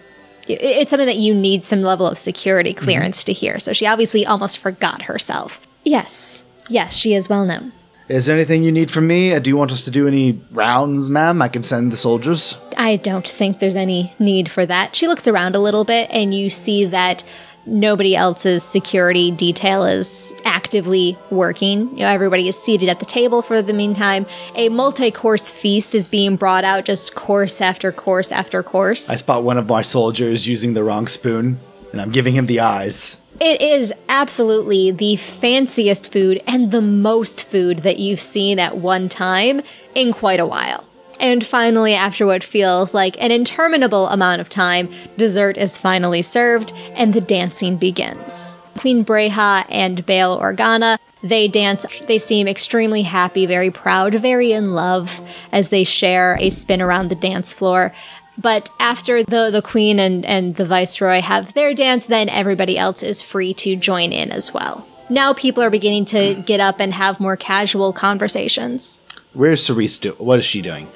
it's 0.55 0.91
something 0.91 1.07
that 1.07 1.17
you 1.17 1.35
need 1.35 1.63
some 1.63 1.83
level 1.83 2.07
of 2.07 2.19
security 2.19 2.75
mm-hmm. 2.75 2.85
clearance 2.85 3.21
mm-hmm. 3.21 3.27
to 3.27 3.33
hear. 3.33 3.59
So 3.59 3.73
she 3.73 3.87
obviously 3.87 4.27
almost 4.27 4.59
forgot 4.59 5.03
herself. 5.03 5.67
Yes, 5.85 6.45
yes, 6.69 6.97
she 6.97 7.15
is 7.15 7.29
well 7.29 7.45
known. 7.45 7.73
Is 8.11 8.27
there 8.27 8.35
anything 8.35 8.65
you 8.65 8.73
need 8.73 8.91
from 8.91 9.07
me? 9.07 9.33
Uh, 9.35 9.39
do 9.39 9.49
you 9.49 9.57
want 9.57 9.71
us 9.71 9.85
to 9.85 9.91
do 9.93 10.09
any 10.09 10.41
rounds, 10.51 11.09
ma'am? 11.09 11.41
I 11.41 11.47
can 11.47 11.63
send 11.63 11.93
the 11.93 11.97
soldiers. 11.97 12.59
I 12.77 12.97
don't 12.97 13.29
think 13.29 13.61
there's 13.61 13.77
any 13.77 14.13
need 14.19 14.49
for 14.49 14.67
that. 14.67 14.97
She 14.97 15.07
looks 15.07 15.29
around 15.29 15.55
a 15.55 15.61
little 15.61 15.85
bit, 15.85 16.11
and 16.11 16.35
you 16.35 16.51
see 16.51 16.85
that 16.87 17.23
nobody 17.71 18.17
else's 18.17 18.63
security 18.63 19.31
detail 19.31 19.85
is 19.85 20.35
actively 20.45 21.17
working. 21.31 21.89
You 21.91 22.01
know, 22.01 22.09
everybody 22.09 22.49
is 22.49 22.61
seated 22.61 22.89
at 22.89 22.99
the 22.99 23.07
table 23.07 23.41
for 23.41 23.63
the 23.63 23.73
meantime. 23.73 24.27
A 24.57 24.69
multi-course 24.69 25.49
feast 25.49 25.95
is 25.95 26.09
being 26.09 26.37
brought 26.37 26.65
out, 26.65 26.85
just 26.85 27.15
course 27.15 27.61
after 27.61 27.93
course 27.93 28.33
after 28.33 28.63
course. 28.63 29.09
I 29.09 29.15
spot 29.15 29.45
one 29.45 29.57
of 29.57 29.69
my 29.69 29.83
soldiers 29.83 30.47
using 30.47 30.75
the 30.75 30.85
wrong 30.85 31.07
spoon, 31.07 31.61
and 31.93 32.01
I'm 32.01 32.11
giving 32.11 32.35
him 32.35 32.47
the 32.47 32.61
eyes. 32.61 33.21
It 33.41 33.63
is 33.63 33.95
absolutely 34.09 34.91
the 34.91 35.17
fanciest 35.17 36.13
food 36.13 36.43
and 36.47 36.73
the 36.73 36.83
most 36.83 37.43
food 37.43 37.79
that 37.79 37.99
you've 37.99 38.21
seen 38.21 38.59
at 38.59 38.77
one 38.77 39.09
time 39.09 39.63
in 39.95 40.13
quite 40.13 40.41
a 40.41 40.47
while. 40.47 40.85
And 41.21 41.47
finally, 41.47 41.95
after 41.95 42.27
what 42.27 42.43
feels 42.43 42.95
like 42.95 43.23
an 43.23 43.31
interminable 43.31 44.09
amount 44.09 44.41
of 44.41 44.49
time, 44.49 44.89
dessert 45.17 45.57
is 45.59 45.79
finally 45.79 46.23
served 46.23 46.73
and 46.95 47.13
the 47.13 47.21
dancing 47.21 47.77
begins. 47.77 48.57
Queen 48.79 49.05
Breha 49.05 49.67
and 49.69 50.05
Bail 50.07 50.41
Organa 50.41 50.99
they 51.23 51.49
dance, 51.49 51.85
they 52.07 52.19
seem 52.19 52.49
extremely 52.49 53.03
happy, 53.03 53.45
very 53.47 53.71
proud, 53.71 54.15
very 54.15 54.53
in 54.53 54.73
love 54.73 55.21
as 55.53 55.69
they 55.69 55.85
share 55.85 56.39
a 56.41 56.51
spin 56.51 56.81
around 56.81 57.09
the 57.09 57.15
dance 57.15 57.53
floor. 57.53 57.93
But 58.39 58.71
after 58.79 59.23
the, 59.23 59.51
the 59.51 59.61
queen 59.61 59.99
and, 59.99 60.25
and 60.25 60.57
the 60.57 60.65
viceroy 60.65 61.21
have 61.21 61.53
their 61.53 61.75
dance, 61.75 62.07
then 62.07 62.31
everybody 62.31 62.79
else 62.79 63.03
is 63.03 63.21
free 63.21 63.53
to 63.55 63.77
join 63.77 64.13
in 64.13 64.31
as 64.33 64.55
well. 64.55 64.87
Now 65.11 65.35
people 65.35 65.63
are 65.63 65.71
beginning 65.71 66.07
to 66.07 66.43
get 66.47 66.61
up 66.61 66.81
and 66.81 66.95
have 66.95 67.21
more 67.21 67.37
casual 67.37 67.93
conversations. 67.93 69.01
Where's 69.33 69.65
Cerise? 69.65 69.99
Do- 69.99 70.13
what 70.19 70.39
is 70.39 70.45
she 70.45 70.61
doing? 70.61 70.89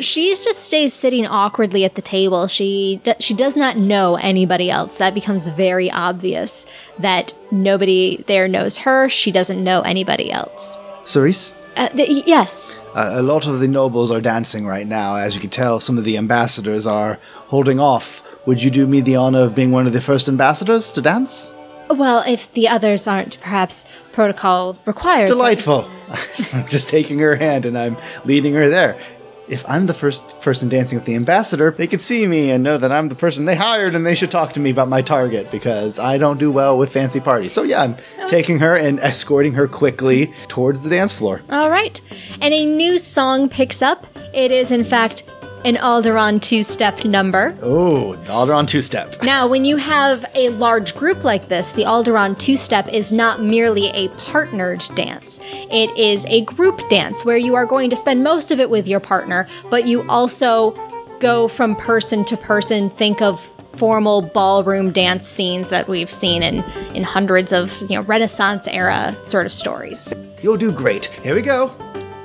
She 0.00 0.30
just 0.30 0.64
stays 0.64 0.94
sitting 0.94 1.26
awkwardly 1.26 1.84
at 1.84 1.94
the 1.94 2.02
table. 2.02 2.46
She 2.46 3.00
she 3.18 3.34
does 3.34 3.56
not 3.56 3.76
know 3.76 4.16
anybody 4.16 4.70
else. 4.70 4.96
That 4.96 5.14
becomes 5.14 5.48
very 5.48 5.90
obvious 5.90 6.66
that 6.98 7.34
nobody 7.50 8.24
there 8.26 8.48
knows 8.48 8.78
her. 8.78 9.08
She 9.10 9.30
doesn't 9.30 9.62
know 9.62 9.82
anybody 9.82 10.32
else. 10.32 10.78
Cerise? 11.04 11.54
Uh, 11.76 11.88
th- 11.88 12.26
yes. 12.26 12.78
Uh, 12.94 13.10
a 13.14 13.22
lot 13.22 13.46
of 13.46 13.60
the 13.60 13.68
nobles 13.68 14.10
are 14.10 14.20
dancing 14.20 14.66
right 14.66 14.86
now. 14.86 15.16
As 15.16 15.34
you 15.34 15.40
can 15.40 15.50
tell, 15.50 15.80
some 15.80 15.98
of 15.98 16.04
the 16.04 16.16
ambassadors 16.16 16.86
are 16.86 17.18
holding 17.48 17.80
off. 17.80 18.22
Would 18.46 18.62
you 18.62 18.70
do 18.70 18.86
me 18.86 19.00
the 19.00 19.16
honor 19.16 19.40
of 19.40 19.54
being 19.54 19.70
one 19.70 19.86
of 19.86 19.92
the 19.92 20.00
first 20.00 20.28
ambassadors 20.28 20.92
to 20.92 21.02
dance? 21.02 21.50
Well, 21.90 22.24
if 22.26 22.52
the 22.52 22.68
others 22.68 23.06
aren't, 23.06 23.40
perhaps 23.40 23.84
protocol 24.12 24.78
requires. 24.86 25.30
Delightful. 25.30 25.88
I'm 26.52 26.68
just 26.68 26.88
taking 26.88 27.18
her 27.18 27.36
hand 27.36 27.66
and 27.66 27.78
I'm 27.78 27.96
leading 28.24 28.54
her 28.54 28.68
there. 28.68 29.00
If 29.48 29.68
I'm 29.68 29.86
the 29.86 29.94
first 29.94 30.40
person 30.40 30.68
dancing 30.68 30.96
with 30.96 31.04
the 31.04 31.16
ambassador, 31.16 31.72
they 31.72 31.86
could 31.86 32.00
see 32.00 32.26
me 32.26 32.50
and 32.50 32.62
know 32.62 32.78
that 32.78 32.92
I'm 32.92 33.08
the 33.08 33.14
person 33.14 33.44
they 33.44 33.56
hired 33.56 33.94
and 33.94 34.06
they 34.06 34.14
should 34.14 34.30
talk 34.30 34.52
to 34.54 34.60
me 34.60 34.70
about 34.70 34.88
my 34.88 35.02
target 35.02 35.50
because 35.50 35.98
I 35.98 36.16
don't 36.16 36.38
do 36.38 36.50
well 36.50 36.78
with 36.78 36.92
fancy 36.92 37.20
parties. 37.20 37.52
So, 37.52 37.62
yeah, 37.64 37.82
I'm 37.82 37.96
oh. 38.20 38.28
taking 38.28 38.60
her 38.60 38.76
and 38.76 39.00
escorting 39.00 39.52
her 39.54 39.66
quickly 39.66 40.32
towards 40.48 40.82
the 40.82 40.90
dance 40.90 41.12
floor. 41.12 41.42
All 41.50 41.70
right. 41.70 42.00
And 42.40 42.54
a 42.54 42.64
new 42.64 42.98
song 42.98 43.48
picks 43.48 43.82
up. 43.82 44.06
It 44.32 44.52
is, 44.52 44.70
in 44.70 44.84
fact, 44.84 45.24
an 45.64 45.76
Alderaan 45.76 46.40
two 46.40 46.62
step 46.62 47.04
number. 47.04 47.56
Oh, 47.62 48.16
Alderaan 48.24 48.66
two 48.66 48.82
step. 48.82 49.22
Now, 49.22 49.46
when 49.46 49.64
you 49.64 49.76
have 49.76 50.24
a 50.34 50.50
large 50.50 50.94
group 50.96 51.24
like 51.24 51.48
this, 51.48 51.72
the 51.72 51.84
Alderaan 51.84 52.38
two 52.38 52.56
step 52.56 52.88
is 52.88 53.12
not 53.12 53.42
merely 53.42 53.88
a 53.88 54.08
partnered 54.10 54.84
dance. 54.94 55.40
It 55.42 55.96
is 55.96 56.26
a 56.26 56.44
group 56.44 56.88
dance 56.88 57.24
where 57.24 57.36
you 57.36 57.54
are 57.54 57.66
going 57.66 57.90
to 57.90 57.96
spend 57.96 58.22
most 58.22 58.50
of 58.50 58.60
it 58.60 58.70
with 58.70 58.88
your 58.88 59.00
partner, 59.00 59.48
but 59.70 59.86
you 59.86 60.08
also 60.08 60.72
go 61.20 61.48
from 61.48 61.76
person 61.76 62.24
to 62.26 62.36
person. 62.36 62.90
Think 62.90 63.22
of 63.22 63.40
formal 63.76 64.20
ballroom 64.20 64.90
dance 64.90 65.26
scenes 65.26 65.70
that 65.70 65.88
we've 65.88 66.10
seen 66.10 66.42
in, 66.42 66.62
in 66.94 67.02
hundreds 67.02 67.52
of 67.52 67.80
you 67.82 67.96
know 67.96 68.02
Renaissance 68.02 68.68
era 68.68 69.16
sort 69.24 69.46
of 69.46 69.52
stories. 69.52 70.12
You'll 70.42 70.56
do 70.56 70.72
great. 70.72 71.06
Here 71.06 71.34
we 71.34 71.42
go. 71.42 71.70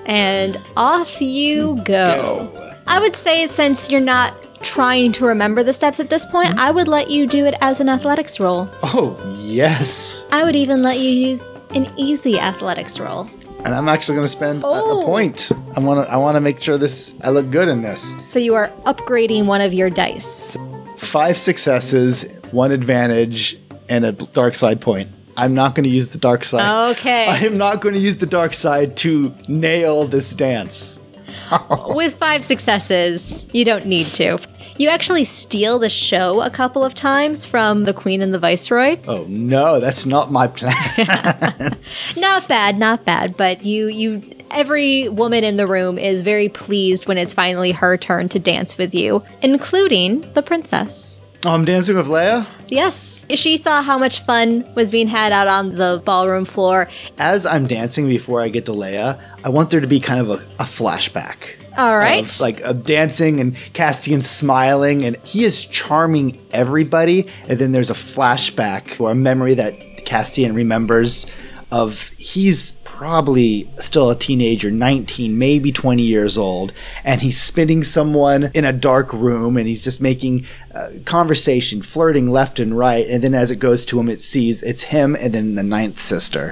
And 0.05 0.57
off 0.75 1.21
you 1.21 1.75
go. 1.83 2.49
go. 2.53 2.66
I 2.87 2.99
would 2.99 3.15
say 3.15 3.47
since 3.47 3.91
you're 3.91 3.99
not 3.99 4.33
trying 4.61 5.11
to 5.13 5.25
remember 5.25 5.61
the 5.61 5.73
steps 5.73 5.99
at 5.99 6.09
this 6.09 6.25
point, 6.25 6.49
mm-hmm. 6.49 6.59
I 6.59 6.71
would 6.71 6.87
let 6.87 7.09
you 7.09 7.27
do 7.27 7.45
it 7.45 7.55
as 7.61 7.79
an 7.79 7.89
athletics 7.89 8.39
roll. 8.39 8.69
Oh, 8.81 9.15
yes. 9.39 10.25
I 10.31 10.43
would 10.43 10.55
even 10.55 10.81
let 10.81 10.97
you 10.97 11.09
use 11.09 11.43
an 11.71 11.91
easy 11.97 12.39
athletics 12.39 12.99
roll. 12.99 13.29
And 13.65 13.75
I'm 13.75 13.89
actually 13.89 14.15
going 14.15 14.25
to 14.25 14.31
spend 14.31 14.63
a, 14.63 14.67
a, 14.67 15.01
oh. 15.01 15.05
point. 15.05 15.51
I 15.75 15.79
want 15.81 16.05
to 16.05 16.11
I 16.11 16.15
want 16.17 16.35
to 16.35 16.39
make 16.39 16.59
sure 16.59 16.77
this 16.77 17.15
I 17.23 17.29
look 17.29 17.49
good 17.49 17.67
in 17.67 17.81
this. 17.81 18.15
So 18.27 18.39
you 18.39 18.55
are 18.55 18.69
upgrading 18.85 19.45
one 19.45 19.61
of 19.61 19.73
your 19.73 19.89
dice. 19.89 20.55
Five 20.97 21.35
successes, 21.35 22.23
one 22.51 22.71
advantage, 22.71 23.57
and 23.89 24.05
a 24.05 24.13
dark 24.13 24.55
side 24.55 24.79
point. 24.79 25.09
I'm 25.35 25.53
not 25.53 25.75
going 25.75 25.83
to 25.83 25.89
use 25.89 26.09
the 26.09 26.17
dark 26.17 26.43
side. 26.43 26.91
Okay. 26.91 27.27
I 27.29 27.37
am 27.39 27.57
not 27.57 27.81
going 27.81 27.93
to 27.95 28.01
use 28.01 28.17
the 28.17 28.25
dark 28.25 28.53
side 28.53 28.95
to 28.97 29.35
nail 29.47 30.05
this 30.05 30.33
dance. 30.33 30.99
With 31.95 32.15
five 32.15 32.43
successes, 32.43 33.45
you 33.53 33.65
don't 33.65 33.85
need 33.85 34.07
to. 34.07 34.39
You 34.77 34.89
actually 34.89 35.23
steal 35.23 35.79
the 35.79 35.89
show 35.89 36.41
a 36.41 36.51
couple 36.51 36.83
of 36.83 36.93
times 36.93 37.47
from 37.47 37.85
the 37.85 37.93
Queen 37.93 38.21
and 38.21 38.31
the 38.31 38.37
Viceroy. 38.37 38.99
Oh 39.07 39.25
no, 39.27 39.79
that's 39.79 40.05
not 40.05 40.31
my 40.31 40.45
plan. 40.47 40.73
Not 42.15 42.47
bad, 42.47 42.77
not 42.77 43.03
bad, 43.03 43.35
but 43.35 43.65
you 43.65 43.87
you 43.87 44.21
every 44.51 45.09
woman 45.09 45.43
in 45.43 45.57
the 45.57 45.65
room 45.65 45.97
is 45.97 46.21
very 46.21 46.49
pleased 46.49 47.07
when 47.07 47.17
it's 47.17 47.33
finally 47.33 47.71
her 47.71 47.97
turn 47.97 48.29
to 48.29 48.39
dance 48.39 48.77
with 48.77 48.93
you, 48.93 49.23
including 49.41 50.21
the 50.33 50.43
princess. 50.43 51.21
I'm 51.53 51.65
dancing 51.65 51.95
with 51.95 52.07
Leia. 52.07 52.45
Yes. 52.67 53.25
She 53.35 53.57
saw 53.57 53.81
how 53.81 53.97
much 53.97 54.21
fun 54.25 54.69
was 54.75 54.91
being 54.91 55.07
had 55.07 55.31
out 55.31 55.47
on 55.47 55.75
the 55.75 56.01
ballroom 56.03 56.45
floor. 56.45 56.89
As 57.17 57.45
I'm 57.45 57.67
dancing 57.67 58.07
before 58.07 58.41
I 58.41 58.49
get 58.49 58.65
to 58.65 58.73
Leia, 58.73 59.19
I 59.45 59.49
want 59.49 59.69
there 59.69 59.79
to 59.79 59.87
be 59.87 59.99
kind 59.99 60.19
of 60.19 60.29
a, 60.29 60.43
a 60.59 60.65
flashback. 60.65 61.55
All 61.77 61.97
right. 61.97 62.25
Of, 62.25 62.41
like 62.41 62.59
of 62.61 62.83
dancing 62.83 63.39
and 63.39 63.55
Castian 63.55 64.21
smiling, 64.21 65.05
and 65.05 65.15
he 65.17 65.45
is 65.45 65.65
charming 65.65 66.37
everybody. 66.51 67.27
And 67.47 67.59
then 67.59 67.71
there's 67.71 67.91
a 67.91 67.93
flashback 67.93 68.99
or 68.99 69.11
a 69.11 69.15
memory 69.15 69.53
that 69.53 70.05
Castian 70.05 70.55
remembers 70.55 71.27
of 71.71 72.09
he's 72.17 72.71
probably 72.83 73.69
still 73.79 74.09
a 74.09 74.15
teenager, 74.15 74.71
19, 74.71 75.37
maybe 75.37 75.71
20 75.71 76.01
years 76.01 76.37
old, 76.37 76.71
and 77.03 77.21
he's 77.21 77.39
spinning 77.39 77.83
someone 77.83 78.51
in 78.53 78.63
a 78.65 78.71
dark 78.71 79.11
room 79.11 79.57
and 79.57 79.67
he's 79.67 79.83
just 79.83 79.99
making 80.01 80.45
uh, 80.73 80.89
conversation, 81.05 81.81
flirting 81.81 82.29
left 82.29 82.59
and 82.59 82.77
right. 82.77 83.07
And 83.07 83.23
then 83.23 83.33
as 83.33 83.51
it 83.51 83.57
goes 83.57 83.83
to 83.85 83.99
him, 83.99 84.07
it 84.09 84.21
sees 84.21 84.63
it's 84.63 84.83
him 84.83 85.15
and 85.15 85.33
then 85.33 85.55
the 85.55 85.63
ninth 85.63 86.01
sister. 86.01 86.51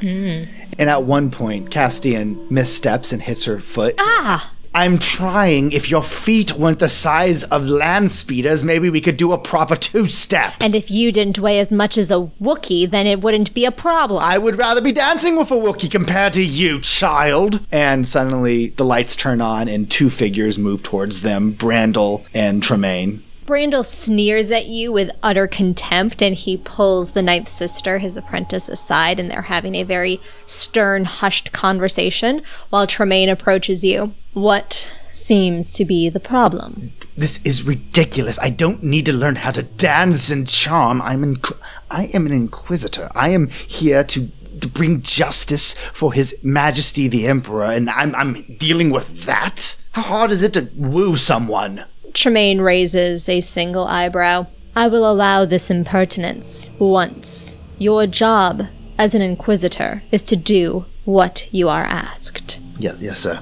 And 0.77 0.89
at 0.89 1.03
one 1.03 1.31
point, 1.31 1.69
Castian 1.69 2.51
missteps 2.51 3.13
and 3.13 3.21
hits 3.21 3.45
her 3.45 3.59
foot. 3.59 3.95
ah. 3.97 4.51
I'm 4.75 4.99
trying. 4.99 5.71
If 5.71 5.89
your 5.89 6.03
feet 6.03 6.57
weren't 6.57 6.79
the 6.79 6.89
size 6.89 7.45
of 7.45 7.69
land 7.69 8.11
speeders, 8.11 8.61
maybe 8.61 8.89
we 8.89 8.99
could 8.99 9.15
do 9.15 9.31
a 9.31 9.37
proper 9.37 9.77
two 9.77 10.05
step. 10.07 10.55
And 10.59 10.75
if 10.75 10.91
you 10.91 11.13
didn't 11.13 11.39
weigh 11.39 11.59
as 11.61 11.71
much 11.71 11.97
as 11.97 12.11
a 12.11 12.29
Wookiee, 12.41 12.91
then 12.91 13.07
it 13.07 13.21
wouldn't 13.21 13.53
be 13.53 13.63
a 13.63 13.71
problem. 13.71 14.21
I 14.21 14.37
would 14.37 14.57
rather 14.57 14.81
be 14.81 14.91
dancing 14.91 15.37
with 15.37 15.49
a 15.49 15.55
Wookiee 15.55 15.89
compared 15.89 16.33
to 16.33 16.43
you, 16.43 16.81
child. 16.81 17.65
And 17.71 18.05
suddenly 18.05 18.67
the 18.67 18.83
lights 18.83 19.15
turn 19.15 19.39
on 19.39 19.69
and 19.69 19.89
two 19.89 20.09
figures 20.09 20.59
move 20.59 20.83
towards 20.83 21.21
them 21.21 21.53
Brandel 21.53 22.25
and 22.33 22.61
Tremaine. 22.61 23.23
Brandel 23.45 23.85
sneers 23.85 24.49
at 24.49 24.65
you 24.65 24.91
with 24.91 25.11
utter 25.21 25.45
contempt 25.45 26.23
and 26.23 26.35
he 26.35 26.57
pulls 26.57 27.11
the 27.11 27.21
ninth 27.21 27.47
sister, 27.47 27.99
his 27.99 28.17
apprentice, 28.17 28.69
aside 28.69 29.19
and 29.19 29.29
they're 29.29 29.43
having 29.43 29.75
a 29.75 29.83
very 29.83 30.19
stern, 30.47 31.05
hushed 31.05 31.51
conversation 31.51 32.41
while 32.71 32.87
Tremaine 32.87 33.29
approaches 33.29 33.83
you. 33.83 34.15
What 34.33 34.91
seems 35.09 35.73
to 35.73 35.85
be 35.85 36.09
the 36.09 36.19
problem? 36.19 36.91
This 37.15 37.39
is 37.43 37.63
ridiculous. 37.63 38.39
I 38.39 38.49
don't 38.49 38.81
need 38.81 39.05
to 39.05 39.13
learn 39.13 39.35
how 39.35 39.51
to 39.51 39.63
dance 39.63 40.31
and 40.31 40.47
charm. 40.47 40.99
I'm 41.03 41.35
inqu- 41.35 41.59
I 41.91 42.05
am 42.15 42.25
an 42.25 42.33
inquisitor. 42.33 43.09
I 43.13 43.29
am 43.29 43.49
here 43.49 44.03
to 44.05 44.31
to 44.61 44.67
bring 44.69 45.01
justice 45.01 45.73
for 45.73 46.13
His 46.13 46.39
Majesty 46.43 47.09
the 47.09 47.27
Emperor, 47.27 47.65
and 47.65 47.89
I'm 47.89 48.15
I'm 48.15 48.55
dealing 48.57 48.89
with 48.89 49.25
that. 49.25 49.81
How 49.91 50.01
hard 50.01 50.31
is 50.31 50.43
it 50.43 50.53
to 50.53 50.69
woo 50.75 51.15
someone? 51.17 51.85
Tremaine 52.15 52.61
raises 52.61 53.27
a 53.27 53.41
single 53.41 53.85
eyebrow. 53.85 54.47
I 54.73 54.87
will 54.87 55.09
allow 55.09 55.43
this 55.43 55.69
impertinence 55.69 56.71
once. 56.79 57.59
Your 57.77 58.07
job 58.07 58.67
as 58.97 59.13
an 59.13 59.21
inquisitor 59.21 60.01
is 60.11 60.23
to 60.23 60.37
do 60.37 60.85
what 61.03 61.49
you 61.51 61.67
are 61.67 61.83
asked. 61.83 62.61
Yeah, 62.79 62.95
yes, 62.99 63.19
sir. 63.19 63.41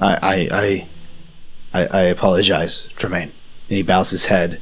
I, 0.00 0.48
I, 0.50 0.88
I, 1.74 1.86
I, 1.92 2.00
apologize, 2.04 2.86
Tremaine. 2.96 3.30
And 3.68 3.76
he 3.76 3.82
bows 3.82 4.10
his 4.10 4.26
head, 4.26 4.58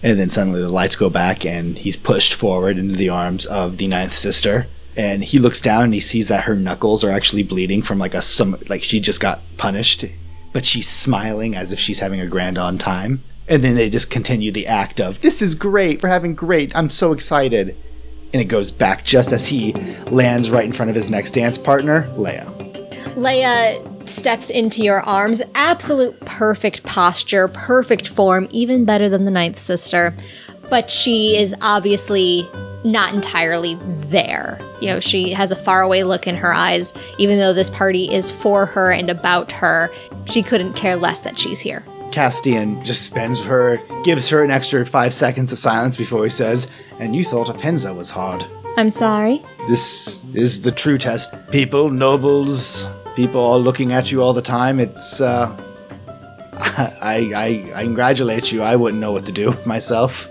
and 0.00 0.16
then 0.16 0.30
suddenly 0.30 0.60
the 0.60 0.68
lights 0.68 0.94
go 0.94 1.10
back, 1.10 1.44
and 1.44 1.76
he's 1.76 1.96
pushed 1.96 2.32
forward 2.32 2.78
into 2.78 2.94
the 2.94 3.08
arms 3.08 3.46
of 3.46 3.78
the 3.78 3.88
ninth 3.88 4.16
sister. 4.16 4.68
And 4.96 5.24
he 5.24 5.40
looks 5.40 5.60
down 5.60 5.84
and 5.84 5.94
he 5.94 6.00
sees 6.00 6.28
that 6.28 6.44
her 6.44 6.54
knuckles 6.54 7.02
are 7.02 7.10
actually 7.10 7.42
bleeding 7.42 7.82
from 7.82 7.98
like 7.98 8.14
a 8.14 8.22
some 8.22 8.58
like 8.68 8.84
she 8.84 9.00
just 9.00 9.20
got 9.20 9.40
punished, 9.56 10.04
but 10.52 10.64
she's 10.64 10.88
smiling 10.88 11.54
as 11.54 11.72
if 11.72 11.78
she's 11.78 12.00
having 12.00 12.20
a 12.20 12.26
grand 12.26 12.58
on 12.58 12.78
time. 12.78 13.22
And 13.48 13.64
then 13.64 13.74
they 13.74 13.90
just 13.90 14.10
continue 14.10 14.52
the 14.52 14.66
act 14.66 15.00
of 15.00 15.20
this 15.20 15.42
is 15.42 15.54
great, 15.54 16.02
we're 16.02 16.08
having 16.08 16.34
great, 16.34 16.74
I'm 16.74 16.90
so 16.90 17.12
excited. 17.12 17.76
And 18.32 18.40
it 18.40 18.46
goes 18.46 18.70
back 18.70 19.04
just 19.04 19.32
as 19.32 19.48
he 19.48 19.72
lands 20.10 20.50
right 20.50 20.64
in 20.64 20.72
front 20.72 20.88
of 20.88 20.94
his 20.94 21.10
next 21.10 21.32
dance 21.32 21.58
partner, 21.58 22.04
Leia. 22.16 22.46
Leia 23.14 24.08
steps 24.08 24.48
into 24.48 24.82
your 24.82 25.02
arms. 25.02 25.42
Absolute 25.54 26.18
perfect 26.20 26.82
posture, 26.82 27.46
perfect 27.48 28.08
form, 28.08 28.48
even 28.50 28.84
better 28.84 29.08
than 29.08 29.24
the 29.24 29.30
ninth 29.30 29.58
sister. 29.58 30.14
But 30.70 30.90
she 30.90 31.36
is 31.36 31.54
obviously 31.60 32.48
not 32.84 33.14
entirely 33.14 33.76
there. 34.08 34.58
You 34.80 34.88
know, 34.88 35.00
she 35.00 35.32
has 35.32 35.50
a 35.50 35.56
faraway 35.56 36.02
look 36.02 36.26
in 36.26 36.34
her 36.36 36.52
eyes. 36.52 36.94
Even 37.18 37.38
though 37.38 37.52
this 37.52 37.70
party 37.70 38.12
is 38.12 38.30
for 38.30 38.66
her 38.66 38.90
and 38.90 39.08
about 39.10 39.52
her, 39.52 39.90
she 40.26 40.42
couldn't 40.42 40.74
care 40.74 40.96
less 40.96 41.20
that 41.22 41.38
she's 41.38 41.60
here. 41.60 41.84
Castian 42.10 42.84
just 42.84 43.06
spends 43.06 43.42
her, 43.42 43.78
gives 44.02 44.28
her 44.28 44.44
an 44.44 44.50
extra 44.50 44.84
five 44.84 45.14
seconds 45.14 45.52
of 45.52 45.58
silence 45.58 45.96
before 45.96 46.24
he 46.24 46.30
says, 46.30 46.70
And 46.98 47.16
you 47.16 47.24
thought 47.24 47.46
Appenza 47.46 47.94
was 47.94 48.10
hard. 48.10 48.44
I'm 48.76 48.90
sorry. 48.90 49.42
This 49.68 50.22
is 50.34 50.62
the 50.62 50.72
true 50.72 50.98
test. 50.98 51.32
People, 51.50 51.90
nobles, 51.90 52.86
people 53.16 53.40
all 53.40 53.60
looking 53.60 53.92
at 53.92 54.10
you 54.10 54.22
all 54.22 54.32
the 54.32 54.42
time. 54.42 54.80
It's, 54.80 55.20
uh. 55.20 55.56
I, 56.54 57.32
I, 57.34 57.72
I 57.80 57.84
congratulate 57.84 58.52
you. 58.52 58.62
I 58.62 58.76
wouldn't 58.76 59.00
know 59.00 59.12
what 59.12 59.26
to 59.26 59.32
do 59.32 59.54
myself. 59.66 60.28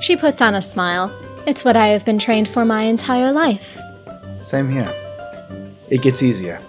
She 0.00 0.16
puts 0.16 0.40
on 0.40 0.54
a 0.54 0.62
smile. 0.62 1.08
It's 1.46 1.64
what 1.64 1.76
I 1.76 1.88
have 1.88 2.04
been 2.04 2.18
trained 2.18 2.48
for 2.48 2.64
my 2.64 2.82
entire 2.82 3.32
life. 3.32 3.78
Same 4.42 4.68
here. 4.68 4.92
It 5.88 6.02
gets 6.02 6.22
easier. 6.22 6.60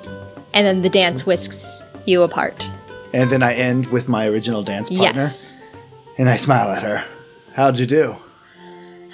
And 0.54 0.68
then 0.68 0.82
the 0.84 0.90
dance 0.90 1.26
whisks 1.26 1.82
you 2.06 2.22
apart. 2.22 2.72
And 3.14 3.30
then 3.30 3.42
I 3.42 3.54
end 3.56 3.88
with 3.88 4.08
my 4.08 4.28
original 4.28 4.62
dance 4.64 4.90
partner. 4.90 5.22
Yes. 5.22 5.54
And 6.18 6.30
I 6.30 6.38
smile 6.38 6.70
at 6.70 6.84
her. 6.84 7.04
How'd 7.54 7.80
you 7.80 7.88
do? 7.88 8.16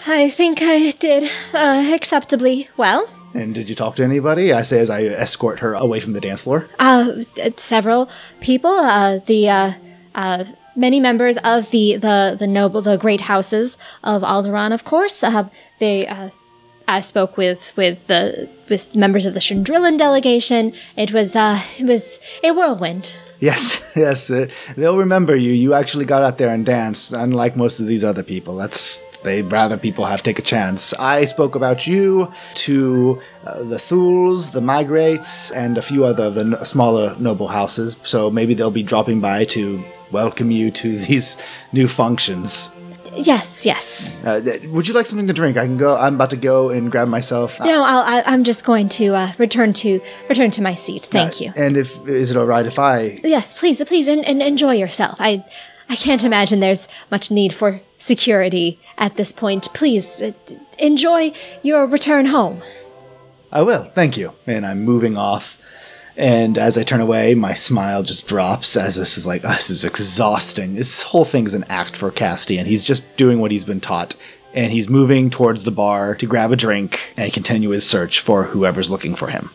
I 0.05 0.29
think 0.29 0.61
I 0.61 0.91
did 0.91 1.31
uh, 1.53 1.91
acceptably 1.93 2.67
well. 2.75 3.07
And 3.33 3.55
did 3.55 3.69
you 3.69 3.75
talk 3.75 3.95
to 3.95 4.03
anybody? 4.03 4.51
I 4.51 4.63
say 4.63 4.79
as 4.79 4.89
I 4.89 5.03
escort 5.03 5.59
her 5.59 5.73
away 5.75 6.01
from 6.01 6.11
the 6.11 6.19
dance 6.19 6.41
floor. 6.41 6.67
Uh, 6.77 7.23
several 7.55 8.09
people, 8.41 8.71
uh, 8.71 9.19
the, 9.25 9.49
uh, 9.49 9.71
uh, 10.13 10.43
many 10.75 10.99
members 10.99 11.37
of 11.43 11.71
the, 11.71 11.97
the, 11.97 12.35
the 12.37 12.47
noble, 12.47 12.81
the 12.81 12.97
great 12.97 13.21
houses 13.21 13.77
of 14.03 14.21
Alderaan, 14.21 14.73
of 14.73 14.83
course. 14.83 15.23
Uh, 15.23 15.49
they, 15.79 16.07
uh, 16.07 16.29
I 16.87 17.01
spoke 17.01 17.37
with, 17.37 17.73
with 17.77 18.07
the, 18.07 18.49
with 18.69 18.95
members 18.95 19.25
of 19.25 19.33
the 19.33 19.39
Chandrillan 19.39 19.97
delegation. 19.97 20.73
It 20.97 21.11
was, 21.11 21.35
uh, 21.35 21.59
it 21.79 21.85
was 21.85 22.19
a 22.43 22.51
whirlwind. 22.51 23.15
Yes, 23.39 23.85
yes. 23.95 24.29
Uh, 24.29 24.47
they'll 24.77 24.97
remember 24.97 25.35
you. 25.35 25.51
You 25.51 25.73
actually 25.73 26.05
got 26.05 26.23
out 26.23 26.37
there 26.37 26.53
and 26.53 26.65
danced, 26.65 27.13
unlike 27.13 27.55
most 27.55 27.79
of 27.79 27.87
these 27.87 28.03
other 28.03 28.23
people. 28.23 28.55
That's 28.55 29.03
they'd 29.23 29.43
rather 29.51 29.77
people 29.77 30.05
have 30.05 30.21
take 30.23 30.39
a 30.39 30.41
chance. 30.43 30.93
I 30.95 31.25
spoke 31.25 31.55
about 31.55 31.87
you 31.87 32.31
to 32.55 33.21
uh, 33.45 33.63
the 33.63 33.77
Thuls, 33.77 34.51
the 34.51 34.61
Migrates, 34.61 35.51
and 35.51 35.77
a 35.77 35.81
few 35.81 36.05
other 36.05 36.25
of 36.25 36.35
the 36.35 36.41
n- 36.57 36.65
smaller 36.65 37.15
noble 37.19 37.47
houses. 37.47 37.97
So 38.03 38.29
maybe 38.29 38.53
they'll 38.53 38.71
be 38.71 38.83
dropping 38.83 39.21
by 39.21 39.45
to 39.45 39.83
welcome 40.11 40.51
you 40.51 40.71
to 40.71 40.97
these 41.07 41.37
new 41.71 41.87
functions. 41.87 42.69
Yes, 43.15 43.63
yes. 43.63 44.19
Uh, 44.25 44.41
th- 44.41 44.63
would 44.69 44.87
you 44.87 44.95
like 44.95 45.05
something 45.05 45.27
to 45.27 45.33
drink? 45.33 45.55
I 45.55 45.65
can 45.65 45.77
go. 45.77 45.95
I'm 45.95 46.15
about 46.15 46.31
to 46.31 46.35
go 46.35 46.71
and 46.71 46.91
grab 46.91 47.07
myself. 47.07 47.61
uh, 47.61 47.65
No, 47.65 47.83
I'll, 47.83 48.01
I, 48.01 48.23
I'm 48.25 48.43
just 48.43 48.65
going 48.65 48.89
to 48.89 49.13
uh, 49.13 49.33
return 49.37 49.71
to 49.73 50.01
return 50.29 50.49
to 50.49 50.63
my 50.63 50.73
seat. 50.73 51.03
Thank 51.03 51.39
you. 51.39 51.53
And 51.55 51.77
if 51.77 52.07
is 52.07 52.31
it 52.31 52.37
all 52.37 52.47
right 52.47 52.65
if 52.65 52.79
I 52.79 53.19
Yes, 53.23 53.53
please, 53.53 53.83
please, 53.83 54.07
and, 54.07 54.25
and 54.27 54.41
enjoy 54.41 54.73
yourself. 54.73 55.17
I, 55.19 55.45
I 55.93 55.95
can't 55.95 56.23
imagine 56.23 56.59
there's 56.59 56.87
much 57.11 57.29
need 57.29 57.53
for 57.53 57.79
security 57.99 58.79
at 58.97 59.15
this 59.15 59.31
point. 59.31 59.71
Please 59.75 60.23
uh, 60.23 60.31
enjoy 60.79 61.33
your 61.61 61.85
return 61.85 62.25
home. 62.25 62.63
I 63.51 63.61
will, 63.61 63.83
thank 63.93 64.17
you. 64.17 64.33
And 64.47 64.65
I'm 64.65 64.81
moving 64.81 65.17
off. 65.17 65.61
And 66.17 66.57
as 66.57 66.79
I 66.79 66.83
turn 66.83 66.99
away, 66.99 67.35
my 67.35 67.53
smile 67.53 68.01
just 68.01 68.27
drops 68.27 68.75
as 68.75 68.95
this 68.95 69.19
is 69.19 69.27
like, 69.27 69.43
this 69.43 69.69
is 69.69 69.85
exhausting. 69.85 70.73
This 70.73 71.03
whole 71.03 71.25
thing's 71.25 71.53
an 71.53 71.65
act 71.69 71.95
for 71.95 72.09
Castian. 72.09 72.65
He's 72.65 72.83
just 72.83 73.15
doing 73.15 73.39
what 73.39 73.51
he's 73.51 73.63
been 73.63 73.79
taught. 73.79 74.15
And 74.55 74.71
he's 74.71 74.89
moving 74.89 75.29
towards 75.29 75.63
the 75.63 75.69
bar 75.69 76.15
to 76.15 76.25
grab 76.25 76.51
a 76.51 76.55
drink 76.55 77.13
and 77.17 77.31
continue 77.31 77.69
his 77.69 77.87
search 77.87 78.19
for 78.19 78.45
whoever's 78.45 78.89
looking 78.89 79.13
for 79.13 79.27
him. 79.27 79.51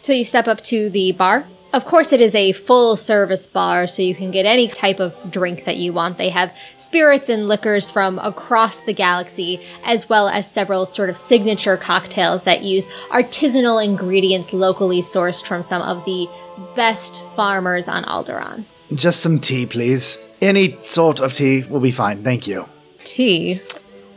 So 0.00 0.14
you 0.14 0.24
step 0.24 0.48
up 0.48 0.62
to 0.64 0.88
the 0.88 1.12
bar. 1.12 1.44
Of 1.72 1.86
course, 1.86 2.12
it 2.12 2.20
is 2.20 2.34
a 2.34 2.52
full 2.52 2.96
service 2.96 3.46
bar, 3.46 3.86
so 3.86 4.02
you 4.02 4.14
can 4.14 4.30
get 4.30 4.44
any 4.44 4.68
type 4.68 5.00
of 5.00 5.16
drink 5.30 5.64
that 5.64 5.78
you 5.78 5.94
want. 5.94 6.18
They 6.18 6.28
have 6.28 6.54
spirits 6.76 7.30
and 7.30 7.48
liquors 7.48 7.90
from 7.90 8.18
across 8.18 8.80
the 8.80 8.92
galaxy, 8.92 9.58
as 9.82 10.06
well 10.06 10.28
as 10.28 10.50
several 10.50 10.84
sort 10.84 11.08
of 11.08 11.16
signature 11.16 11.78
cocktails 11.78 12.44
that 12.44 12.62
use 12.62 12.88
artisanal 13.10 13.82
ingredients 13.82 14.52
locally 14.52 15.00
sourced 15.00 15.42
from 15.46 15.62
some 15.62 15.80
of 15.80 16.04
the 16.04 16.28
best 16.76 17.24
farmers 17.34 17.88
on 17.88 18.04
Alderaan. 18.04 18.64
Just 18.94 19.20
some 19.20 19.40
tea, 19.40 19.64
please. 19.64 20.18
Any 20.42 20.76
sort 20.84 21.20
of 21.20 21.32
tea 21.32 21.64
will 21.70 21.80
be 21.80 21.90
fine, 21.90 22.22
thank 22.22 22.46
you. 22.46 22.68
Tea? 23.04 23.62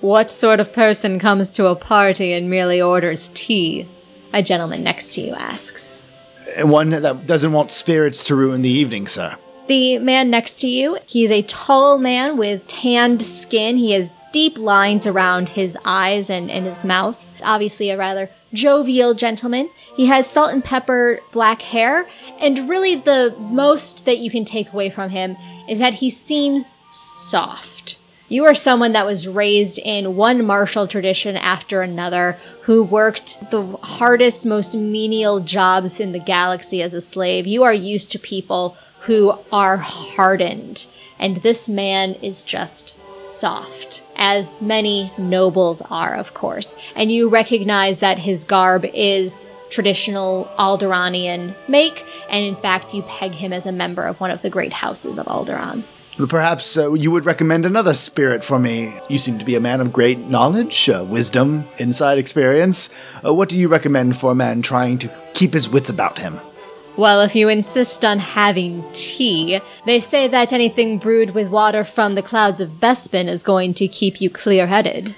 What 0.02 0.30
sort 0.30 0.60
of 0.60 0.74
person 0.74 1.20
comes 1.20 1.54
to 1.54 1.68
a 1.68 1.76
party 1.76 2.34
and 2.34 2.50
merely 2.50 2.82
orders 2.82 3.30
tea? 3.30 3.88
A 4.34 4.44
gentleman 4.44 4.84
next 4.84 5.14
to 5.14 5.22
you 5.22 5.34
asks. 5.34 6.05
One 6.60 6.90
that 6.90 7.28
doesn't 7.28 7.54
want 7.54 7.72
spirits 7.72 8.24
to 8.26 8.36
ruin 8.36 8.62
the 8.62 8.70
evening, 8.70 9.08
sir. 9.08 9.38
The 9.68 9.98
man 9.98 10.30
next 10.30 10.60
to 10.62 10.68
you, 10.68 11.00
he's 11.08 11.32
a 11.32 11.42
tall 11.44 11.98
man 11.98 12.38
with 12.38 12.68
tanned 12.68 13.24
skin. 13.24 13.78
He 13.78 13.92
has 13.94 14.14
deep 14.32 14.58
lines 14.58 15.08
around 15.08 15.50
his 15.50 15.78
eyes 15.86 16.30
and, 16.30 16.52
and 16.52 16.66
his 16.66 16.84
mouth. 16.84 17.32
Obviously, 17.42 17.90
a 17.90 17.98
rather 17.98 18.30
jovial 18.54 19.14
gentleman. 19.16 19.70
He 19.96 20.06
has 20.06 20.30
salt 20.30 20.54
and 20.54 20.64
pepper 20.64 21.20
black 21.32 21.62
hair, 21.62 22.08
and 22.40 22.70
really 22.70 22.96
the 22.96 23.36
most 23.40 24.06
that 24.06 24.20
you 24.20 24.30
can 24.30 24.46
take 24.46 24.72
away 24.72 24.90
from 24.90 25.10
him 25.10 25.36
is 25.68 25.80
that 25.80 25.96
he 25.96 26.10
seems 26.10 26.78
soft. 26.92 27.98
You 28.28 28.46
are 28.46 28.56
someone 28.56 28.94
that 28.94 29.06
was 29.06 29.28
raised 29.28 29.80
in 29.80 30.16
one 30.16 30.46
martial 30.46 30.88
tradition 30.88 31.38
after 31.38 31.82
another, 31.82 32.38
who 32.66 32.82
worked 32.84 33.52
the 33.52 33.64
hardest, 33.84 34.44
most 34.44 34.76
menial 34.76 35.40
jobs 35.40 36.00
in 36.00 36.14
the 36.14 36.20
galaxy 36.20 36.82
as 36.82 36.96
a 36.96 37.02
slave. 37.02 37.46
You 37.46 37.62
are 37.64 37.74
used 37.74 38.12
to 38.12 38.20
people 38.20 38.76
who 39.02 39.38
are 39.52 39.78
hardened. 39.78 40.88
And 41.20 41.38
this 41.38 41.70
man 41.70 42.16
is 42.16 42.42
just 42.44 43.08
soft, 43.08 44.04
as 44.16 44.64
many 44.64 45.12
nobles 45.16 45.84
are, 45.92 46.16
of 46.16 46.34
course. 46.34 46.76
And 46.96 47.12
you 47.12 47.30
recognize 47.30 48.00
that 48.00 48.18
his 48.18 48.44
garb 48.44 48.84
is 48.94 49.48
traditional 49.70 50.50
Alderaanian 50.58 51.54
make, 51.68 52.04
and 52.32 52.44
in 52.44 52.56
fact, 52.56 52.96
you 52.96 53.04
peg 53.04 53.34
him 53.34 53.54
as 53.54 53.68
a 53.68 53.72
member 53.72 54.06
of 54.06 54.20
one 54.20 54.32
of 54.32 54.42
the 54.42 54.50
great 54.50 54.74
houses 54.74 55.20
of 55.20 55.28
Alderaan. 55.28 55.84
Perhaps 56.18 56.78
uh, 56.78 56.94
you 56.94 57.12
would 57.12 57.26
recommend 57.26 57.66
another 57.66 57.94
spirit 57.94 58.42
for 58.42 58.58
me. 58.58 58.94
You 59.10 59.18
seem 59.18 59.38
to 59.38 59.44
be 59.44 59.56
a 59.56 59.60
man 59.60 59.82
of 59.82 59.92
great 59.92 60.18
knowledge, 60.20 60.88
uh, 60.88 61.04
wisdom, 61.04 61.68
inside 61.78 62.18
experience. 62.18 62.90
Uh, 63.24 63.34
what 63.34 63.50
do 63.50 63.60
you 63.60 63.68
recommend 63.68 64.16
for 64.16 64.32
a 64.32 64.36
man 64.36 64.62
trying 64.62 64.98
to 65.00 65.12
keep 65.34 65.54
his 65.54 65.68
wits 65.68 65.90
about 65.90 66.18
him? 66.18 66.40
Well, 66.96 67.20
if 67.20 67.36
you 67.36 67.50
insist 67.50 68.06
on 68.06 68.20
having 68.20 68.86
tea, 68.94 69.60
they 69.86 70.00
say 70.00 70.30
that 70.30 70.54
anything 70.54 71.00
brewed 71.00 71.32
with 71.32 71.50
water 71.50 71.84
from 71.84 72.16
the 72.16 72.22
clouds 72.22 72.62
of 72.62 72.80
Bespin 72.80 73.28
is 73.28 73.44
going 73.44 73.74
to 73.74 73.88
keep 73.90 74.22
you 74.22 74.30
clear 74.30 74.68
headed. 74.68 75.14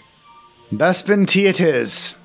Bespin 0.74 1.28
tea 1.28 1.46
it 1.46 1.62
is. 1.62 2.18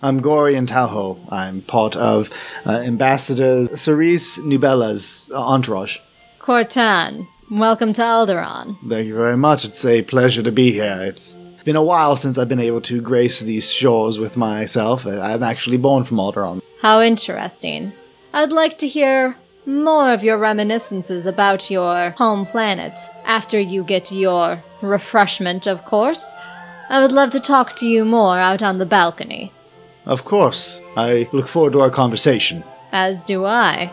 I'm 0.00 0.22
Gorian 0.22 0.66
Tahoe. 0.66 1.18
I'm 1.28 1.60
part 1.60 1.96
of 1.96 2.30
uh, 2.64 2.70
Ambassador 2.70 3.66
Cerise 3.76 4.38
Nabella's 4.38 5.30
entourage. 5.34 5.98
Cortan, 6.38 7.26
welcome 7.50 7.92
to 7.94 8.02
Alderaan. 8.02 8.76
Thank 8.88 9.06
you 9.06 9.14
very 9.14 9.36
much. 9.36 9.64
It's 9.64 9.84
a 9.84 10.02
pleasure 10.02 10.42
to 10.42 10.52
be 10.52 10.72
here. 10.72 10.98
It's 11.02 11.34
been 11.64 11.76
a 11.76 11.82
while 11.82 12.16
since 12.16 12.38
I've 12.38 12.48
been 12.48 12.60
able 12.60 12.80
to 12.82 13.00
grace 13.00 13.40
these 13.40 13.72
shores 13.72 14.18
with 14.18 14.36
myself. 14.36 15.06
I'm 15.06 15.42
actually 15.42 15.76
born 15.76 16.04
from 16.04 16.18
Alderaan. 16.18 16.62
How 16.80 17.00
interesting. 17.00 17.92
I'd 18.32 18.52
like 18.52 18.78
to 18.78 18.88
hear 18.88 19.36
more 19.64 20.12
of 20.12 20.22
your 20.22 20.38
reminiscences 20.38 21.26
about 21.26 21.70
your 21.70 22.10
home 22.10 22.46
planet 22.46 22.98
after 23.24 23.58
you 23.58 23.82
get 23.82 24.12
your 24.12 24.62
refreshment, 24.80 25.66
of 25.66 25.84
course. 25.84 26.34
I 26.88 27.00
would 27.00 27.12
love 27.12 27.30
to 27.30 27.40
talk 27.40 27.74
to 27.76 27.86
you 27.86 28.04
more 28.04 28.38
out 28.38 28.62
on 28.62 28.78
the 28.78 28.86
balcony. 28.86 29.52
Of 30.04 30.24
course. 30.24 30.80
I 30.96 31.28
look 31.32 31.48
forward 31.48 31.72
to 31.72 31.80
our 31.80 31.90
conversation. 31.90 32.62
As 32.92 33.24
do 33.24 33.44
I. 33.44 33.90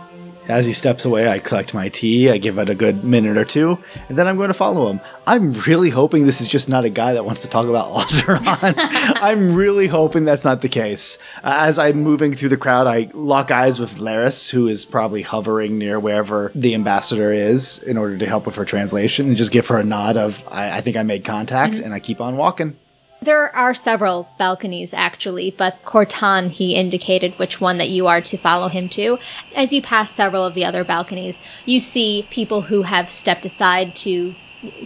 As 0.48 0.66
he 0.66 0.74
steps 0.74 1.06
away, 1.06 1.30
I 1.30 1.40
collect 1.40 1.74
my 1.74 1.88
tea, 1.88 2.30
I 2.30 2.38
give 2.38 2.58
it 2.58 2.70
a 2.70 2.76
good 2.76 3.04
minute 3.04 3.38
or 3.38 3.46
two, 3.46 3.80
and 4.10 4.18
then 4.18 4.28
I'm 4.28 4.36
going 4.36 4.50
to 4.50 4.54
follow 4.54 4.90
him. 4.92 5.00
I'm 5.26 5.54
really 5.54 5.90
hoping 5.90 6.26
this 6.26 6.42
is 6.42 6.50
just 6.50 6.68
not 6.68 6.84
a 6.84 6.90
guy 6.90 7.14
that 7.14 7.24
wants 7.24 7.44
to 7.44 7.48
talk 7.48 7.68
about 7.68 7.94
Alderaan. 7.94 8.74
I'm 9.22 9.56
really 9.56 9.88
hoping 9.88 10.26
that's 10.26 10.44
not 10.44 10.62
the 10.62 10.68
case. 10.68 11.18
Uh, 11.44 11.56
as 11.60 11.80
I'm 11.80 12.04
moving 12.04 12.34
through 12.34 12.50
the 12.50 12.58
crowd, 12.58 12.88
I 12.88 13.10
lock 13.14 13.52
eyes 13.52 13.80
with 13.80 14.00
Laris, 14.00 14.50
who 14.50 14.68
is 14.68 14.84
probably 14.84 15.22
hovering 15.22 15.78
near 15.78 15.98
wherever 16.00 16.52
the 16.54 16.74
ambassador 16.74 17.32
is 17.32 17.82
in 17.84 17.98
order 17.98 18.18
to 18.18 18.26
help 18.26 18.46
with 18.46 18.56
her 18.56 18.66
translation, 18.66 19.28
and 19.28 19.38
just 19.38 19.52
give 19.52 19.68
her 19.68 19.78
a 19.78 19.84
nod 19.84 20.18
of, 20.18 20.46
I, 20.52 20.78
I 20.78 20.82
think 20.82 20.98
I 20.98 21.04
made 21.04 21.24
contact, 21.24 21.80
and 21.80 21.94
I 21.94 22.00
keep 22.00 22.20
on 22.20 22.36
walking. 22.36 22.76
There 23.24 23.56
are 23.56 23.74
several 23.74 24.28
balconies, 24.38 24.94
actually, 24.94 25.52
but 25.58 25.82
Cortan, 25.86 26.50
he 26.50 26.76
indicated 26.76 27.40
which 27.40 27.62
one 27.62 27.78
that 27.78 27.88
you 27.88 28.06
are 28.06 28.20
to 28.20 28.36
follow 28.36 28.68
him 28.68 28.90
to. 28.90 29.18
As 29.56 29.72
you 29.72 29.82
pass 29.82 30.12
several 30.12 30.46
of 30.46 30.56
the 30.56 30.66
other 30.66 30.84
balconies, 30.84 31.40
you 31.66 31.80
see 31.80 32.28
people 32.30 32.64
who 32.64 32.82
have 32.82 33.10
stepped 33.10 33.46
aside 33.46 33.96
to 33.98 34.36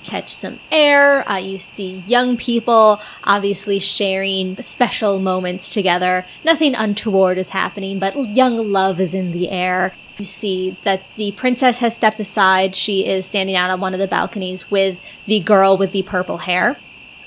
catch 0.03 0.31
some 0.35 0.59
air. 0.71 1.27
Uh, 1.27 1.37
you 1.37 1.57
see 1.57 2.03
young 2.05 2.37
people 2.37 3.01
obviously 3.23 3.79
sharing 3.79 4.55
special 4.57 5.19
moments 5.19 5.67
together. 5.67 6.23
Nothing 6.45 6.75
untoward 6.75 7.39
is 7.39 7.49
happening, 7.49 7.97
but 7.97 8.15
young 8.15 8.71
love 8.71 8.99
is 8.99 9.15
in 9.15 9.31
the 9.31 9.49
air. 9.49 9.95
You 10.19 10.25
see 10.25 10.77
that 10.83 11.01
the 11.15 11.31
princess 11.31 11.79
has 11.79 11.95
stepped 11.95 12.19
aside. 12.19 12.75
She 12.75 13.07
is 13.07 13.25
standing 13.25 13.55
out 13.55 13.71
on 13.71 13.79
one 13.79 13.95
of 13.95 13.99
the 13.99 14.07
balconies 14.07 14.69
with 14.69 14.99
the 15.25 15.39
girl 15.39 15.75
with 15.75 15.91
the 15.91 16.03
purple 16.03 16.37
hair. 16.37 16.77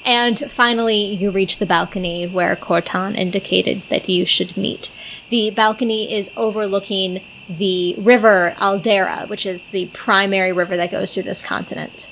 And 0.05 0.38
finally, 0.51 1.05
you 1.05 1.30
reach 1.30 1.59
the 1.59 1.66
balcony 1.66 2.26
where 2.26 2.57
Cortan 2.57 3.16
indicated 3.16 3.82
that 3.88 4.09
you 4.09 4.24
should 4.24 4.57
meet. 4.57 4.90
The 5.28 5.51
balcony 5.51 6.12
is 6.12 6.30
overlooking 6.36 7.20
the 7.48 7.94
river 7.98 8.55
Aldera, 8.59 9.28
which 9.28 9.44
is 9.44 9.68
the 9.68 9.86
primary 9.88 10.53
river 10.53 10.76
that 10.76 10.90
goes 10.90 11.12
through 11.12 11.24
this 11.24 11.42
continent. 11.42 12.11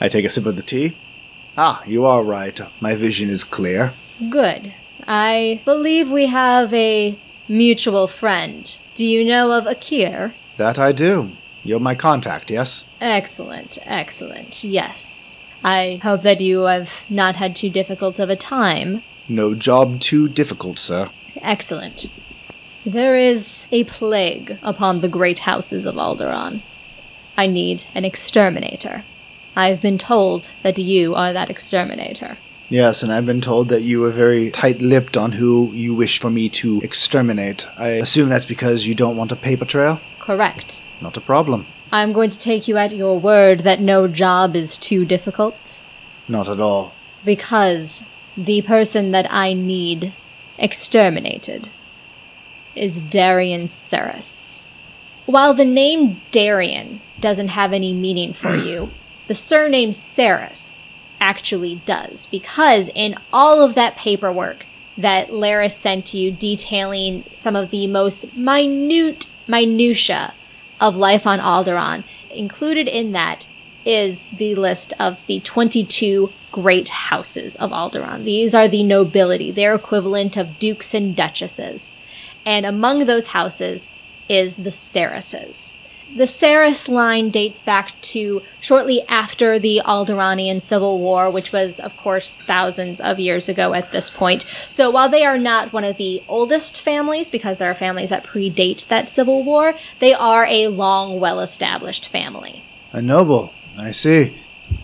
I 0.00 0.08
take 0.08 0.24
a 0.24 0.28
sip 0.30 0.46
of 0.46 0.56
the 0.56 0.62
tea. 0.62 0.96
Ah, 1.56 1.82
you 1.86 2.04
are 2.04 2.22
right. 2.22 2.58
My 2.80 2.94
vision 2.94 3.28
is 3.28 3.44
clear. 3.44 3.92
Good. 4.28 4.72
I 5.06 5.60
believe 5.64 6.10
we 6.10 6.26
have 6.26 6.72
a 6.72 7.18
mutual 7.48 8.06
friend. 8.06 8.78
Do 8.94 9.04
you 9.04 9.24
know 9.24 9.52
of 9.52 9.64
Akir? 9.64 10.32
That 10.56 10.78
I 10.78 10.92
do. 10.92 11.32
You're 11.62 11.80
my 11.80 11.94
contact, 11.94 12.50
yes? 12.50 12.84
Excellent, 13.00 13.78
excellent. 13.84 14.64
Yes. 14.64 15.39
I 15.62 16.00
hope 16.02 16.22
that 16.22 16.40
you 16.40 16.62
have 16.62 17.02
not 17.10 17.36
had 17.36 17.54
too 17.54 17.70
difficult 17.70 18.18
of 18.18 18.30
a 18.30 18.36
time. 18.36 19.02
No 19.28 19.54
job 19.54 20.00
too 20.00 20.28
difficult, 20.28 20.78
sir. 20.78 21.10
Excellent. 21.42 22.06
There 22.84 23.16
is 23.16 23.66
a 23.70 23.84
plague 23.84 24.58
upon 24.62 25.00
the 25.00 25.08
great 25.08 25.40
houses 25.40 25.84
of 25.84 25.96
Alderaan. 25.96 26.62
I 27.36 27.46
need 27.46 27.84
an 27.94 28.04
exterminator. 28.04 29.04
I've 29.54 29.82
been 29.82 29.98
told 29.98 30.52
that 30.62 30.78
you 30.78 31.14
are 31.14 31.32
that 31.32 31.50
exterminator. 31.50 32.38
Yes, 32.70 33.02
and 33.02 33.12
I've 33.12 33.26
been 33.26 33.40
told 33.40 33.68
that 33.68 33.82
you 33.82 34.04
are 34.04 34.10
very 34.10 34.50
tight 34.50 34.80
lipped 34.80 35.16
on 35.16 35.32
who 35.32 35.72
you 35.72 35.92
wish 35.92 36.20
for 36.20 36.30
me 36.30 36.48
to 36.50 36.80
exterminate. 36.82 37.66
I 37.76 37.88
assume 37.88 38.28
that's 38.28 38.46
because 38.46 38.86
you 38.86 38.94
don't 38.94 39.16
want 39.16 39.32
a 39.32 39.36
paper 39.36 39.64
trail? 39.64 40.00
Correct. 40.20 40.82
Not 41.00 41.16
a 41.16 41.20
problem. 41.20 41.66
I'm 41.92 42.12
going 42.12 42.30
to 42.30 42.38
take 42.38 42.68
you 42.68 42.76
at 42.76 42.94
your 42.94 43.18
word 43.18 43.60
that 43.60 43.80
no 43.80 44.06
job 44.06 44.54
is 44.54 44.78
too 44.78 45.04
difficult. 45.04 45.82
Not 46.28 46.48
at 46.48 46.60
all. 46.60 46.92
Because 47.24 48.02
the 48.36 48.62
person 48.62 49.10
that 49.10 49.26
I 49.30 49.52
need 49.52 50.12
exterminated 50.58 51.68
is 52.76 53.02
Darian 53.02 53.66
Ceres. 53.66 54.66
While 55.26 55.54
the 55.54 55.64
name 55.64 56.20
Darian 56.30 57.00
doesn't 57.20 57.48
have 57.48 57.72
any 57.72 57.92
meaning 57.92 58.32
for 58.32 58.54
you, 58.54 58.90
the 59.26 59.34
surname 59.34 59.92
Ceres 59.92 60.84
actually 61.20 61.82
does, 61.84 62.26
because 62.26 62.90
in 62.94 63.16
all 63.32 63.62
of 63.62 63.74
that 63.74 63.96
paperwork 63.96 64.64
that 64.96 65.28
Laris 65.28 65.72
sent 65.72 66.06
to 66.06 66.18
you 66.18 66.30
detailing 66.30 67.24
some 67.32 67.56
of 67.56 67.70
the 67.70 67.86
most 67.86 68.36
minute 68.36 69.26
minutia 69.46 70.32
of 70.80 70.96
life 70.96 71.26
on 71.26 71.38
Alderaan, 71.38 72.04
included 72.30 72.88
in 72.88 73.12
that 73.12 73.46
is 73.84 74.32
the 74.32 74.54
list 74.54 74.92
of 74.98 75.24
the 75.26 75.40
22 75.40 76.32
great 76.52 76.88
houses 76.88 77.56
of 77.56 77.70
Alderaan. 77.70 78.24
These 78.24 78.54
are 78.54 78.68
the 78.68 78.82
nobility, 78.82 79.50
their 79.50 79.74
equivalent 79.74 80.36
of 80.36 80.58
dukes 80.58 80.94
and 80.94 81.14
duchesses. 81.14 81.90
And 82.44 82.66
among 82.66 83.06
those 83.06 83.28
houses 83.28 83.88
is 84.28 84.56
the 84.56 84.70
Cereses. 84.70 85.74
The 86.16 86.26
Ceres 86.26 86.88
line 86.88 87.30
dates 87.30 87.62
back 87.62 87.92
to 88.02 88.42
shortly 88.60 89.02
after 89.08 89.58
the 89.60 89.80
Alderaanian 89.84 90.60
Civil 90.60 90.98
War, 90.98 91.30
which 91.30 91.52
was, 91.52 91.78
of 91.78 91.96
course, 91.96 92.40
thousands 92.40 93.00
of 93.00 93.20
years 93.20 93.48
ago 93.48 93.74
at 93.74 93.92
this 93.92 94.10
point. 94.10 94.44
So 94.68 94.90
while 94.90 95.08
they 95.08 95.24
are 95.24 95.38
not 95.38 95.72
one 95.72 95.84
of 95.84 95.98
the 95.98 96.22
oldest 96.28 96.80
families, 96.80 97.30
because 97.30 97.58
there 97.58 97.70
are 97.70 97.74
families 97.74 98.10
that 98.10 98.24
predate 98.24 98.88
that 98.88 99.08
Civil 99.08 99.44
War, 99.44 99.74
they 100.00 100.12
are 100.12 100.46
a 100.46 100.66
long, 100.66 101.20
well 101.20 101.38
established 101.40 102.08
family. 102.08 102.64
A 102.92 103.00
noble. 103.00 103.52
I 103.78 103.92
see. 103.92 104.36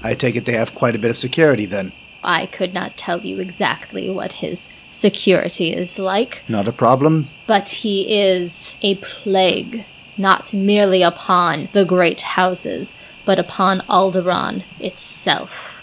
I 0.05 0.15
take 0.15 0.37
it 0.37 0.45
they 0.45 0.53
have 0.53 0.75
quite 0.77 0.95
a 0.95 0.99
bit 0.99 1.11
of 1.11 1.17
security 1.19 1.67
then. 1.67 1.91
I 2.23 2.47
could 2.47 2.73
not 2.73 2.97
tell 2.97 3.21
you 3.21 3.41
exactly 3.41 4.09
what 4.11 4.35
his 4.35 4.69
security 4.93 5.73
is 5.73 5.99
like, 5.99 6.43
Not 6.49 6.69
a 6.69 6.73
problem. 6.73 7.29
but 7.47 7.69
he 7.69 8.17
is 8.21 8.77
a 8.83 8.95
plague, 8.97 9.85
not 10.19 10.53
merely 10.55 11.03
upon 11.03 11.69
the 11.73 11.85
great 11.85 12.21
houses, 12.23 12.99
but 13.25 13.39
upon 13.39 13.81
Alderaan 13.81 14.63
itself. 14.81 15.83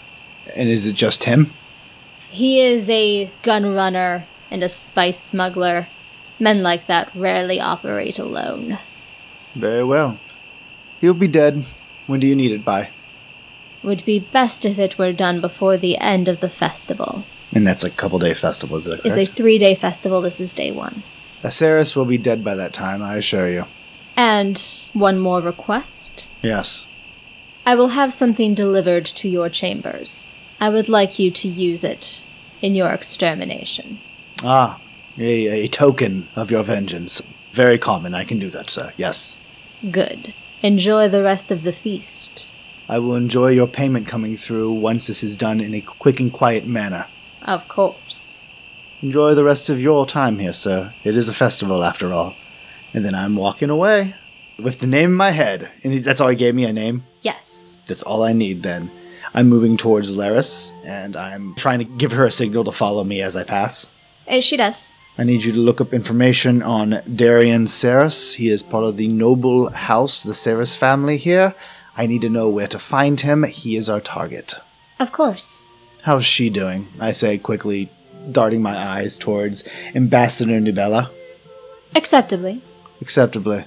And 0.56 0.68
is 0.68 0.86
it 0.86 0.94
just 0.94 1.24
him? 1.24 1.50
He 2.30 2.60
is 2.60 2.90
a 2.90 3.30
gun 3.42 3.74
runner 3.74 4.26
and 4.50 4.62
a 4.62 4.68
spice 4.68 5.18
smuggler. 5.18 5.86
Men 6.40 6.62
like 6.62 6.86
that 6.86 7.14
rarely 7.14 7.60
operate 7.60 8.18
alone. 8.18 8.78
Very 9.54 9.84
well. 9.84 10.18
He'll 11.00 11.14
be 11.14 11.28
dead. 11.28 11.64
When 12.06 12.20
do 12.20 12.26
you 12.26 12.34
need 12.34 12.50
it 12.50 12.64
by? 12.64 12.90
Would 13.82 14.04
be 14.04 14.18
best 14.18 14.64
if 14.64 14.78
it 14.78 14.98
were 14.98 15.12
done 15.12 15.40
before 15.40 15.76
the 15.76 15.96
end 15.98 16.28
of 16.28 16.40
the 16.40 16.48
festival. 16.48 17.24
And 17.54 17.66
that's 17.66 17.84
a 17.84 17.90
couple 17.90 18.18
day 18.18 18.34
festival, 18.34 18.78
is 18.78 18.86
it? 18.86 19.00
It's 19.04 19.16
a 19.16 19.26
three 19.26 19.58
day 19.58 19.74
festival. 19.74 20.20
This 20.20 20.40
is 20.40 20.52
day 20.52 20.72
one. 20.72 21.02
Aceris 21.42 21.94
will 21.94 22.06
be 22.06 22.18
dead 22.18 22.42
by 22.42 22.54
that 22.54 22.72
time, 22.72 23.02
I 23.02 23.16
assure 23.16 23.48
you. 23.48 23.66
And 24.16 24.58
one 24.92 25.18
more 25.18 25.40
request. 25.40 26.30
Yes. 26.42 26.86
I 27.66 27.74
will 27.74 27.88
have 27.88 28.12
something 28.12 28.54
delivered 28.54 29.06
to 29.06 29.28
your 29.28 29.48
chambers. 29.48 30.38
I 30.60 30.68
would 30.68 30.88
like 30.88 31.18
you 31.18 31.30
to 31.30 31.48
use 31.48 31.82
it 31.82 32.24
in 32.62 32.74
your 32.74 32.90
extermination. 32.90 33.98
Ah, 34.42 34.80
a, 35.18 35.64
a 35.64 35.68
token 35.68 36.28
of 36.36 36.50
your 36.50 36.62
vengeance. 36.62 37.22
Very 37.52 37.78
common. 37.78 38.14
I 38.14 38.24
can 38.24 38.38
do 38.38 38.50
that, 38.50 38.70
sir. 38.70 38.92
Yes. 38.96 39.40
Good. 39.90 40.34
Enjoy 40.62 41.08
the 41.08 41.22
rest 41.22 41.50
of 41.50 41.62
the 41.62 41.72
feast. 41.72 42.50
I 42.88 42.98
will 42.98 43.16
enjoy 43.16 43.48
your 43.48 43.66
payment 43.66 44.06
coming 44.06 44.36
through 44.36 44.72
once 44.72 45.06
this 45.06 45.22
is 45.22 45.36
done 45.36 45.60
in 45.60 45.74
a 45.74 45.80
quick 45.80 46.20
and 46.20 46.32
quiet 46.32 46.66
manner. 46.66 47.06
Of 47.42 47.66
course. 47.68 48.52
Enjoy 49.02 49.34
the 49.34 49.44
rest 49.44 49.70
of 49.70 49.80
your 49.80 50.06
time 50.06 50.38
here, 50.38 50.52
sir. 50.52 50.92
It 51.02 51.16
is 51.16 51.28
a 51.28 51.34
festival, 51.34 51.84
after 51.84 52.12
all. 52.12 52.34
And 52.94 53.04
then 53.04 53.14
I'm 53.14 53.36
walking 53.36 53.70
away 53.70 54.14
with 54.62 54.78
the 54.78 54.86
name 54.86 55.10
in 55.10 55.16
my 55.16 55.32
head. 55.32 55.68
And 55.82 56.04
that's 56.04 56.20
all 56.20 56.28
he 56.28 56.36
gave 56.36 56.54
me 56.54 56.64
a 56.64 56.72
name. 56.72 57.02
Yes. 57.22 57.82
That's 57.86 58.02
all 58.02 58.22
I 58.22 58.32
need 58.32 58.62
then. 58.62 58.90
I'm 59.34 59.48
moving 59.48 59.76
towards 59.76 60.16
Laris, 60.16 60.72
and 60.84 61.16
I'm 61.16 61.56
trying 61.56 61.80
to 61.80 61.84
give 61.84 62.12
her 62.12 62.24
a 62.24 62.30
signal 62.30 62.62
to 62.64 62.72
follow 62.72 63.02
me 63.02 63.20
as 63.20 63.34
I 63.34 63.42
pass. 63.42 63.90
And 64.28 64.44
she 64.44 64.56
does. 64.56 64.92
I 65.18 65.24
need 65.24 65.42
you 65.42 65.52
to 65.52 65.58
look 65.58 65.80
up 65.80 65.92
information 65.92 66.62
on 66.62 67.02
Darian 67.14 67.66
Saris. 67.66 68.34
He 68.34 68.48
is 68.48 68.62
part 68.62 68.84
of 68.84 68.96
the 68.96 69.08
noble 69.08 69.70
house, 69.70 70.22
the 70.22 70.34
Saris 70.34 70.76
family 70.76 71.16
here. 71.16 71.54
I 71.96 72.06
need 72.06 72.22
to 72.22 72.28
know 72.28 72.48
where 72.48 72.68
to 72.68 72.78
find 72.78 73.20
him. 73.20 73.42
He 73.44 73.76
is 73.76 73.88
our 73.88 74.00
target. 74.00 74.54
Of 75.00 75.10
course. 75.10 75.66
How's 76.02 76.24
she 76.24 76.48
doing? 76.50 76.86
I 77.00 77.12
say 77.12 77.38
quickly, 77.38 77.90
darting 78.30 78.62
my 78.62 78.76
eyes 78.76 79.16
towards 79.16 79.68
Ambassador 79.94 80.60
Nabella. 80.60 81.10
Acceptably. 81.94 82.60
Acceptably. 83.04 83.66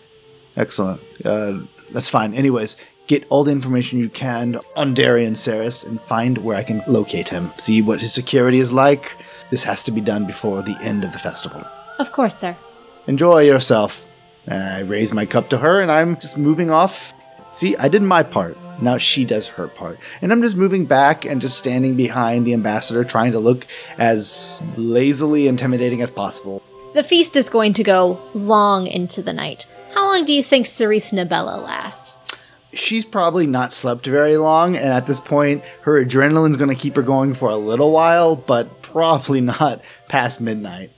Excellent. 0.55 0.99
Uh, 1.23 1.59
that's 1.91 2.09
fine. 2.09 2.33
Anyways, 2.33 2.75
get 3.05 3.23
all 3.29 3.43
the 3.43 3.51
information 3.51 3.99
you 3.99 4.09
can 4.09 4.59
on 4.75 4.95
Darian 4.95 5.35
Saris 5.35 5.83
and 5.83 6.01
find 6.01 6.39
where 6.39 6.57
I 6.57 6.63
can 6.63 6.81
locate 6.87 7.29
him. 7.29 7.51
See 7.57 7.83
what 7.83 8.01
his 8.01 8.15
security 8.15 8.57
is 8.57 8.73
like. 8.73 9.11
This 9.51 9.63
has 9.63 9.83
to 9.83 9.91
be 9.91 10.01
done 10.01 10.25
before 10.25 10.63
the 10.63 10.75
end 10.81 11.03
of 11.03 11.11
the 11.11 11.19
festival. 11.19 11.63
Of 11.99 12.11
course, 12.11 12.35
sir. 12.35 12.57
Enjoy 13.05 13.41
yourself. 13.41 14.03
And 14.47 14.63
I 14.63 14.79
raise 14.79 15.13
my 15.13 15.27
cup 15.27 15.49
to 15.49 15.59
her 15.59 15.81
and 15.81 15.91
I'm 15.91 16.15
just 16.15 16.35
moving 16.35 16.71
off. 16.71 17.13
See, 17.53 17.77
I 17.77 17.89
did 17.89 18.01
my 18.01 18.23
part. 18.23 18.57
Now 18.81 18.97
she 18.97 19.23
does 19.23 19.47
her 19.49 19.67
part. 19.67 19.99
And 20.23 20.31
I'm 20.31 20.41
just 20.41 20.55
moving 20.55 20.85
back 20.85 21.25
and 21.25 21.41
just 21.41 21.59
standing 21.59 21.95
behind 21.95 22.47
the 22.47 22.53
ambassador, 22.53 23.03
trying 23.03 23.33
to 23.33 23.39
look 23.39 23.67
as 23.99 24.63
lazily 24.77 25.47
intimidating 25.47 26.01
as 26.01 26.09
possible. 26.09 26.63
The 26.97 27.03
feast 27.03 27.35
is 27.35 27.47
going 27.47 27.73
to 27.73 27.83
go 27.83 28.19
long 28.33 28.87
into 28.87 29.21
the 29.21 29.31
night. 29.31 29.67
How 29.93 30.07
long 30.07 30.25
do 30.25 30.33
you 30.33 30.41
think 30.41 30.65
Cerise 30.65 31.11
Nabella 31.11 31.63
lasts? 31.63 32.55
She's 32.73 33.05
probably 33.05 33.45
not 33.45 33.71
slept 33.71 34.07
very 34.07 34.35
long, 34.35 34.75
and 34.75 34.87
at 34.87 35.05
this 35.05 35.19
point, 35.19 35.63
her 35.81 36.03
adrenaline's 36.03 36.57
gonna 36.57 36.73
keep 36.73 36.95
her 36.95 37.03
going 37.03 37.35
for 37.35 37.49
a 37.49 37.55
little 37.55 37.91
while, 37.91 38.35
but 38.35 38.81
probably 38.81 39.41
not 39.59 39.79
past 40.07 40.41
midnight. 40.41 40.89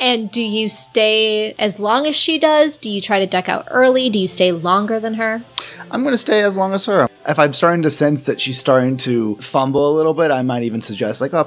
And 0.00 0.28
do 0.28 0.42
you 0.42 0.68
stay 0.68 1.52
as 1.52 1.78
long 1.78 2.08
as 2.08 2.16
she 2.16 2.40
does? 2.40 2.76
Do 2.76 2.90
you 2.90 3.00
try 3.00 3.20
to 3.20 3.26
duck 3.26 3.48
out 3.48 3.68
early? 3.70 4.10
Do 4.10 4.18
you 4.18 4.26
stay 4.26 4.50
longer 4.50 4.98
than 4.98 5.14
her? 5.14 5.42
I'm 5.92 6.02
gonna 6.02 6.16
stay 6.16 6.42
as 6.42 6.56
long 6.56 6.74
as 6.74 6.84
her. 6.86 7.07
If 7.28 7.38
I'm 7.38 7.52
starting 7.52 7.82
to 7.82 7.90
sense 7.90 8.22
that 8.22 8.40
she's 8.40 8.58
starting 8.58 8.96
to 8.98 9.36
fumble 9.36 9.92
a 9.92 9.94
little 9.94 10.14
bit, 10.14 10.30
I 10.30 10.40
might 10.40 10.62
even 10.62 10.80
suggest, 10.80 11.20
like, 11.20 11.34
oh, 11.34 11.46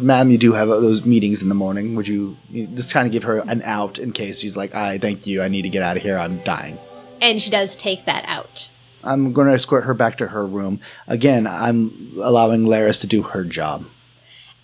ma'am, 0.00 0.30
you 0.30 0.38
do 0.38 0.52
have 0.52 0.68
those 0.68 1.04
meetings 1.04 1.42
in 1.42 1.48
the 1.48 1.54
morning. 1.56 1.96
Would 1.96 2.06
you, 2.06 2.36
you 2.48 2.68
just 2.68 2.92
kind 2.92 3.06
of 3.06 3.12
give 3.12 3.24
her 3.24 3.40
an 3.40 3.60
out 3.62 3.98
in 3.98 4.12
case 4.12 4.38
she's 4.38 4.56
like, 4.56 4.72
I 4.72 4.98
thank 4.98 5.26
you, 5.26 5.42
I 5.42 5.48
need 5.48 5.62
to 5.62 5.68
get 5.68 5.82
out 5.82 5.96
of 5.96 6.02
here, 6.04 6.16
I'm 6.16 6.38
dying. 6.44 6.78
And 7.20 7.42
she 7.42 7.50
does 7.50 7.74
take 7.74 8.04
that 8.04 8.24
out. 8.28 8.70
I'm 9.02 9.32
going 9.32 9.48
to 9.48 9.54
escort 9.54 9.84
her 9.84 9.94
back 9.94 10.18
to 10.18 10.28
her 10.28 10.46
room. 10.46 10.78
Again, 11.08 11.46
I'm 11.46 12.12
allowing 12.16 12.66
Laris 12.66 13.00
to 13.00 13.06
do 13.06 13.22
her 13.22 13.44
job. 13.44 13.86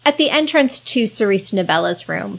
At 0.04 0.16
the 0.16 0.30
entrance 0.30 0.78
to 0.80 1.06
Cerise 1.06 1.50
Nabella's 1.50 2.08
room, 2.08 2.38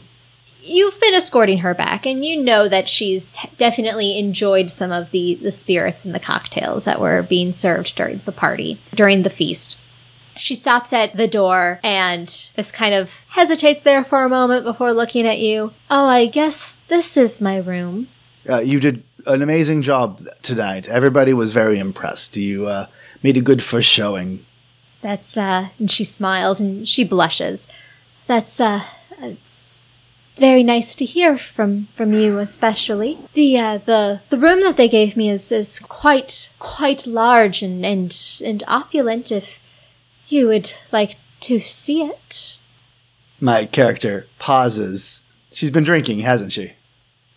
you've 0.62 1.00
been 1.00 1.14
escorting 1.14 1.58
her 1.58 1.74
back, 1.74 2.06
and 2.06 2.24
you 2.24 2.40
know 2.42 2.68
that 2.68 2.88
she's 2.88 3.36
definitely 3.56 4.18
enjoyed 4.18 4.70
some 4.70 4.92
of 4.92 5.10
the, 5.10 5.34
the 5.36 5.50
spirits 5.50 6.04
and 6.04 6.14
the 6.14 6.20
cocktails 6.20 6.84
that 6.84 7.00
were 7.00 7.22
being 7.22 7.52
served 7.52 7.94
during 7.96 8.20
the 8.24 8.32
party, 8.32 8.78
during 8.94 9.22
the 9.22 9.30
feast. 9.30 9.78
She 10.36 10.54
stops 10.54 10.92
at 10.92 11.16
the 11.16 11.26
door 11.26 11.80
and 11.82 12.26
just 12.28 12.72
kind 12.72 12.94
of 12.94 13.24
hesitates 13.30 13.82
there 13.82 14.04
for 14.04 14.22
a 14.24 14.28
moment 14.28 14.64
before 14.64 14.92
looking 14.92 15.26
at 15.26 15.38
you. 15.38 15.72
Oh, 15.90 16.06
I 16.06 16.26
guess 16.26 16.76
this 16.86 17.16
is 17.16 17.40
my 17.40 17.58
room. 17.58 18.06
Uh, 18.48 18.60
you 18.60 18.78
did 18.78 19.02
an 19.26 19.42
amazing 19.42 19.82
job 19.82 20.26
tonight. 20.42 20.88
Everybody 20.88 21.32
was 21.32 21.52
very 21.52 21.78
impressed. 21.78 22.36
You 22.36 22.66
uh, 22.66 22.86
made 23.22 23.36
a 23.36 23.42
good 23.42 23.62
first 23.62 23.88
showing. 23.88 24.44
That's, 25.00 25.36
uh, 25.36 25.68
and 25.78 25.90
she 25.90 26.04
smiles 26.04 26.60
and 26.60 26.88
she 26.88 27.02
blushes. 27.02 27.68
That's, 28.26 28.60
uh, 28.60 28.82
it's 29.20 29.82
very 30.38 30.62
nice 30.62 30.94
to 30.94 31.04
hear 31.04 31.36
from, 31.36 31.86
from 31.94 32.12
you 32.12 32.38
especially. 32.38 33.18
The, 33.34 33.58
uh, 33.58 33.78
the, 33.78 34.20
the 34.28 34.38
room 34.38 34.60
that 34.62 34.76
they 34.76 34.88
gave 34.88 35.16
me 35.16 35.28
is, 35.28 35.50
is 35.52 35.78
quite, 35.78 36.52
quite 36.58 37.06
large 37.06 37.62
and, 37.62 37.84
and, 37.84 38.16
and 38.44 38.62
opulent 38.66 39.30
if 39.30 39.60
you 40.28 40.48
would 40.48 40.72
like 40.92 41.16
to 41.40 41.60
see 41.60 42.02
it. 42.02 42.58
My 43.40 43.66
character 43.66 44.26
pauses. 44.38 45.24
She's 45.52 45.70
been 45.70 45.84
drinking, 45.84 46.20
hasn't 46.20 46.52
she? 46.52 46.72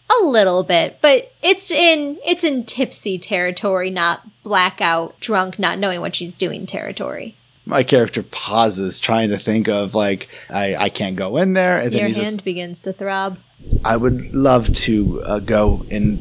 A 0.09 0.25
little 0.25 0.63
bit, 0.63 0.99
but 1.01 1.31
it's 1.41 1.71
in, 1.71 2.17
it's 2.25 2.43
in 2.43 2.65
tipsy 2.65 3.17
territory, 3.17 3.89
not 3.89 4.27
blackout, 4.43 5.19
drunk, 5.19 5.57
not 5.57 5.79
knowing 5.79 6.01
what 6.01 6.15
she's 6.15 6.33
doing 6.33 6.65
territory. 6.65 7.35
My 7.66 7.84
character 7.84 8.24
pauses, 8.24 8.99
trying 8.99 9.30
to 9.30 9.38
think 9.38 9.68
of 9.68 9.93
like 9.95 10.30
I, 10.49 10.76
I 10.76 10.89
can't 10.89 11.16
go 11.16 11.38
in 11.38 11.53
there, 11.53 11.78
and 11.78 11.93
then 11.93 11.99
Your 11.99 12.24
hand 12.24 12.36
just, 12.38 12.43
begins 12.43 12.82
to 12.84 12.93
throb. 12.93 13.38
I 13.86 13.97
would 13.97 14.34
love 14.34 14.74
to 14.88 15.22
uh, 15.24 15.39
go 15.39 15.86
and 15.91 16.20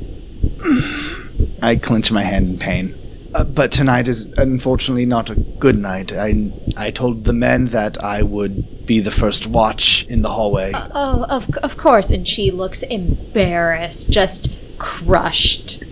I 1.62 1.76
clench 1.76 2.12
my 2.12 2.22
hand 2.22 2.48
in 2.50 2.58
pain. 2.58 2.94
Uh, 3.34 3.44
but 3.44 3.70
tonight 3.70 4.08
is 4.08 4.26
unfortunately 4.38 5.06
not 5.06 5.30
a 5.30 5.34
good 5.34 5.78
night. 5.78 6.12
I 6.12 6.52
I 6.76 6.90
told 6.90 7.24
the 7.24 7.32
men 7.32 7.66
that 7.66 8.02
I 8.02 8.22
would 8.22 8.86
be 8.86 8.98
the 8.98 9.12
first 9.12 9.46
watch 9.46 10.04
in 10.08 10.22
the 10.22 10.30
hallway. 10.30 10.72
Oh, 10.74 11.24
of, 11.28 11.48
of 11.58 11.76
course. 11.76 12.10
And 12.10 12.26
she 12.26 12.50
looks 12.50 12.82
embarrassed, 12.82 14.10
just 14.10 14.52
crushed. 14.78 15.84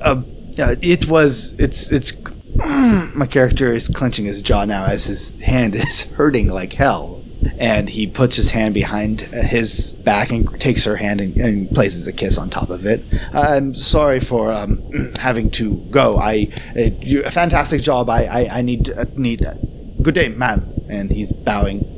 uh, 0.00 0.22
uh, 0.58 0.76
it 0.80 1.08
was 1.08 1.54
it's 1.58 1.90
it's 1.90 2.12
my 3.16 3.26
character 3.26 3.72
is 3.72 3.88
clenching 3.88 4.24
his 4.24 4.42
jaw 4.42 4.64
now 4.64 4.84
as 4.84 5.06
his 5.06 5.40
hand 5.40 5.74
is 5.74 6.10
hurting 6.12 6.48
like 6.48 6.72
hell 6.72 7.22
and 7.58 7.90
he 7.90 8.06
puts 8.06 8.36
his 8.36 8.50
hand 8.50 8.72
behind 8.72 9.28
uh, 9.34 9.42
his 9.42 9.94
back 9.96 10.30
and 10.30 10.58
takes 10.60 10.84
her 10.84 10.96
hand 10.96 11.20
and, 11.20 11.36
and 11.36 11.70
places 11.70 12.06
a 12.06 12.12
kiss 12.12 12.38
on 12.38 12.48
top 12.48 12.70
of 12.70 12.86
it 12.86 13.02
i'm 13.32 13.74
sorry 13.74 14.18
for 14.18 14.50
um, 14.52 14.82
having 15.20 15.50
to 15.50 15.76
go 15.90 16.16
i 16.18 16.48
uh, 16.76 16.80
you, 17.00 17.22
a 17.24 17.30
fantastic 17.30 17.82
job 17.82 18.08
i 18.08 18.24
i, 18.24 18.58
I 18.58 18.62
need 18.62 18.90
uh, 18.90 19.04
need 19.16 19.44
uh, 19.44 19.54
good 20.00 20.14
day 20.14 20.28
ma'am 20.28 20.66
and 20.88 21.10
he's 21.10 21.32
bowing 21.32 21.90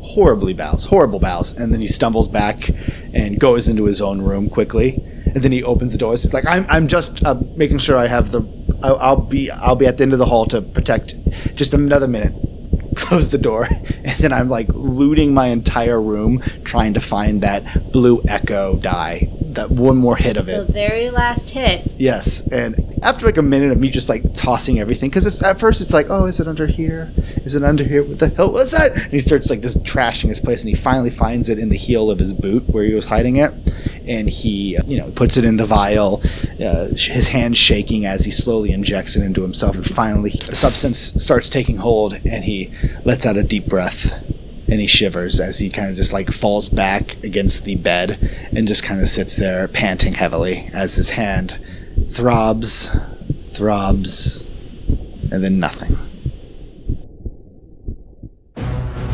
horribly 0.00 0.54
bows, 0.54 0.84
horrible 0.84 1.20
bows, 1.20 1.56
and 1.56 1.72
then 1.72 1.80
he 1.80 1.86
stumbles 1.86 2.28
back 2.28 2.70
and 3.12 3.38
goes 3.38 3.68
into 3.68 3.84
his 3.84 4.00
own 4.00 4.22
room 4.22 4.48
quickly. 4.48 5.02
And 5.32 5.44
then 5.44 5.52
he 5.52 5.62
opens 5.62 5.92
the 5.92 5.98
doors. 5.98 6.22
He's 6.22 6.34
like, 6.34 6.46
"I'm, 6.46 6.66
I'm 6.68 6.88
just 6.88 7.24
uh, 7.24 7.40
making 7.54 7.78
sure 7.78 7.96
I 7.96 8.08
have 8.08 8.32
the. 8.32 8.40
I'll, 8.82 8.98
I'll 8.98 9.20
be, 9.20 9.50
I'll 9.50 9.76
be 9.76 9.86
at 9.86 9.96
the 9.98 10.02
end 10.02 10.12
of 10.12 10.18
the 10.18 10.26
hall 10.26 10.46
to 10.46 10.60
protect. 10.62 11.14
Just 11.54 11.74
another 11.74 12.08
minute." 12.08 12.34
Close 12.96 13.28
the 13.28 13.38
door, 13.38 13.68
and 13.70 14.18
then 14.18 14.32
I'm 14.32 14.48
like 14.48 14.68
looting 14.74 15.32
my 15.32 15.46
entire 15.46 16.00
room, 16.02 16.40
trying 16.64 16.94
to 16.94 17.00
find 17.00 17.40
that 17.42 17.92
blue 17.92 18.20
echo 18.26 18.76
die. 18.76 19.28
That 19.40 19.70
one 19.70 19.96
more 19.96 20.16
hit 20.16 20.36
of 20.36 20.48
it. 20.48 20.66
The 20.66 20.72
very 20.72 21.08
last 21.10 21.50
hit. 21.50 21.88
Yes, 21.98 22.46
and 22.48 22.98
after 23.02 23.26
like 23.26 23.36
a 23.36 23.42
minute 23.42 23.70
of 23.70 23.78
me 23.78 23.90
just 23.90 24.08
like 24.08 24.34
tossing 24.34 24.80
everything, 24.80 25.08
because 25.08 25.24
it's 25.24 25.40
at 25.42 25.60
first 25.60 25.80
it's 25.80 25.92
like, 25.92 26.10
oh, 26.10 26.26
is 26.26 26.40
it 26.40 26.48
under 26.48 26.66
here? 26.66 27.12
Is 27.44 27.54
it 27.54 27.62
under 27.62 27.84
here? 27.84 28.02
What 28.02 28.18
the 28.18 28.28
hell 28.28 28.50
was 28.50 28.72
that? 28.72 28.90
And 28.92 29.12
he 29.12 29.20
starts 29.20 29.50
like 29.50 29.60
just 29.60 29.82
trashing 29.84 30.28
his 30.28 30.40
place, 30.40 30.62
and 30.62 30.68
he 30.68 30.74
finally 30.74 31.10
finds 31.10 31.48
it 31.48 31.60
in 31.60 31.68
the 31.68 31.76
heel 31.76 32.10
of 32.10 32.18
his 32.18 32.32
boot 32.32 32.68
where 32.68 32.84
he 32.84 32.94
was 32.94 33.06
hiding 33.06 33.36
it, 33.36 33.52
and 34.06 34.28
he, 34.28 34.78
you 34.86 34.98
know, 34.98 35.10
puts 35.10 35.36
it 35.36 35.44
in 35.44 35.56
the 35.56 35.66
vial. 35.66 36.22
Uh, 36.62 36.88
his 36.94 37.28
hand 37.28 37.56
shaking 37.56 38.06
as 38.06 38.24
he 38.24 38.30
slowly 38.30 38.72
injects 38.72 39.16
it 39.16 39.22
into 39.22 39.42
himself, 39.42 39.76
and 39.76 39.86
finally, 39.86 40.32
the 40.46 40.56
substance 40.56 40.98
starts 41.22 41.48
taking 41.48 41.76
hold, 41.78 42.14
and 42.14 42.44
he 42.44 42.72
lets 43.04 43.26
out 43.26 43.36
a 43.36 43.42
deep 43.42 43.66
breath. 43.66 44.26
And 44.68 44.78
he 44.78 44.86
shivers 44.86 45.40
as 45.40 45.58
he 45.58 45.68
kind 45.68 45.90
of 45.90 45.96
just 45.96 46.12
like 46.12 46.30
falls 46.30 46.68
back 46.68 47.20
against 47.24 47.64
the 47.64 47.74
bed 47.74 48.48
and 48.54 48.68
just 48.68 48.84
kind 48.84 49.00
of 49.00 49.08
sits 49.08 49.34
there 49.34 49.66
panting 49.66 50.12
heavily 50.12 50.70
as 50.72 50.94
his 50.94 51.10
hand 51.10 51.58
throbs, 52.08 52.96
throbs, 53.48 54.48
and 55.32 55.42
then 55.42 55.58
nothing. 55.58 55.98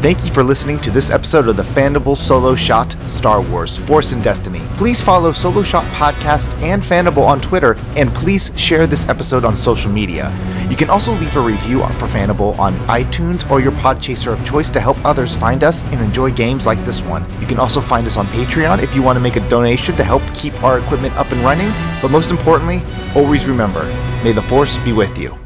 Thank 0.06 0.24
you 0.24 0.30
for 0.30 0.44
listening 0.44 0.78
to 0.82 0.92
this 0.92 1.10
episode 1.10 1.48
of 1.48 1.56
the 1.56 1.64
Fandible 1.64 2.16
Solo 2.16 2.54
Shot 2.54 2.92
Star 3.08 3.42
Wars 3.42 3.76
Force 3.76 4.12
and 4.12 4.22
Destiny. 4.22 4.60
Please 4.76 5.00
follow 5.00 5.32
Solo 5.32 5.64
Shot 5.64 5.82
Podcast 5.94 6.54
and 6.62 6.80
Fandible 6.80 7.26
on 7.26 7.40
Twitter, 7.40 7.76
and 7.96 8.14
please 8.14 8.52
share 8.56 8.86
this 8.86 9.08
episode 9.08 9.44
on 9.44 9.56
social 9.56 9.90
media. 9.90 10.32
You 10.70 10.76
can 10.76 10.90
also 10.90 11.12
leave 11.14 11.36
a 11.36 11.40
review 11.40 11.80
for 11.80 12.06
Fandible 12.06 12.56
on 12.56 12.74
iTunes 12.86 13.50
or 13.50 13.60
your 13.60 13.72
podchaser 13.72 14.32
of 14.32 14.46
choice 14.46 14.70
to 14.70 14.80
help 14.80 15.04
others 15.04 15.34
find 15.34 15.64
us 15.64 15.82
and 15.86 16.00
enjoy 16.00 16.30
games 16.30 16.66
like 16.66 16.78
this 16.84 17.02
one. 17.02 17.26
You 17.40 17.48
can 17.48 17.58
also 17.58 17.80
find 17.80 18.06
us 18.06 18.16
on 18.16 18.26
Patreon 18.26 18.84
if 18.84 18.94
you 18.94 19.02
want 19.02 19.16
to 19.16 19.20
make 19.20 19.34
a 19.34 19.48
donation 19.48 19.96
to 19.96 20.04
help 20.04 20.22
keep 20.36 20.62
our 20.62 20.78
equipment 20.78 21.16
up 21.16 21.32
and 21.32 21.40
running. 21.40 21.72
But 22.00 22.12
most 22.12 22.30
importantly, 22.30 22.80
always 23.16 23.46
remember, 23.46 23.82
may 24.22 24.30
the 24.30 24.42
Force 24.42 24.78
be 24.84 24.92
with 24.92 25.18
you. 25.18 25.36